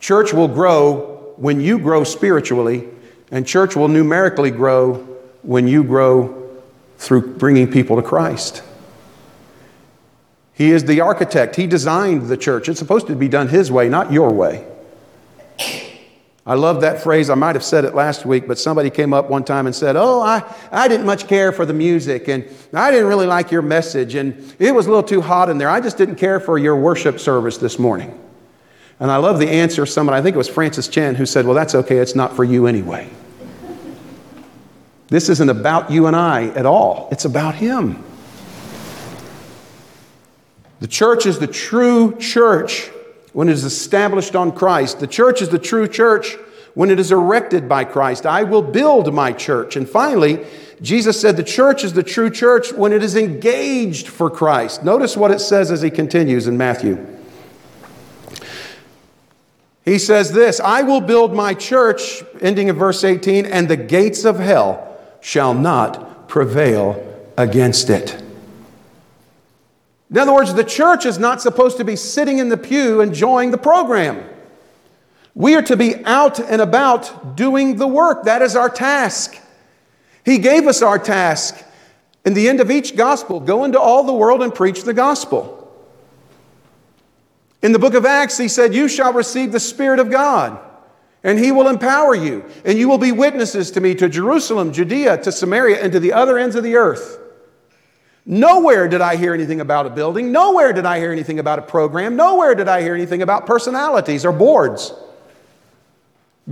Church 0.00 0.32
will 0.32 0.48
grow 0.48 1.32
when 1.36 1.60
you 1.60 1.78
grow 1.78 2.02
spiritually, 2.02 2.88
and 3.30 3.46
church 3.46 3.76
will 3.76 3.88
numerically 3.88 4.50
grow 4.50 4.94
when 5.42 5.68
you 5.68 5.84
grow 5.84 6.60
through 6.98 7.36
bringing 7.36 7.70
people 7.70 7.96
to 7.96 8.02
Christ. 8.02 8.64
He 10.54 10.70
is 10.70 10.84
the 10.84 11.00
architect. 11.00 11.56
He 11.56 11.66
designed 11.66 12.28
the 12.28 12.36
church. 12.36 12.68
It's 12.68 12.78
supposed 12.78 13.08
to 13.08 13.16
be 13.16 13.28
done 13.28 13.48
His 13.48 13.70
way, 13.70 13.88
not 13.88 14.12
your 14.12 14.32
way. 14.32 14.66
I 16.46 16.54
love 16.54 16.82
that 16.82 17.02
phrase. 17.02 17.30
I 17.30 17.34
might 17.34 17.54
have 17.54 17.64
said 17.64 17.86
it 17.86 17.94
last 17.94 18.26
week, 18.26 18.46
but 18.46 18.58
somebody 18.58 18.90
came 18.90 19.14
up 19.14 19.30
one 19.30 19.44
time 19.44 19.66
and 19.66 19.74
said, 19.74 19.96
Oh, 19.96 20.20
I, 20.20 20.42
I 20.70 20.88
didn't 20.88 21.06
much 21.06 21.26
care 21.26 21.52
for 21.52 21.64
the 21.64 21.72
music, 21.72 22.28
and 22.28 22.46
I 22.72 22.90
didn't 22.90 23.06
really 23.06 23.26
like 23.26 23.50
your 23.50 23.62
message, 23.62 24.14
and 24.14 24.54
it 24.58 24.74
was 24.74 24.86
a 24.86 24.90
little 24.90 25.02
too 25.02 25.22
hot 25.22 25.48
in 25.48 25.56
there. 25.56 25.70
I 25.70 25.80
just 25.80 25.96
didn't 25.96 26.16
care 26.16 26.38
for 26.38 26.58
your 26.58 26.76
worship 26.76 27.18
service 27.18 27.56
this 27.56 27.78
morning. 27.78 28.20
And 29.00 29.10
I 29.10 29.16
love 29.16 29.38
the 29.38 29.48
answer 29.48 29.82
of 29.82 29.88
someone, 29.88 30.14
I 30.14 30.22
think 30.22 30.34
it 30.34 30.38
was 30.38 30.48
Francis 30.48 30.86
Chan, 30.86 31.14
who 31.14 31.24
said, 31.24 31.46
Well, 31.46 31.54
that's 31.54 31.74
okay, 31.74 31.96
it's 31.96 32.14
not 32.14 32.36
for 32.36 32.44
you 32.44 32.66
anyway. 32.66 33.08
This 35.08 35.30
isn't 35.30 35.48
about 35.48 35.90
you 35.90 36.06
and 36.06 36.14
I 36.14 36.48
at 36.48 36.66
all, 36.66 37.08
it's 37.10 37.24
about 37.24 37.54
Him. 37.54 38.04
The 40.84 40.88
church 40.88 41.24
is 41.24 41.38
the 41.38 41.46
true 41.46 42.14
church 42.18 42.90
when 43.32 43.48
it 43.48 43.52
is 43.52 43.64
established 43.64 44.36
on 44.36 44.52
Christ. 44.52 45.00
The 45.00 45.06
church 45.06 45.40
is 45.40 45.48
the 45.48 45.58
true 45.58 45.88
church 45.88 46.36
when 46.74 46.90
it 46.90 47.00
is 47.00 47.10
erected 47.10 47.70
by 47.70 47.84
Christ. 47.84 48.26
I 48.26 48.42
will 48.42 48.60
build 48.60 49.14
my 49.14 49.32
church. 49.32 49.76
And 49.76 49.88
finally, 49.88 50.44
Jesus 50.82 51.18
said 51.18 51.38
the 51.38 51.42
church 51.42 51.84
is 51.84 51.94
the 51.94 52.02
true 52.02 52.28
church 52.28 52.70
when 52.70 52.92
it 52.92 53.02
is 53.02 53.16
engaged 53.16 54.08
for 54.08 54.28
Christ. 54.28 54.84
Notice 54.84 55.16
what 55.16 55.30
it 55.30 55.40
says 55.40 55.70
as 55.70 55.80
he 55.80 55.88
continues 55.88 56.46
in 56.46 56.58
Matthew. 56.58 56.98
He 59.86 59.98
says 59.98 60.32
this 60.32 60.60
I 60.60 60.82
will 60.82 61.00
build 61.00 61.32
my 61.32 61.54
church, 61.54 62.22
ending 62.42 62.68
in 62.68 62.76
verse 62.76 63.04
18, 63.04 63.46
and 63.46 63.68
the 63.68 63.78
gates 63.78 64.26
of 64.26 64.38
hell 64.38 65.00
shall 65.22 65.54
not 65.54 66.28
prevail 66.28 67.02
against 67.38 67.88
it. 67.88 68.22
In 70.10 70.18
other 70.18 70.34
words, 70.34 70.54
the 70.54 70.64
church 70.64 71.06
is 71.06 71.18
not 71.18 71.40
supposed 71.40 71.76
to 71.78 71.84
be 71.84 71.96
sitting 71.96 72.38
in 72.38 72.48
the 72.48 72.56
pew 72.56 73.00
enjoying 73.00 73.50
the 73.50 73.58
program. 73.58 74.22
We 75.34 75.56
are 75.56 75.62
to 75.62 75.76
be 75.76 76.04
out 76.04 76.38
and 76.38 76.62
about 76.62 77.36
doing 77.36 77.76
the 77.76 77.88
work. 77.88 78.24
That 78.24 78.42
is 78.42 78.54
our 78.54 78.68
task. 78.68 79.36
He 80.24 80.38
gave 80.38 80.66
us 80.66 80.82
our 80.82 80.98
task. 80.98 81.62
In 82.24 82.34
the 82.34 82.48
end 82.48 82.60
of 82.60 82.70
each 82.70 82.96
gospel, 82.96 83.40
go 83.40 83.64
into 83.64 83.78
all 83.78 84.04
the 84.04 84.14
world 84.14 84.42
and 84.42 84.54
preach 84.54 84.84
the 84.84 84.94
gospel. 84.94 85.60
In 87.62 87.72
the 87.72 87.78
book 87.78 87.94
of 87.94 88.06
Acts, 88.06 88.38
he 88.38 88.48
said, 88.48 88.74
You 88.74 88.88
shall 88.88 89.12
receive 89.12 89.50
the 89.50 89.60
Spirit 89.60 89.98
of 89.98 90.10
God, 90.10 90.58
and 91.22 91.38
he 91.38 91.50
will 91.50 91.68
empower 91.68 92.14
you, 92.14 92.44
and 92.64 92.78
you 92.78 92.88
will 92.88 92.98
be 92.98 93.10
witnesses 93.10 93.70
to 93.72 93.80
me 93.80 93.94
to 93.96 94.08
Jerusalem, 94.08 94.72
Judea, 94.72 95.18
to 95.22 95.32
Samaria, 95.32 95.82
and 95.82 95.92
to 95.92 95.98
the 95.98 96.12
other 96.12 96.38
ends 96.38 96.56
of 96.56 96.62
the 96.62 96.76
earth. 96.76 97.18
Nowhere 98.26 98.88
did 98.88 99.00
I 99.00 99.16
hear 99.16 99.34
anything 99.34 99.60
about 99.60 99.86
a 99.86 99.90
building. 99.90 100.32
Nowhere 100.32 100.72
did 100.72 100.86
I 100.86 100.98
hear 100.98 101.12
anything 101.12 101.38
about 101.38 101.58
a 101.58 101.62
program. 101.62 102.16
Nowhere 102.16 102.54
did 102.54 102.68
I 102.68 102.80
hear 102.80 102.94
anything 102.94 103.20
about 103.20 103.46
personalities 103.46 104.24
or 104.24 104.32
boards. 104.32 104.92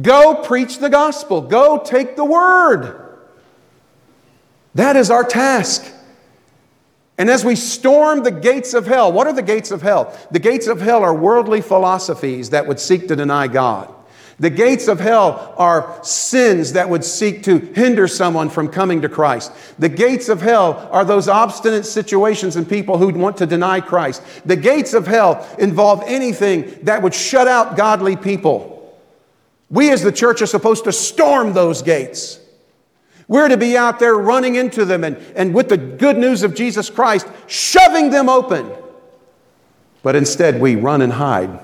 Go 0.00 0.42
preach 0.42 0.78
the 0.78 0.90
gospel. 0.90 1.40
Go 1.40 1.82
take 1.82 2.16
the 2.16 2.24
word. 2.24 2.98
That 4.74 4.96
is 4.96 5.10
our 5.10 5.24
task. 5.24 5.90
And 7.18 7.30
as 7.30 7.44
we 7.44 7.56
storm 7.56 8.22
the 8.22 8.30
gates 8.30 8.74
of 8.74 8.86
hell, 8.86 9.12
what 9.12 9.26
are 9.26 9.32
the 9.32 9.42
gates 9.42 9.70
of 9.70 9.82
hell? 9.82 10.16
The 10.30 10.38
gates 10.38 10.66
of 10.66 10.80
hell 10.80 11.02
are 11.02 11.14
worldly 11.14 11.60
philosophies 11.60 12.50
that 12.50 12.66
would 12.66 12.80
seek 12.80 13.08
to 13.08 13.16
deny 13.16 13.48
God. 13.48 13.94
The 14.42 14.50
gates 14.50 14.88
of 14.88 14.98
hell 14.98 15.54
are 15.56 16.00
sins 16.02 16.72
that 16.72 16.88
would 16.88 17.04
seek 17.04 17.44
to 17.44 17.60
hinder 17.60 18.08
someone 18.08 18.50
from 18.50 18.66
coming 18.66 19.02
to 19.02 19.08
Christ. 19.08 19.52
The 19.78 19.88
gates 19.88 20.28
of 20.28 20.42
hell 20.42 20.88
are 20.90 21.04
those 21.04 21.28
obstinate 21.28 21.86
situations 21.86 22.56
and 22.56 22.68
people 22.68 22.98
who 22.98 23.10
want 23.10 23.36
to 23.36 23.46
deny 23.46 23.80
Christ. 23.80 24.20
The 24.44 24.56
gates 24.56 24.94
of 24.94 25.06
hell 25.06 25.48
involve 25.60 26.02
anything 26.06 26.76
that 26.82 27.02
would 27.02 27.14
shut 27.14 27.46
out 27.46 27.76
godly 27.76 28.16
people. 28.16 28.98
We 29.70 29.92
as 29.92 30.02
the 30.02 30.10
church 30.10 30.42
are 30.42 30.46
supposed 30.46 30.82
to 30.86 30.92
storm 30.92 31.52
those 31.52 31.80
gates. 31.80 32.40
We're 33.28 33.46
to 33.46 33.56
be 33.56 33.76
out 33.76 34.00
there 34.00 34.16
running 34.16 34.56
into 34.56 34.84
them 34.84 35.04
and, 35.04 35.18
and 35.36 35.54
with 35.54 35.68
the 35.68 35.76
good 35.76 36.18
news 36.18 36.42
of 36.42 36.56
Jesus 36.56 36.90
Christ, 36.90 37.28
shoving 37.46 38.10
them 38.10 38.28
open. 38.28 38.68
But 40.02 40.16
instead, 40.16 40.60
we 40.60 40.74
run 40.74 41.00
and 41.00 41.12
hide 41.12 41.60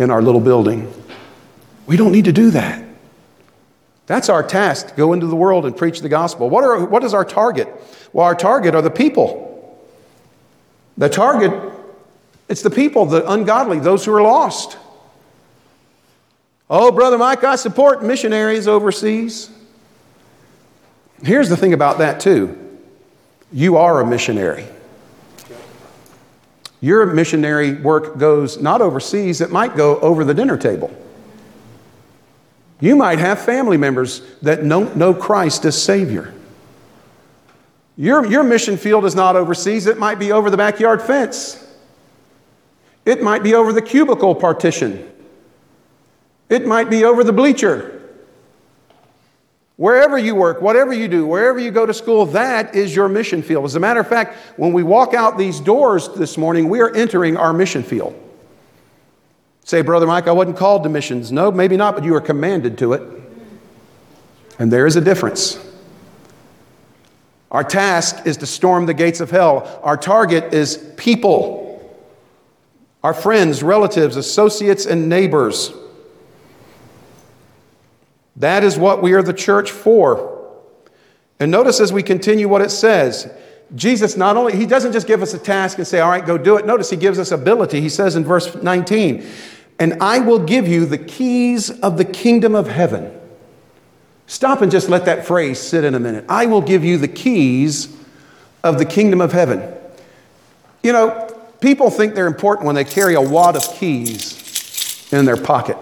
in 0.00 0.10
our 0.10 0.20
little 0.20 0.40
building. 0.40 0.92
We 1.86 1.96
don't 1.96 2.12
need 2.12 2.24
to 2.24 2.32
do 2.32 2.50
that. 2.50 2.82
That's 4.06 4.28
our 4.28 4.42
task 4.42 4.96
go 4.96 5.12
into 5.12 5.26
the 5.26 5.36
world 5.36 5.66
and 5.66 5.76
preach 5.76 6.00
the 6.00 6.08
gospel. 6.08 6.48
What, 6.48 6.64
are, 6.64 6.84
what 6.84 7.02
is 7.04 7.12
our 7.12 7.24
target? 7.24 7.68
Well, 8.12 8.24
our 8.24 8.34
target 8.34 8.74
are 8.74 8.82
the 8.82 8.90
people. 8.90 9.44
The 10.96 11.08
target, 11.08 11.52
it's 12.48 12.62
the 12.62 12.70
people, 12.70 13.06
the 13.06 13.28
ungodly, 13.30 13.80
those 13.80 14.04
who 14.04 14.14
are 14.14 14.22
lost. 14.22 14.78
Oh, 16.70 16.90
Brother 16.90 17.18
Mike, 17.18 17.44
I 17.44 17.56
support 17.56 18.02
missionaries 18.02 18.66
overseas. 18.66 19.50
Here's 21.22 21.48
the 21.48 21.56
thing 21.56 21.72
about 21.72 21.98
that, 21.98 22.20
too 22.20 22.62
you 23.52 23.76
are 23.76 24.00
a 24.00 24.06
missionary. 24.06 24.66
Your 26.80 27.06
missionary 27.06 27.74
work 27.74 28.18
goes 28.18 28.60
not 28.60 28.80
overseas, 28.80 29.40
it 29.40 29.50
might 29.50 29.76
go 29.76 29.98
over 30.00 30.24
the 30.24 30.34
dinner 30.34 30.56
table. 30.56 30.94
You 32.80 32.96
might 32.96 33.18
have 33.18 33.40
family 33.40 33.76
members 33.76 34.22
that 34.42 34.66
don't 34.66 34.96
know 34.96 35.14
Christ 35.14 35.64
as 35.64 35.80
Savior. 35.80 36.34
Your, 37.96 38.26
your 38.26 38.42
mission 38.42 38.76
field 38.76 39.06
is 39.06 39.14
not 39.14 39.36
overseas, 39.36 39.86
it 39.86 39.98
might 39.98 40.18
be 40.18 40.32
over 40.32 40.50
the 40.50 40.56
backyard 40.56 41.00
fence. 41.00 41.62
It 43.06 43.22
might 43.22 43.42
be 43.42 43.54
over 43.54 43.72
the 43.72 43.80
cubicle 43.80 44.34
partition. 44.34 45.10
It 46.48 46.66
might 46.66 46.90
be 46.90 47.04
over 47.04 47.24
the 47.24 47.32
bleacher. 47.32 47.92
Wherever 49.76 50.18
you 50.18 50.34
work, 50.34 50.60
whatever 50.60 50.92
you 50.92 51.06
do, 51.06 51.26
wherever 51.26 51.58
you 51.58 51.70
go 51.70 51.86
to 51.86 51.94
school, 51.94 52.26
that 52.26 52.74
is 52.74 52.96
your 52.96 53.08
mission 53.08 53.42
field. 53.42 53.64
As 53.64 53.74
a 53.74 53.80
matter 53.80 54.00
of 54.00 54.08
fact, 54.08 54.36
when 54.58 54.72
we 54.72 54.82
walk 54.82 55.14
out 55.14 55.38
these 55.38 55.60
doors 55.60 56.08
this 56.10 56.36
morning, 56.36 56.68
we 56.68 56.80
are 56.80 56.94
entering 56.94 57.36
our 57.36 57.52
mission 57.52 57.82
field. 57.82 58.20
Say, 59.66 59.82
Brother 59.82 60.06
Mike, 60.06 60.28
I 60.28 60.32
wasn't 60.32 60.56
called 60.56 60.84
to 60.84 60.88
missions. 60.88 61.32
No, 61.32 61.50
maybe 61.50 61.76
not, 61.76 61.96
but 61.96 62.04
you 62.04 62.12
were 62.12 62.20
commanded 62.20 62.78
to 62.78 62.92
it. 62.92 63.02
And 64.60 64.72
there 64.72 64.86
is 64.86 64.94
a 64.94 65.00
difference. 65.00 65.58
Our 67.50 67.64
task 67.64 68.26
is 68.26 68.36
to 68.38 68.46
storm 68.46 68.86
the 68.86 68.94
gates 68.94 69.18
of 69.18 69.32
hell. 69.32 69.80
Our 69.82 69.96
target 69.96 70.54
is 70.54 70.78
people 70.96 71.64
our 73.02 73.14
friends, 73.14 73.62
relatives, 73.62 74.16
associates, 74.16 74.84
and 74.84 75.08
neighbors. 75.08 75.72
That 78.34 78.64
is 78.64 78.76
what 78.76 79.00
we 79.00 79.12
are 79.12 79.22
the 79.22 79.32
church 79.32 79.70
for. 79.70 80.44
And 81.38 81.52
notice 81.52 81.78
as 81.78 81.92
we 81.92 82.02
continue 82.02 82.48
what 82.48 82.62
it 82.62 82.70
says. 82.70 83.32
Jesus 83.76 84.16
not 84.16 84.36
only, 84.36 84.56
he 84.56 84.66
doesn't 84.66 84.92
just 84.92 85.06
give 85.06 85.22
us 85.22 85.34
a 85.34 85.38
task 85.38 85.78
and 85.78 85.86
say, 85.86 86.00
all 86.00 86.10
right, 86.10 86.26
go 86.26 86.36
do 86.36 86.56
it. 86.56 86.66
Notice 86.66 86.90
he 86.90 86.96
gives 86.96 87.20
us 87.20 87.30
ability. 87.30 87.80
He 87.80 87.88
says 87.88 88.16
in 88.16 88.24
verse 88.24 88.56
19, 88.56 89.24
and 89.78 90.02
I 90.02 90.20
will 90.20 90.38
give 90.38 90.66
you 90.66 90.86
the 90.86 90.98
keys 90.98 91.70
of 91.80 91.98
the 91.98 92.04
kingdom 92.04 92.54
of 92.54 92.68
heaven. 92.68 93.12
Stop 94.26 94.62
and 94.62 94.72
just 94.72 94.88
let 94.88 95.04
that 95.04 95.26
phrase 95.26 95.58
sit 95.58 95.84
in 95.84 95.94
a 95.94 96.00
minute. 96.00 96.24
I 96.28 96.46
will 96.46 96.62
give 96.62 96.84
you 96.84 96.98
the 96.98 97.08
keys 97.08 97.94
of 98.64 98.78
the 98.78 98.84
kingdom 98.84 99.20
of 99.20 99.32
heaven. 99.32 99.72
You 100.82 100.92
know, 100.92 101.28
people 101.60 101.90
think 101.90 102.14
they're 102.14 102.26
important 102.26 102.66
when 102.66 102.74
they 102.74 102.84
carry 102.84 103.14
a 103.14 103.20
wad 103.20 103.56
of 103.56 103.62
keys 103.74 105.08
in 105.12 105.24
their 105.24 105.36
pocket. 105.36 105.76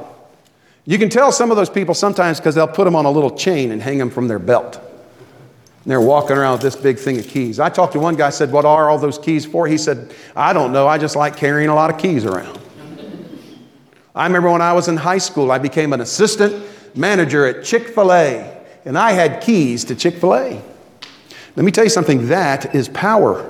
You 0.85 0.99
can 0.99 1.09
tell 1.09 1.33
some 1.33 1.51
of 1.51 1.57
those 1.57 1.71
people 1.71 1.95
sometimes 1.95 2.39
because 2.39 2.55
they'll 2.55 2.69
put 2.69 2.85
them 2.85 2.95
on 2.95 3.07
a 3.07 3.11
little 3.11 3.31
chain 3.31 3.71
and 3.71 3.81
hang 3.81 3.97
them 3.97 4.11
from 4.11 4.29
their 4.29 4.39
belt. 4.39 4.77
And 4.77 5.91
they're 5.91 6.01
walking 6.01 6.37
around 6.37 6.53
with 6.53 6.63
this 6.63 6.77
big 6.77 6.99
thing 6.99 7.19
of 7.19 7.27
keys. 7.27 7.59
I 7.59 7.71
talked 7.71 7.95
to 7.95 8.01
one 8.01 8.17
guy, 8.17 8.31
said, 8.31 8.53
What 8.53 8.67
are 8.67 8.91
all 8.91 8.99
those 8.99 9.19
keys 9.19 9.47
for? 9.47 9.67
He 9.67 9.79
said, 9.79 10.15
I 10.37 10.53
don't 10.53 10.73
know. 10.73 10.87
I 10.87 10.99
just 10.99 11.17
like 11.17 11.37
carrying 11.37 11.71
a 11.71 11.75
lot 11.75 11.91
of 11.91 11.99
keys 11.99 12.27
around. 12.27 12.59
I 14.15 14.27
remember 14.27 14.51
when 14.51 14.63
I 14.63 14.73
was 14.73 14.87
in 14.87 14.97
high 14.97 15.19
school, 15.19 15.51
I 15.51 15.59
became 15.59 15.93
an 15.93 16.01
assistant 16.01 16.65
manager 16.95 17.47
at 17.47 17.65
Chick 17.65 17.89
fil 17.89 18.13
A, 18.13 18.65
and 18.85 18.97
I 18.97 19.13
had 19.13 19.43
keys 19.43 19.85
to 19.87 19.97
Chick 19.97 20.17
fil 20.17 20.35
A. 20.35 20.63
Let 21.57 21.65
me 21.65 21.73
tell 21.73 21.85
you 21.85 21.91
something 21.91 22.29
that 22.29 22.75
is 22.75 22.89
power. 22.89 23.43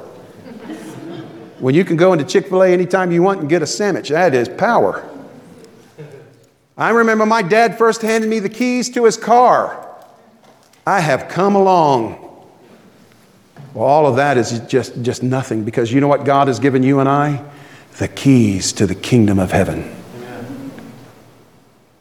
when 1.58 1.74
you 1.74 1.84
can 1.84 1.96
go 1.96 2.12
into 2.12 2.24
Chick 2.24 2.48
fil 2.48 2.62
A 2.62 2.72
anytime 2.72 3.12
you 3.12 3.22
want 3.22 3.40
and 3.40 3.48
get 3.48 3.60
a 3.60 3.66
sandwich, 3.66 4.08
that 4.08 4.34
is 4.34 4.48
power. 4.48 5.06
I 6.76 6.90
remember 6.90 7.26
my 7.26 7.42
dad 7.42 7.76
first 7.78 8.02
handed 8.02 8.28
me 8.28 8.38
the 8.38 8.48
keys 8.48 8.88
to 8.90 9.04
his 9.04 9.16
car. 9.16 9.80
I 10.86 11.00
have 11.00 11.28
come 11.28 11.54
along. 11.54 12.20
Well, 13.74 13.84
all 13.84 14.06
of 14.06 14.16
that 14.16 14.38
is 14.38 14.60
just, 14.60 15.02
just 15.02 15.22
nothing 15.22 15.64
because 15.64 15.92
you 15.92 16.00
know 16.00 16.08
what 16.08 16.24
God 16.24 16.48
has 16.48 16.58
given 16.58 16.82
you 16.82 17.00
and 17.00 17.08
I? 17.08 17.44
The 17.98 18.08
keys 18.08 18.72
to 18.74 18.86
the 18.86 18.94
kingdom 18.94 19.38
of 19.38 19.52
heaven. 19.52 20.03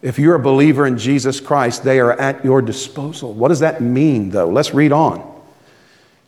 If 0.04 0.18
you're 0.18 0.34
a 0.34 0.38
believer 0.38 0.86
in 0.86 0.98
Jesus 0.98 1.40
Christ, 1.40 1.82
they 1.82 1.98
are 1.98 2.12
at 2.12 2.44
your 2.44 2.60
disposal. 2.60 3.32
What 3.32 3.48
does 3.48 3.60
that 3.60 3.80
mean, 3.80 4.28
though? 4.28 4.50
Let's 4.50 4.74
read 4.74 4.92
on. 4.92 5.32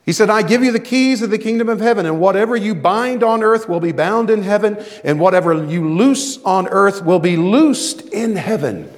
He 0.07 0.15
said, 0.15 0.31
I 0.31 0.41
give 0.41 0.65
you 0.65 0.73
the 0.73 0.81
keys 0.81 1.21
of 1.21 1.29
the 1.29 1.37
kingdom 1.37 1.69
of 1.69 1.81
heaven, 1.81 2.07
and 2.07 2.19
whatever 2.19 2.57
you 2.57 2.75
bind 2.75 3.23
on 3.23 3.43
earth 3.43 3.69
will 3.69 3.81
be 3.81 3.93
bound 3.93 4.31
in 4.31 4.43
heaven, 4.43 4.83
and 5.05 5.21
whatever 5.21 5.53
you 5.67 5.93
loose 5.93 6.43
on 6.43 6.69
earth 6.69 7.05
will 7.05 7.19
be 7.19 7.37
loosed 7.37 8.01
in 8.01 8.37
heaven. 8.37 8.91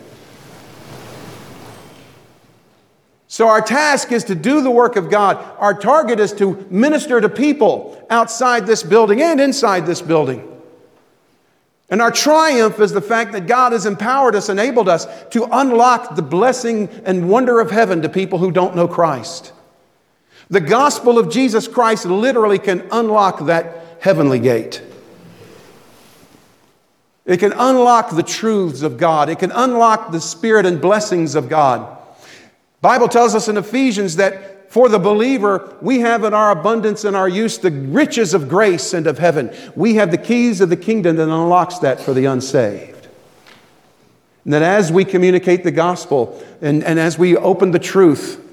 So, 3.26 3.48
our 3.48 3.60
task 3.60 4.12
is 4.12 4.22
to 4.24 4.36
do 4.36 4.60
the 4.60 4.70
work 4.70 4.94
of 4.94 5.10
God. 5.10 5.44
Our 5.58 5.74
target 5.74 6.20
is 6.20 6.32
to 6.34 6.64
minister 6.70 7.20
to 7.20 7.28
people 7.28 8.06
outside 8.10 8.64
this 8.64 8.84
building 8.84 9.22
and 9.22 9.40
inside 9.40 9.86
this 9.86 10.00
building. 10.00 10.57
And 11.90 12.02
our 12.02 12.10
triumph 12.10 12.80
is 12.80 12.92
the 12.92 13.00
fact 13.00 13.32
that 13.32 13.46
God 13.46 13.72
has 13.72 13.86
empowered 13.86 14.34
us, 14.34 14.48
enabled 14.48 14.88
us 14.88 15.06
to 15.30 15.48
unlock 15.50 16.16
the 16.16 16.22
blessing 16.22 16.88
and 17.04 17.30
wonder 17.30 17.60
of 17.60 17.70
heaven 17.70 18.02
to 18.02 18.08
people 18.08 18.38
who 18.38 18.50
don't 18.50 18.76
know 18.76 18.86
Christ. 18.86 19.52
The 20.50 20.60
gospel 20.60 21.18
of 21.18 21.30
Jesus 21.30 21.66
Christ 21.66 22.04
literally 22.04 22.58
can 22.58 22.86
unlock 22.90 23.46
that 23.46 23.98
heavenly 24.00 24.38
gate. 24.38 24.82
It 27.24 27.40
can 27.40 27.52
unlock 27.52 28.10
the 28.10 28.22
truths 28.22 28.82
of 28.82 28.96
God. 28.96 29.28
It 29.28 29.38
can 29.38 29.52
unlock 29.52 30.12
the 30.12 30.20
spirit 30.20 30.64
and 30.64 30.80
blessings 30.80 31.34
of 31.34 31.48
God. 31.48 31.96
Bible 32.80 33.08
tells 33.08 33.34
us 33.34 33.48
in 33.48 33.56
Ephesians 33.58 34.16
that 34.16 34.57
for 34.68 34.90
the 34.90 34.98
believer, 34.98 35.76
we 35.80 36.00
have 36.00 36.24
in 36.24 36.34
our 36.34 36.50
abundance 36.50 37.04
and 37.04 37.16
our 37.16 37.28
use 37.28 37.58
the 37.58 37.70
riches 37.70 38.34
of 38.34 38.48
grace 38.48 38.92
and 38.92 39.06
of 39.06 39.18
heaven. 39.18 39.50
We 39.74 39.94
have 39.94 40.10
the 40.10 40.18
keys 40.18 40.60
of 40.60 40.68
the 40.68 40.76
kingdom 40.76 41.16
that 41.16 41.22
unlocks 41.22 41.78
that 41.78 42.00
for 42.00 42.12
the 42.12 42.26
unsaved. 42.26 43.08
And 44.44 44.52
that 44.52 44.62
as 44.62 44.92
we 44.92 45.06
communicate 45.06 45.64
the 45.64 45.70
gospel 45.70 46.42
and, 46.60 46.84
and 46.84 46.98
as 46.98 47.18
we 47.18 47.36
open 47.36 47.70
the 47.70 47.78
truth, 47.78 48.44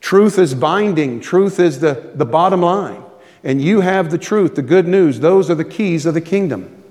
truth 0.00 0.38
is 0.38 0.54
binding, 0.54 1.20
truth 1.20 1.58
is 1.58 1.80
the, 1.80 2.12
the 2.14 2.26
bottom 2.26 2.62
line. 2.62 3.02
And 3.42 3.60
you 3.60 3.80
have 3.80 4.10
the 4.10 4.18
truth, 4.18 4.54
the 4.54 4.62
good 4.62 4.86
news. 4.86 5.20
Those 5.20 5.50
are 5.50 5.54
the 5.54 5.64
keys 5.64 6.06
of 6.06 6.14
the 6.14 6.20
kingdom. 6.20 6.82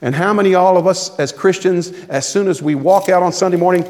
And 0.00 0.14
how 0.14 0.32
many, 0.32 0.54
all 0.54 0.76
of 0.76 0.86
us 0.86 1.18
as 1.18 1.32
Christians, 1.32 1.90
as 2.08 2.26
soon 2.28 2.46
as 2.46 2.62
we 2.62 2.74
walk 2.74 3.08
out 3.08 3.22
on 3.22 3.32
Sunday 3.32 3.56
morning, 3.56 3.84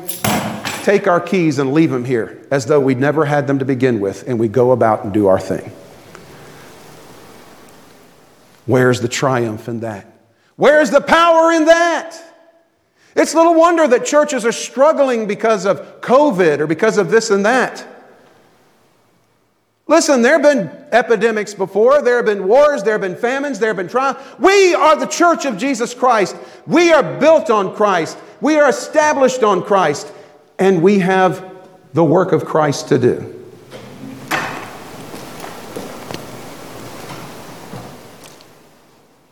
take 0.84 1.08
our 1.08 1.20
keys 1.20 1.58
and 1.58 1.72
leave 1.72 1.90
them 1.90 2.04
here 2.04 2.46
as 2.50 2.66
though 2.66 2.78
we'd 2.78 3.00
never 3.00 3.24
had 3.24 3.46
them 3.46 3.58
to 3.58 3.64
begin 3.64 4.00
with, 4.00 4.28
and 4.28 4.38
we 4.38 4.48
go 4.48 4.70
about 4.70 5.02
and 5.02 5.12
do 5.12 5.26
our 5.26 5.40
thing. 5.40 5.72
Where's 8.66 9.00
the 9.00 9.08
triumph 9.08 9.68
in 9.68 9.80
that? 9.80 10.06
Where's 10.56 10.90
the 10.90 11.00
power 11.00 11.52
in 11.52 11.64
that? 11.66 12.20
It's 13.16 13.34
little 13.34 13.54
wonder 13.54 13.86
that 13.88 14.04
churches 14.04 14.44
are 14.44 14.52
struggling 14.52 15.26
because 15.26 15.64
of 15.66 16.00
COVID 16.00 16.60
or 16.60 16.66
because 16.66 16.98
of 16.98 17.10
this 17.10 17.30
and 17.30 17.44
that. 17.46 17.86
Listen, 19.86 20.22
there 20.22 20.40
have 20.40 20.42
been 20.42 20.70
epidemics 20.92 21.54
before, 21.54 22.00
there 22.00 22.16
have 22.16 22.24
been 22.24 22.48
wars, 22.48 22.82
there 22.82 22.94
have 22.94 23.02
been 23.02 23.16
famines, 23.16 23.58
there 23.58 23.68
have 23.68 23.76
been 23.76 23.88
trials. 23.88 24.16
We 24.38 24.74
are 24.74 24.96
the 24.96 25.06
church 25.06 25.44
of 25.44 25.58
Jesus 25.58 25.92
Christ. 25.92 26.36
We 26.66 26.92
are 26.92 27.18
built 27.20 27.50
on 27.50 27.74
Christ. 27.74 28.16
We 28.40 28.56
are 28.56 28.68
established 28.68 29.42
on 29.42 29.62
Christ 29.62 30.10
and 30.58 30.82
we 30.82 31.00
have 31.00 31.52
the 31.92 32.04
work 32.04 32.32
of 32.32 32.44
Christ 32.44 32.88
to 32.88 32.98
do. 32.98 33.30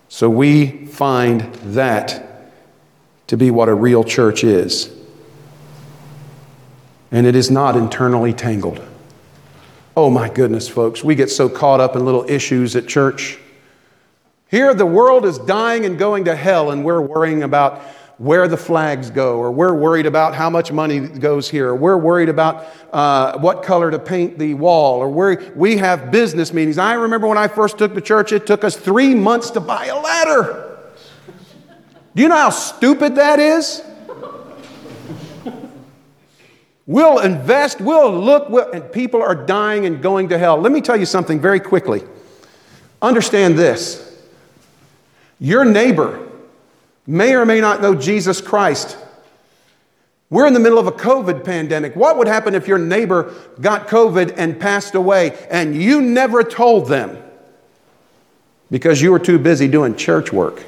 So 0.08 0.30
we 0.30 0.86
find 0.86 1.52
that 1.74 2.52
to 3.26 3.36
be 3.36 3.50
what 3.50 3.68
a 3.68 3.74
real 3.74 4.04
church 4.04 4.44
is. 4.44 4.88
And 7.10 7.26
it 7.26 7.34
is 7.34 7.50
not 7.50 7.76
internally 7.76 8.32
tangled. 8.32 8.80
Oh 9.96 10.10
my 10.10 10.28
goodness, 10.28 10.68
folks, 10.68 11.02
we 11.02 11.14
get 11.14 11.30
so 11.30 11.48
caught 11.48 11.80
up 11.80 11.96
in 11.96 12.04
little 12.04 12.24
issues 12.28 12.76
at 12.76 12.86
church. 12.86 13.38
Here, 14.48 14.74
the 14.74 14.86
world 14.86 15.24
is 15.24 15.38
dying 15.38 15.84
and 15.84 15.98
going 15.98 16.26
to 16.26 16.36
hell, 16.36 16.70
and 16.70 16.84
we're 16.84 17.00
worrying 17.00 17.42
about 17.42 17.80
where 18.18 18.46
the 18.46 18.56
flags 18.56 19.10
go, 19.10 19.38
or 19.38 19.50
we're 19.50 19.74
worried 19.74 20.06
about 20.06 20.34
how 20.34 20.48
much 20.50 20.70
money 20.70 21.00
goes 21.00 21.48
here, 21.48 21.68
or 21.68 21.76
we're 21.76 21.96
worried 21.96 22.28
about 22.28 22.66
uh, 22.92 23.38
what 23.38 23.62
color 23.62 23.90
to 23.90 23.98
paint 23.98 24.38
the 24.38 24.54
wall, 24.54 25.00
or 25.00 25.08
we 25.08 25.36
we 25.54 25.76
have 25.76 26.10
business 26.10 26.52
meetings. 26.52 26.78
I 26.78 26.94
remember 26.94 27.26
when 27.26 27.38
I 27.38 27.48
first 27.48 27.78
took 27.78 27.94
the 27.94 28.00
church, 28.00 28.32
it 28.32 28.46
took 28.46 28.64
us 28.64 28.76
three 28.76 29.14
months 29.14 29.50
to 29.50 29.60
buy 29.60 29.86
a 29.86 29.96
ladder. 29.96 30.78
Do 32.14 32.22
you 32.22 32.28
know 32.28 32.36
how 32.36 32.50
stupid 32.50 33.16
that 33.16 33.38
is? 33.38 33.82
We'll 36.84 37.20
invest, 37.20 37.80
we'll 37.80 38.12
look, 38.12 38.48
we'll, 38.48 38.70
and 38.72 38.90
people 38.92 39.22
are 39.22 39.36
dying 39.36 39.86
and 39.86 40.02
going 40.02 40.28
to 40.30 40.38
hell. 40.38 40.58
Let 40.58 40.72
me 40.72 40.80
tell 40.80 40.96
you 40.96 41.06
something 41.06 41.40
very 41.40 41.60
quickly. 41.60 42.02
Understand 43.00 43.56
this 43.56 44.08
your 45.38 45.64
neighbor 45.64 46.31
may 47.06 47.34
or 47.34 47.44
may 47.44 47.60
not 47.60 47.82
know 47.82 47.94
Jesus 47.94 48.40
Christ. 48.40 48.96
We're 50.30 50.46
in 50.46 50.54
the 50.54 50.60
middle 50.60 50.78
of 50.78 50.86
a 50.86 50.92
COVID 50.92 51.44
pandemic. 51.44 51.94
What 51.94 52.16
would 52.16 52.26
happen 52.26 52.54
if 52.54 52.66
your 52.66 52.78
neighbor 52.78 53.34
got 53.60 53.88
COVID 53.88 54.34
and 54.36 54.58
passed 54.58 54.94
away 54.94 55.36
and 55.50 55.76
you 55.76 56.00
never 56.00 56.42
told 56.42 56.88
them 56.88 57.22
because 58.70 59.02
you 59.02 59.10
were 59.10 59.18
too 59.18 59.38
busy 59.38 59.68
doing 59.68 59.94
church 59.94 60.32
work? 60.32 60.64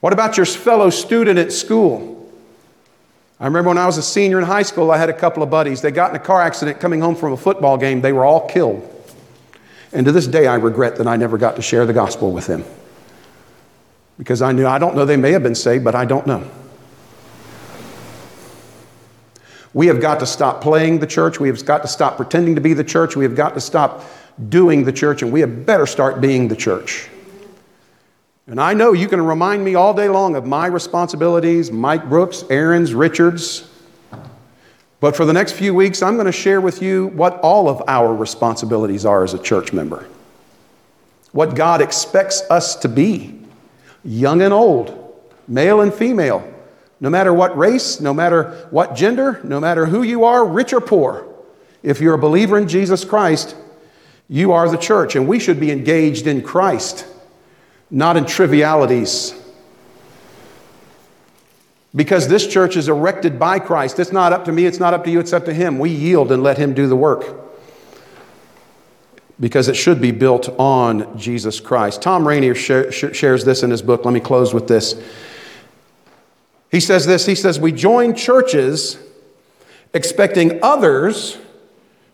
What 0.00 0.12
about 0.12 0.36
your 0.36 0.46
fellow 0.46 0.88
student 0.90 1.38
at 1.38 1.52
school? 1.52 2.12
I 3.40 3.46
remember 3.46 3.68
when 3.68 3.78
I 3.78 3.86
was 3.86 3.98
a 3.98 4.02
senior 4.02 4.38
in 4.38 4.44
high 4.44 4.62
school, 4.62 4.90
I 4.90 4.96
had 4.96 5.10
a 5.10 5.14
couple 5.14 5.42
of 5.42 5.50
buddies. 5.50 5.82
They 5.82 5.90
got 5.90 6.10
in 6.10 6.16
a 6.16 6.20
car 6.20 6.40
accident 6.40 6.80
coming 6.80 7.00
home 7.00 7.16
from 7.16 7.32
a 7.32 7.36
football 7.36 7.76
game. 7.76 8.00
They 8.00 8.12
were 8.12 8.24
all 8.24 8.48
killed. 8.48 8.90
And 9.92 10.06
to 10.06 10.12
this 10.12 10.26
day, 10.26 10.46
I 10.46 10.54
regret 10.54 10.96
that 10.96 11.06
I 11.06 11.16
never 11.16 11.36
got 11.36 11.56
to 11.56 11.62
share 11.62 11.84
the 11.84 11.92
gospel 11.92 12.32
with 12.32 12.46
them 12.46 12.64
because 14.18 14.42
I 14.42 14.52
knew, 14.52 14.66
I 14.66 14.78
don't 14.78 14.94
know, 14.94 15.04
they 15.04 15.16
may 15.16 15.32
have 15.32 15.42
been 15.42 15.54
saved, 15.54 15.84
but 15.84 15.94
I 15.94 16.04
don't 16.04 16.26
know. 16.26 16.48
We 19.72 19.88
have 19.88 20.00
got 20.00 20.20
to 20.20 20.26
stop 20.26 20.60
playing 20.60 21.00
the 21.00 21.06
church. 21.06 21.40
We 21.40 21.48
have 21.48 21.64
got 21.66 21.82
to 21.82 21.88
stop 21.88 22.16
pretending 22.16 22.54
to 22.54 22.60
be 22.60 22.74
the 22.74 22.84
church. 22.84 23.16
We 23.16 23.24
have 23.24 23.34
got 23.34 23.54
to 23.54 23.60
stop 23.60 24.04
doing 24.48 24.84
the 24.84 24.92
church, 24.92 25.22
and 25.22 25.32
we 25.32 25.40
have 25.40 25.66
better 25.66 25.86
start 25.86 26.20
being 26.20 26.46
the 26.46 26.56
church. 26.56 27.08
And 28.46 28.60
I 28.60 28.74
know 28.74 28.92
you 28.92 29.08
can 29.08 29.20
remind 29.20 29.64
me 29.64 29.74
all 29.74 29.94
day 29.94 30.08
long 30.08 30.36
of 30.36 30.46
my 30.46 30.66
responsibilities, 30.66 31.72
Mike 31.72 32.08
Brooks, 32.08 32.44
Aaron's, 32.50 32.94
Richard's. 32.94 33.68
But 35.00 35.16
for 35.16 35.24
the 35.24 35.32
next 35.32 35.52
few 35.52 35.74
weeks, 35.74 36.02
I'm 36.02 36.14
going 36.14 36.26
to 36.26 36.32
share 36.32 36.60
with 36.60 36.80
you 36.80 37.08
what 37.08 37.40
all 37.40 37.68
of 37.68 37.82
our 37.88 38.14
responsibilities 38.14 39.04
are 39.04 39.24
as 39.24 39.34
a 39.34 39.38
church 39.38 39.72
member, 39.72 40.06
what 41.32 41.56
God 41.56 41.80
expects 41.80 42.42
us 42.48 42.76
to 42.76 42.88
be 42.88 43.43
young 44.04 44.42
and 44.42 44.52
old, 44.52 45.22
male 45.48 45.80
and 45.80 45.92
female, 45.92 46.48
no 47.00 47.10
matter 47.10 47.32
what 47.32 47.56
race, 47.56 48.00
no 48.00 48.14
matter 48.14 48.66
what 48.70 48.94
gender, 48.94 49.40
no 49.44 49.60
matter 49.60 49.86
who 49.86 50.02
you 50.02 50.24
are, 50.24 50.44
rich 50.44 50.72
or 50.72 50.80
poor. 50.80 51.26
If 51.82 52.00
you're 52.00 52.14
a 52.14 52.18
believer 52.18 52.58
in 52.58 52.68
Jesus 52.68 53.04
Christ, 53.04 53.56
you 54.28 54.52
are 54.52 54.68
the 54.68 54.78
church, 54.78 55.16
and 55.16 55.28
we 55.28 55.38
should 55.38 55.60
be 55.60 55.70
engaged 55.70 56.26
in 56.26 56.42
Christ, 56.42 57.06
not 57.90 58.16
in 58.16 58.24
trivialities. 58.24 59.34
Because 61.94 62.26
this 62.26 62.46
church 62.46 62.76
is 62.76 62.88
erected 62.88 63.38
by 63.38 63.58
Christ. 63.58 64.00
It's 64.00 64.12
not 64.12 64.32
up 64.32 64.46
to 64.46 64.52
me, 64.52 64.66
it's 64.66 64.80
not 64.80 64.94
up 64.94 65.04
to 65.04 65.10
you, 65.10 65.20
it's 65.20 65.32
up 65.32 65.44
to 65.44 65.54
Him. 65.54 65.78
We 65.78 65.90
yield 65.90 66.32
and 66.32 66.42
let 66.42 66.58
Him 66.58 66.74
do 66.74 66.88
the 66.88 66.96
work 66.96 67.43
because 69.40 69.68
it 69.68 69.74
should 69.74 70.00
be 70.00 70.12
built 70.12 70.48
on 70.58 71.18
Jesus 71.18 71.60
Christ. 71.60 72.02
Thom 72.02 72.26
Rainer 72.26 72.54
shares 72.54 73.44
this 73.44 73.62
in 73.62 73.70
his 73.70 73.82
book. 73.82 74.04
Let 74.04 74.14
me 74.14 74.20
close 74.20 74.54
with 74.54 74.68
this. 74.68 74.94
He 76.70 76.80
says 76.80 77.06
this 77.06 77.26
He 77.26 77.34
says, 77.34 77.58
We 77.58 77.72
join 77.72 78.14
churches 78.14 78.98
expecting 79.92 80.60
others 80.62 81.38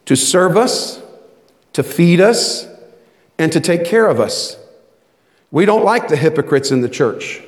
to 0.06 0.16
serve 0.16 0.56
us, 0.56 1.00
to 1.72 1.82
feed 1.82 2.20
us, 2.20 2.66
and 3.38 3.52
to 3.52 3.60
take 3.60 3.84
care 3.84 4.06
of 4.06 4.20
us. 4.20 4.56
We 5.50 5.66
don't 5.66 5.84
like 5.84 6.08
the 6.08 6.16
hypocrites 6.16 6.70
in 6.70 6.80
the 6.80 6.88
church, 6.88 7.42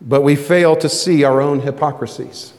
but 0.00 0.22
we 0.22 0.34
fail 0.34 0.76
to 0.76 0.88
see 0.88 1.24
our 1.24 1.40
own 1.40 1.60
hypocrisies. 1.60 2.54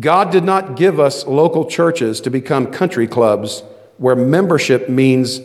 God 0.00 0.32
did 0.32 0.42
not 0.42 0.76
give 0.76 0.98
us 0.98 1.26
local 1.26 1.66
churches 1.66 2.20
to 2.22 2.30
become 2.30 2.72
country 2.72 3.06
clubs 3.06 3.62
where 3.98 4.16
membership 4.16 4.88
means 4.88 5.40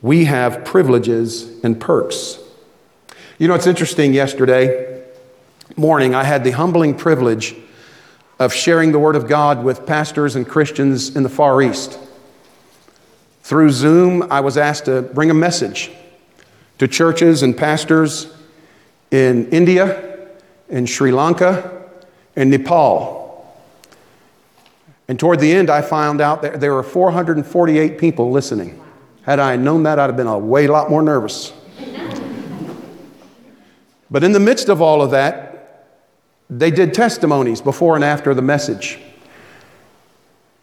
we 0.00 0.24
have 0.24 0.64
privileges 0.64 1.62
and 1.62 1.80
perks. 1.80 2.38
You 3.38 3.48
know, 3.48 3.54
it's 3.54 3.66
interesting. 3.66 4.12
Yesterday 4.12 5.02
morning, 5.76 6.14
I 6.14 6.24
had 6.24 6.44
the 6.44 6.50
humbling 6.50 6.94
privilege 6.94 7.54
of 8.38 8.52
sharing 8.52 8.92
the 8.92 8.98
Word 8.98 9.16
of 9.16 9.28
God 9.28 9.62
with 9.62 9.86
pastors 9.86 10.36
and 10.36 10.46
Christians 10.46 11.14
in 11.14 11.22
the 11.22 11.28
Far 11.28 11.62
East. 11.62 11.98
Through 13.42 13.70
Zoom, 13.70 14.26
I 14.30 14.40
was 14.40 14.56
asked 14.56 14.86
to 14.86 15.02
bring 15.02 15.30
a 15.30 15.34
message 15.34 15.90
to 16.78 16.88
churches 16.88 17.42
and 17.42 17.56
pastors 17.56 18.32
in 19.10 19.48
India, 19.50 20.28
in 20.68 20.86
Sri 20.86 21.12
Lanka, 21.12 21.84
and 22.34 22.50
Nepal. 22.50 23.21
And 25.12 25.20
toward 25.20 25.40
the 25.40 25.52
end, 25.52 25.68
I 25.68 25.82
found 25.82 26.22
out 26.22 26.40
that 26.40 26.58
there 26.58 26.72
were 26.72 26.82
448 26.82 27.98
people 27.98 28.30
listening. 28.30 28.82
Had 29.24 29.40
I 29.40 29.56
known 29.56 29.82
that, 29.82 29.98
I'd 29.98 30.06
have 30.06 30.16
been 30.16 30.26
a 30.26 30.38
way 30.38 30.66
lot 30.66 30.88
more 30.88 31.02
nervous. 31.02 31.52
but 34.10 34.24
in 34.24 34.32
the 34.32 34.40
midst 34.40 34.70
of 34.70 34.80
all 34.80 35.02
of 35.02 35.10
that, 35.10 35.90
they 36.48 36.70
did 36.70 36.94
testimonies 36.94 37.60
before 37.60 37.94
and 37.94 38.02
after 38.02 38.32
the 38.32 38.40
message. 38.40 39.00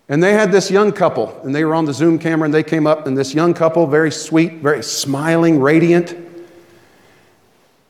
And 0.08 0.24
they 0.24 0.34
had 0.34 0.52
this 0.52 0.72
young 0.72 0.94
couple, 0.94 1.40
and 1.44 1.54
they 1.54 1.64
were 1.64 1.76
on 1.76 1.86
the 1.86 1.94
Zoom 1.94 2.18
camera, 2.18 2.46
and 2.46 2.52
they 2.52 2.64
came 2.64 2.88
up, 2.88 3.06
and 3.06 3.16
this 3.16 3.36
young 3.36 3.54
couple, 3.54 3.86
very 3.86 4.12
sweet, 4.12 4.54
very 4.64 4.82
smiling, 4.82 5.60
radiant. 5.60 6.16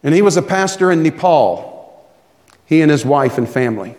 And 0.03 0.13
he 0.13 0.21
was 0.21 0.35
a 0.35 0.41
pastor 0.41 0.91
in 0.91 1.03
Nepal, 1.03 2.05
he 2.65 2.81
and 2.81 2.91
his 2.91 3.05
wife 3.05 3.37
and 3.37 3.47
family. 3.47 3.95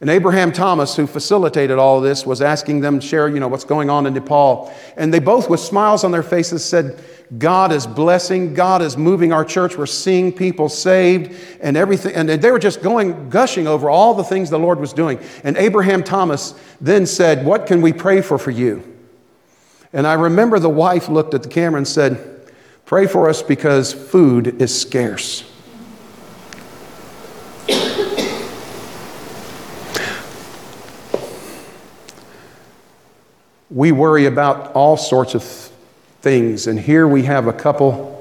And 0.00 0.10
Abraham 0.10 0.52
Thomas, 0.52 0.94
who 0.94 1.06
facilitated 1.06 1.78
all 1.78 1.96
of 1.96 2.04
this, 2.04 2.26
was 2.26 2.42
asking 2.42 2.80
them 2.80 3.00
to 3.00 3.06
share, 3.06 3.28
you 3.28 3.40
know, 3.40 3.48
what's 3.48 3.64
going 3.64 3.88
on 3.88 4.04
in 4.06 4.12
Nepal. 4.12 4.72
And 4.96 5.12
they 5.12 5.20
both, 5.20 5.48
with 5.48 5.60
smiles 5.60 6.04
on 6.04 6.10
their 6.10 6.22
faces, 6.22 6.62
said, 6.62 7.02
God 7.38 7.72
is 7.72 7.86
blessing, 7.86 8.52
God 8.52 8.82
is 8.82 8.96
moving 8.96 9.32
our 9.32 9.44
church. 9.44 9.76
We're 9.76 9.86
seeing 9.86 10.32
people 10.32 10.68
saved 10.68 11.34
and 11.62 11.78
everything. 11.78 12.14
And 12.14 12.28
they 12.28 12.50
were 12.50 12.58
just 12.58 12.82
going, 12.82 13.30
gushing 13.30 13.66
over 13.66 13.88
all 13.88 14.12
the 14.12 14.22
things 14.22 14.50
the 14.50 14.58
Lord 14.58 14.78
was 14.78 14.92
doing. 14.92 15.18
And 15.42 15.56
Abraham 15.56 16.04
Thomas 16.04 16.54
then 16.80 17.06
said, 17.06 17.44
What 17.46 17.66
can 17.66 17.80
we 17.80 17.92
pray 17.92 18.20
for 18.20 18.38
for 18.38 18.50
you? 18.50 18.82
And 19.92 20.06
I 20.06 20.14
remember 20.14 20.58
the 20.58 20.68
wife 20.68 21.08
looked 21.08 21.32
at 21.32 21.42
the 21.42 21.48
camera 21.48 21.78
and 21.78 21.88
said, 21.88 22.52
Pray 22.84 23.06
for 23.06 23.28
us 23.30 23.42
because 23.42 23.92
food 23.92 24.60
is 24.60 24.78
scarce. 24.78 25.50
We 33.70 33.92
worry 33.92 34.26
about 34.26 34.72
all 34.72 34.96
sorts 34.96 35.34
of 35.34 35.42
things. 36.20 36.66
And 36.66 36.78
here 36.78 37.06
we 37.06 37.24
have 37.24 37.46
a 37.46 37.52
couple 37.52 38.12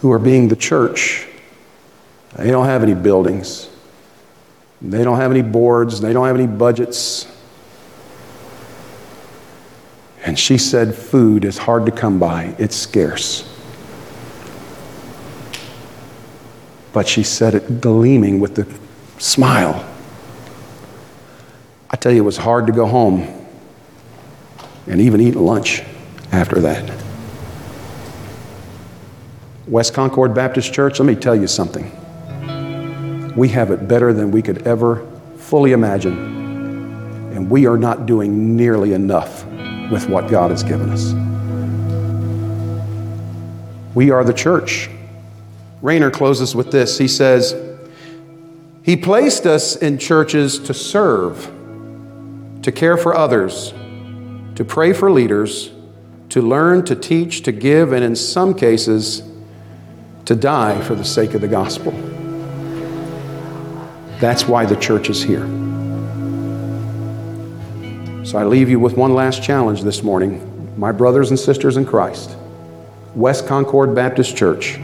who 0.00 0.12
are 0.12 0.18
being 0.18 0.48
the 0.48 0.56
church. 0.56 1.26
They 2.36 2.50
don't 2.50 2.66
have 2.66 2.82
any 2.82 2.94
buildings, 2.94 3.68
they 4.80 5.02
don't 5.02 5.16
have 5.16 5.30
any 5.30 5.42
boards, 5.42 6.00
they 6.00 6.12
don't 6.12 6.26
have 6.26 6.36
any 6.36 6.46
budgets. 6.46 7.26
And 10.24 10.38
she 10.38 10.58
said, 10.58 10.94
Food 10.94 11.44
is 11.44 11.56
hard 11.56 11.86
to 11.86 11.92
come 11.92 12.18
by, 12.18 12.54
it's 12.58 12.76
scarce. 12.76 13.44
But 16.92 17.08
she 17.08 17.22
said 17.22 17.54
it 17.54 17.80
gleaming 17.80 18.40
with 18.40 18.56
the 18.56 18.66
smile. 19.18 19.86
I 21.90 21.96
tell 21.96 22.12
you, 22.12 22.22
it 22.22 22.26
was 22.26 22.36
hard 22.36 22.66
to 22.66 22.72
go 22.72 22.86
home 22.86 23.37
and 24.88 25.00
even 25.00 25.20
eat 25.20 25.34
lunch 25.34 25.82
after 26.32 26.60
that. 26.60 26.90
West 29.66 29.92
Concord 29.92 30.34
Baptist 30.34 30.72
Church, 30.72 30.98
let 30.98 31.06
me 31.06 31.14
tell 31.14 31.36
you 31.36 31.46
something. 31.46 31.92
We 33.36 33.48
have 33.48 33.70
it 33.70 33.86
better 33.86 34.12
than 34.12 34.30
we 34.30 34.40
could 34.40 34.66
ever 34.66 35.06
fully 35.36 35.72
imagine, 35.72 36.16
and 37.34 37.50
we 37.50 37.66
are 37.66 37.76
not 37.76 38.06
doing 38.06 38.56
nearly 38.56 38.94
enough 38.94 39.44
with 39.90 40.08
what 40.08 40.28
God 40.28 40.50
has 40.50 40.62
given 40.62 40.90
us. 40.90 41.12
We 43.94 44.10
are 44.10 44.24
the 44.24 44.32
church. 44.32 44.88
Rainer 45.82 46.10
closes 46.10 46.54
with 46.54 46.70
this. 46.70 46.98
He 46.98 47.08
says, 47.08 47.54
He 48.82 48.96
placed 48.96 49.46
us 49.46 49.76
in 49.76 49.98
churches 49.98 50.58
to 50.60 50.74
serve, 50.74 51.50
to 52.62 52.72
care 52.72 52.96
for 52.96 53.14
others, 53.14 53.72
to 54.58 54.64
pray 54.64 54.92
for 54.92 55.08
leaders, 55.08 55.70
to 56.30 56.42
learn, 56.42 56.84
to 56.84 56.96
teach, 56.96 57.44
to 57.44 57.52
give, 57.52 57.92
and 57.92 58.02
in 58.02 58.16
some 58.16 58.52
cases, 58.52 59.22
to 60.24 60.34
die 60.34 60.80
for 60.80 60.96
the 60.96 61.04
sake 61.04 61.34
of 61.34 61.40
the 61.40 61.46
gospel. 61.46 61.92
That's 64.18 64.48
why 64.48 64.66
the 64.66 64.74
church 64.74 65.10
is 65.10 65.22
here. 65.22 65.46
So 68.24 68.36
I 68.36 68.42
leave 68.46 68.68
you 68.68 68.80
with 68.80 68.96
one 68.96 69.14
last 69.14 69.44
challenge 69.44 69.82
this 69.84 70.02
morning. 70.02 70.76
My 70.76 70.90
brothers 70.90 71.30
and 71.30 71.38
sisters 71.38 71.76
in 71.76 71.86
Christ, 71.86 72.36
West 73.14 73.46
Concord 73.46 73.94
Baptist 73.94 74.36
Church, 74.36 74.74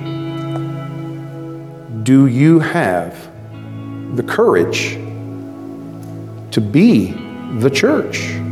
do 2.05 2.29
you 2.29 2.61
have 2.61 3.17
the 4.15 4.23
courage 4.23 4.93
to 6.53 6.61
be 6.61 7.11
the 7.59 7.71
church? 7.71 8.44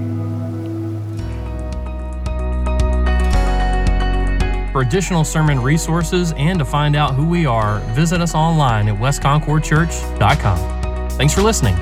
For 4.73 4.81
additional 4.81 5.23
sermon 5.23 5.61
resources 5.61 6.33
and 6.33 6.59
to 6.59 6.65
find 6.65 6.97
out 6.97 7.15
who 7.15 7.27
we 7.27 7.45
are, 7.45 7.81
visit 7.91 8.23
us 8.23 8.35
online 8.35 8.89
at 8.89 8.97
westconcordchurch.com. 8.97 11.11
Thanks 11.11 11.35
for 11.35 11.43
listening. 11.43 11.77